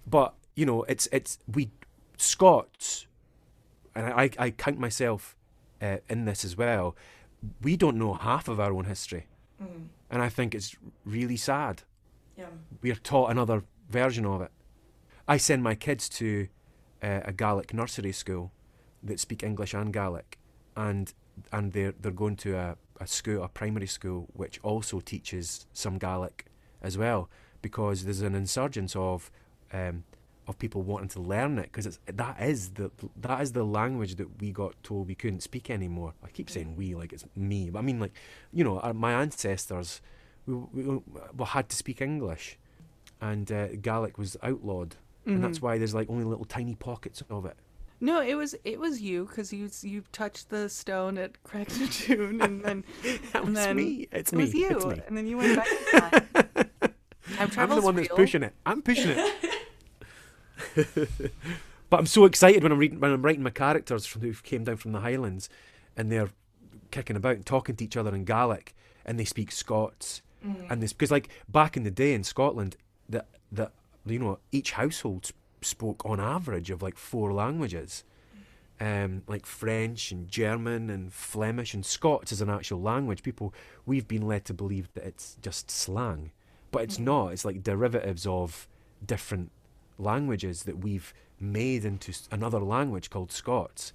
[0.07, 1.71] but you know, it's it's we
[2.17, 3.07] Scots,
[3.95, 5.37] and I I count myself
[5.83, 6.97] uh, in this as well.
[7.63, 9.27] We don't know half of our own history,
[10.11, 10.75] and I think it's
[11.05, 11.83] really sad.
[12.37, 12.47] Yeah.
[12.83, 14.51] We are taught another version of it.
[15.27, 16.49] I send my kids to
[17.03, 18.53] uh, a Gaelic nursery school
[19.03, 20.38] that speak English and Gaelic,
[20.79, 21.13] and
[21.53, 25.99] and they're they're going to a, a school, a primary school, which also teaches some
[25.99, 26.47] Gaelic
[26.81, 27.29] as well,
[27.61, 29.31] because there's an insurgence of
[29.73, 30.05] um,
[30.47, 34.15] of people wanting to learn it, because it's that is the that is the language
[34.15, 36.15] that we got told we couldn't speak anymore.
[36.25, 38.15] I keep saying we like it's me, but I mean like
[38.53, 40.01] you know our, my ancestors
[40.47, 41.01] we, we,
[41.37, 42.57] we had to speak English,
[43.21, 44.95] and uh, Gaelic was outlawed,
[45.27, 47.57] and that's why there's like only little tiny pockets of it.
[48.01, 51.87] No, it was it was you because you you touched the stone at Craigh na
[52.07, 52.85] Dun and then
[53.33, 54.09] That and was then me.
[54.13, 54.45] It's it me.
[54.45, 55.01] was you, It's me.
[55.07, 55.69] and then you went back.
[55.69, 56.91] in time.
[57.51, 58.55] Time I'm the one that's pushing it.
[58.65, 59.35] I'm pushing it.
[61.91, 64.65] but I'm so excited when I'm reading when I'm writing my characters from who came
[64.65, 65.49] down from the Highlands,
[65.97, 66.31] and they're
[66.91, 70.67] kicking about and talking to each other in Gaelic, and they speak Scots, mm.
[70.71, 72.77] and this because like back in the day in Scotland,
[73.09, 73.73] that that
[74.07, 75.31] you know each household
[75.63, 78.05] spoke on average of like four languages.
[78.81, 83.25] Um, like French and German and Flemish and Scots is an actual language.
[83.25, 83.53] People,
[83.87, 86.31] we've been led to believe that it's just slang,
[86.71, 87.33] but it's not.
[87.33, 88.69] It's like derivatives of
[89.05, 89.51] different
[89.99, 93.93] languages that we've made into another language called Scots,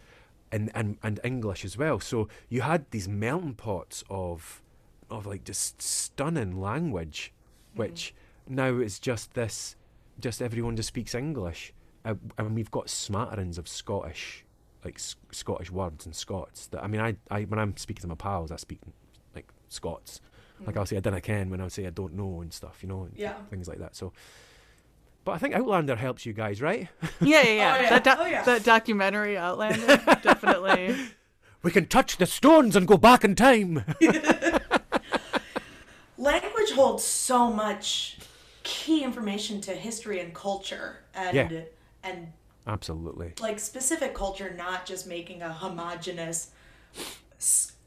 [0.51, 2.01] and and and English as well.
[2.01, 4.61] So you had these melting pots of
[5.09, 7.31] of like just stunning language,
[7.73, 8.13] which
[8.47, 9.75] now is just this,
[10.19, 11.73] just everyone just speaks English,
[12.05, 14.45] uh, and we've got smatterings of Scottish,
[14.85, 16.67] like S- Scottish words and Scots.
[16.67, 18.79] That I mean, I, I when I'm speaking to my pals, I speak
[19.35, 20.21] like Scots.
[20.65, 22.87] Like I'll say I dinna ken when I say I don't know and stuff, you
[22.87, 23.33] know, and Yeah.
[23.49, 23.97] things like that.
[23.97, 24.13] So,
[25.25, 26.87] but I think Outlander helps you guys, right?
[27.21, 27.75] Yeah, yeah, yeah.
[27.77, 27.89] Oh, yeah.
[27.89, 28.43] That, doc- Oh, yeah.
[28.43, 30.95] that documentary Outlander definitely.
[31.63, 33.83] we can touch the stones and go back in time.
[36.17, 38.17] language holds so much
[38.63, 41.61] key information to history and culture and Yeah.
[42.03, 42.33] and
[42.65, 43.33] Absolutely.
[43.41, 46.51] like specific culture not just making a homogenous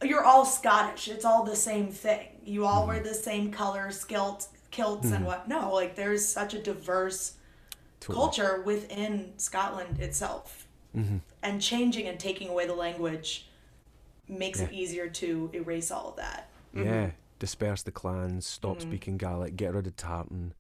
[0.03, 2.89] you're all scottish it's all the same thing you all mm-hmm.
[2.89, 5.25] wear the same colors kilts kilts and mm-hmm.
[5.25, 7.35] what no like there's such a diverse
[8.01, 8.17] Totally.
[8.17, 11.17] culture within scotland itself mm-hmm.
[11.43, 13.49] and changing and taking away the language
[14.29, 17.11] makes it easier to erase all of that Yeah.
[17.39, 20.55] Disperse the clans, stop speaking Gaelic, get rid of tartan.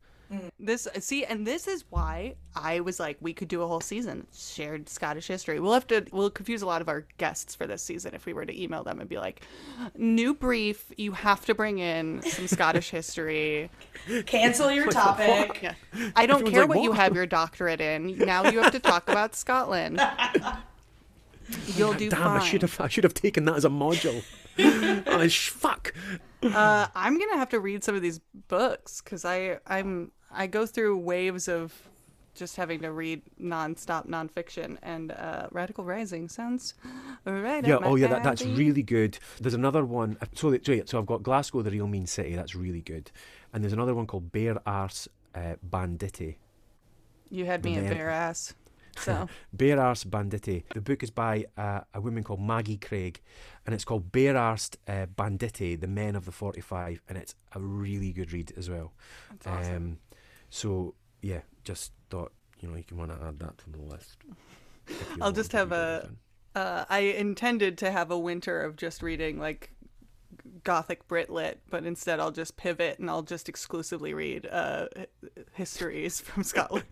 [0.59, 4.27] This see, and this is why I was like, we could do a whole season
[4.35, 5.61] shared Scottish history.
[5.61, 8.33] We'll have to we'll confuse a lot of our guests for this season if we
[8.33, 9.43] were to email them and be like,
[9.97, 13.71] new brief, you have to bring in some Scottish history.
[14.27, 15.75] cancel your topic Yeah.
[16.17, 18.19] I don't Everyone's care like, what you have your doctorate in.
[18.19, 20.01] Now you have to talk about Scotland.
[21.77, 22.41] You'll do Damn, fine.
[22.41, 24.25] I should have I should have taken that as a module.
[24.59, 25.95] oh, sh- fuck.
[26.43, 30.67] Uh, I'm gonna have to read some of these books because I I'm I go
[30.67, 31.73] through waves of
[32.35, 36.75] just having to read nonstop nonfiction, and uh, Radical Rising sounds
[37.25, 37.67] right.
[37.67, 39.19] Yeah, oh yeah, that, that's really good.
[39.41, 40.19] There's another one.
[40.21, 42.37] uh, So, so, I've got Glasgow, the real mean city.
[42.37, 43.11] That's really good.
[43.53, 46.37] And there's another one called Bare Arse uh, Banditti.
[47.31, 48.55] You had me at bare ass.
[48.99, 50.65] So Bare Arse Banditti.
[50.73, 53.21] The book is by uh, a woman called Maggie Craig,
[53.67, 57.35] and it's called Bare Arsed uh, Banditti: The Men of the Forty Five, and it's
[57.53, 58.95] a really good read as well.
[59.29, 59.77] that's awesome.
[59.77, 59.99] Um,
[60.51, 64.17] so yeah, just thought you know you can want to add that to the list.
[65.21, 66.11] I'll just have a-
[66.55, 69.73] uh, I intended to have a winter of just reading like
[70.65, 74.87] gothic Brit lit, but instead I'll just pivot and I'll just exclusively read uh,
[75.53, 76.85] histories from Scotland.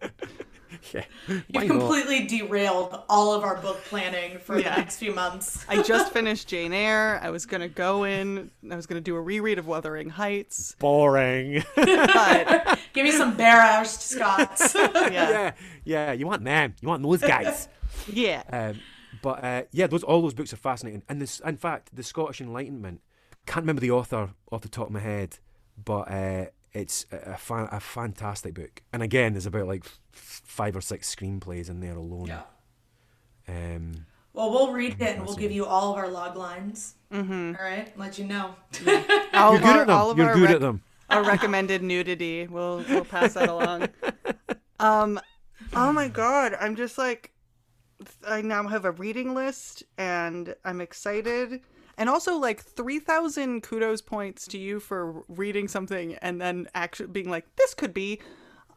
[0.92, 1.04] yeah.
[1.28, 1.78] You've Why not?
[1.78, 4.70] completely derailed all of our book planning for Yeah.
[4.74, 5.64] the next few months.
[5.68, 7.20] I just finished Jane Eyre.
[7.22, 8.50] I was gonna go in.
[8.70, 11.64] I was gonna do a reread of Wuthering Heights, boring.
[11.76, 14.74] but Give me some bare Scots.
[14.74, 15.52] yeah, yeah,
[15.84, 16.12] yeah.
[16.12, 16.74] You want them.
[16.80, 17.68] You want those guys.
[18.12, 18.42] yeah.
[18.50, 18.80] um,
[19.22, 21.02] but uh, yeah, those all those books are fascinating.
[21.08, 23.00] And this, in fact, the Scottish Enlightenment.
[23.46, 25.38] Can't remember the author off the top of my head,
[25.82, 28.82] but uh, it's a, a, fa- a fantastic book.
[28.92, 32.26] And again, there's about like f- five or six screenplays in there alone.
[32.26, 32.42] yeah.
[33.48, 36.96] Um, Well, we'll read it and we'll give you all of our log lines.
[37.12, 37.52] Mm-hmm.
[37.58, 38.56] All right, let you know.
[39.34, 39.96] All you're of good our, at them.
[39.96, 40.82] all of You're our good rec- at them.
[41.10, 42.46] our recommended nudity.
[42.48, 43.88] We'll we'll pass that along.
[44.80, 45.20] Um,
[45.74, 47.30] oh my god, I'm just like,
[48.26, 51.60] I now have a reading list, and I'm excited.
[51.96, 57.08] And also, like three thousand kudos points to you for reading something and then actually
[57.08, 58.20] being like, this could be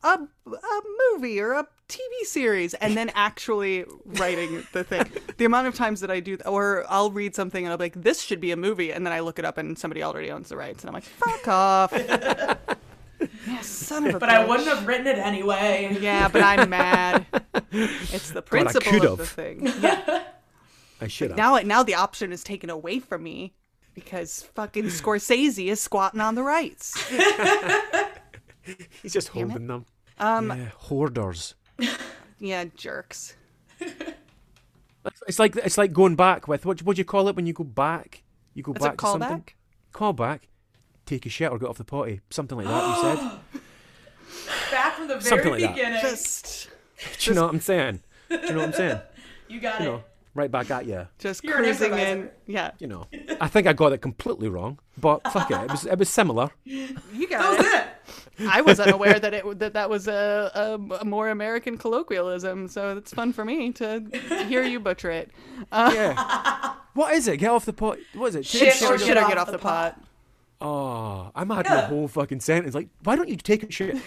[0.03, 0.81] a, a
[1.11, 5.10] movie or a TV series and then actually writing the thing.
[5.38, 8.02] The amount of times that I do, or I'll read something and I'll be like,
[8.02, 8.91] this should be a movie.
[8.91, 10.84] And then I look it up and somebody already owns the rights.
[10.84, 11.94] And I'm like, fuck off.
[11.94, 14.19] yeah, son of a bitch.
[14.19, 15.98] But I wouldn't have written it anyway.
[15.99, 17.26] Yeah, but I'm mad.
[17.69, 19.68] It's the principle of the thing.
[19.81, 20.23] Yeah.
[21.02, 21.38] I should have.
[21.38, 23.53] Now, now the option is taken away from me
[23.94, 26.95] because fucking Scorsese is squatting on the rights.
[29.02, 29.49] He's just Damn it.
[29.52, 29.86] holding them.
[30.19, 31.53] Um, yeah, hoarders.
[32.40, 33.36] yeah, jerks.
[35.28, 37.53] It's like it's like going back with what what do you call it when you
[37.53, 38.24] go back?
[38.53, 39.30] You go Is back it to something.
[39.30, 39.49] callback?
[39.94, 40.48] Call back.
[41.06, 42.19] Take a shit or get off the potty.
[42.30, 42.88] Something like that.
[42.88, 43.15] You
[43.52, 43.61] said.
[44.72, 45.76] Back from the very Something like that.
[45.76, 46.02] beginning.
[46.02, 46.69] Just,
[47.19, 48.02] Do you know what I'm saying?
[48.30, 48.99] Do you know what I'm saying?
[49.48, 49.90] you got You it.
[49.91, 50.03] know,
[50.38, 51.07] right back at you.
[51.19, 52.30] just You're cruising in.
[52.45, 53.07] Yeah, You know,
[53.41, 55.59] I think I got it completely wrong, but fuck it.
[55.61, 56.49] It was it was similar.
[56.64, 56.88] you
[57.27, 57.88] That got was it.
[58.39, 58.47] it.
[58.47, 62.95] I was unaware that it that that was a, a, a more American colloquialism, so
[62.97, 64.03] it's fun for me to
[64.47, 65.31] hear you butcher it.
[65.72, 66.73] Uh, Yeah.
[66.93, 67.38] what is it?
[67.38, 67.97] Get off the pot.
[68.14, 68.45] What is it?
[68.45, 70.01] Shit shit or or shit get or off get off the the pot.
[70.61, 72.73] Oh, I'm had the whole fucking sentence.
[72.73, 73.97] Like, why don't you take a shit?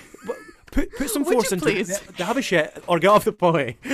[0.72, 1.90] Put put some Would force into please?
[1.90, 2.16] it.
[2.16, 3.76] To have a shit or get off the potty.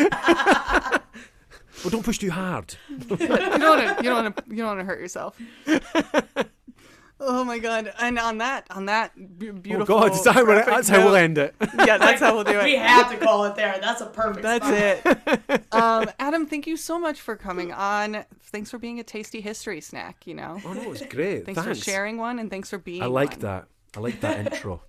[1.86, 2.74] well, don't push too hard.
[2.88, 5.40] you don't want to you don't want to you don't want to hurt yourself.
[7.18, 7.94] Oh my god!
[7.98, 9.86] And on that on that b- Oh beautiful.
[10.00, 11.54] God, is that where, graphic that's how we'll end it.
[11.78, 12.64] Yeah, that's how we'll do it.
[12.64, 12.82] We it.
[12.82, 13.78] have to call it there.
[13.80, 15.38] That's a perfect That's spot.
[15.48, 15.62] it.
[15.72, 18.24] Um, Adam, thank you so much for coming on.
[18.44, 20.26] Thanks for being a tasty history snack.
[20.26, 21.46] You know, Oh no, it's great.
[21.46, 23.02] thanks, Thanks, for sharing one, and thanks for being.
[23.02, 23.40] I like one.
[23.40, 23.68] that.
[23.96, 24.82] I like that intro.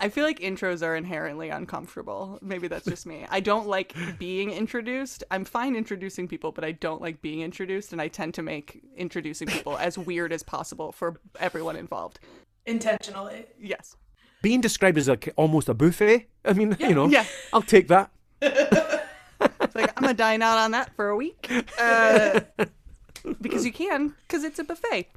[0.00, 2.38] I feel like intros are inherently uncomfortable.
[2.40, 3.26] Maybe that's just me.
[3.28, 5.24] I don't like being introduced.
[5.30, 8.80] I'm fine introducing people, but I don't like being introduced, and I tend to make
[8.96, 12.20] introducing people as weird as possible for everyone involved.
[12.64, 13.46] Intentionally.
[13.58, 13.96] Yes.
[14.40, 16.28] Being described as a almost a buffet.
[16.44, 17.24] I mean, you know, Yeah.
[17.52, 18.10] I'll take that.
[18.40, 21.50] It's like I'm gonna dine out on that for a week,
[21.80, 22.40] uh,
[23.40, 25.08] because you can, because it's a buffet.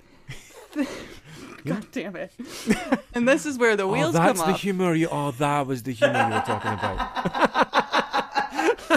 [1.65, 2.33] God damn it!
[3.13, 4.61] And this is where the Oh, wheels that's come the off.
[4.61, 4.93] humor.
[4.93, 6.97] You, oh, that was the humor you were talking about.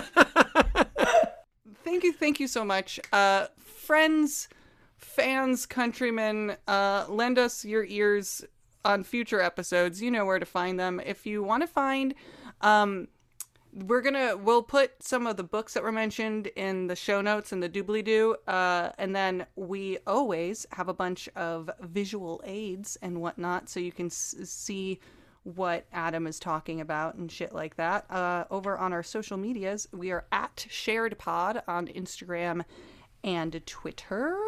[1.84, 4.48] thank you, thank you so much, uh, friends,
[4.96, 6.56] fans, countrymen.
[6.68, 8.44] Uh, lend us your ears
[8.84, 10.00] on future episodes.
[10.02, 11.00] You know where to find them.
[11.04, 12.14] If you want to find,
[12.60, 13.08] um,
[13.74, 17.52] we're gonna we'll put some of the books that were mentioned in the show notes
[17.52, 22.96] and the doobly doo, uh, and then we always have a bunch of visual aids
[23.02, 25.00] and whatnot, so you can s- see
[25.42, 28.10] what Adam is talking about and shit like that.
[28.10, 32.64] Uh, over on our social medias, we are at Shared Pod on Instagram
[33.22, 34.38] and Twitter.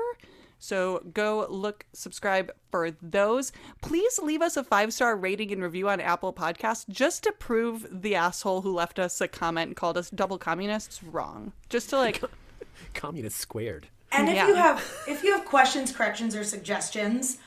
[0.59, 3.53] So go look, subscribe for those.
[3.83, 7.87] Please leave us a five star rating and review on Apple Podcasts just to prove
[7.91, 11.53] the asshole who left us a comment and called us double communists wrong.
[11.69, 12.23] Just to like,
[12.95, 13.89] Communist squared.
[14.13, 14.49] And if Yeah.
[14.49, 17.39] you have if you have questions, corrections, or suggestions,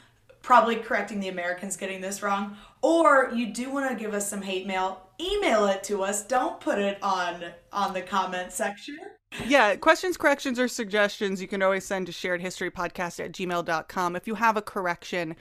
[0.41, 4.41] probably correcting the Americans getting this wrong, or you do want to give us some
[4.41, 6.23] hate mail, email it to us.
[6.26, 8.98] Don't put it on on the comment section.
[9.45, 14.15] Yeah, questions, corrections, or suggestions you can always send to sharedhistorypodcast at gmail.com.
[14.15, 15.35] If you have a correction,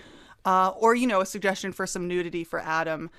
[0.44, 3.10] uh, or you know a suggestion for some nudity for Adam,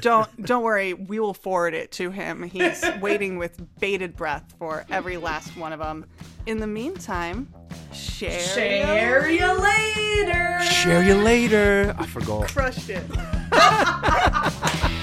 [0.00, 2.42] don't don't worry, we will forward it to him.
[2.44, 6.06] He's waiting with bated breath for every last one of them.
[6.46, 7.52] In the meantime,
[7.92, 10.60] share, Share you later.
[10.62, 11.94] Share you later.
[11.98, 12.48] I forgot.
[12.48, 13.04] crushed it.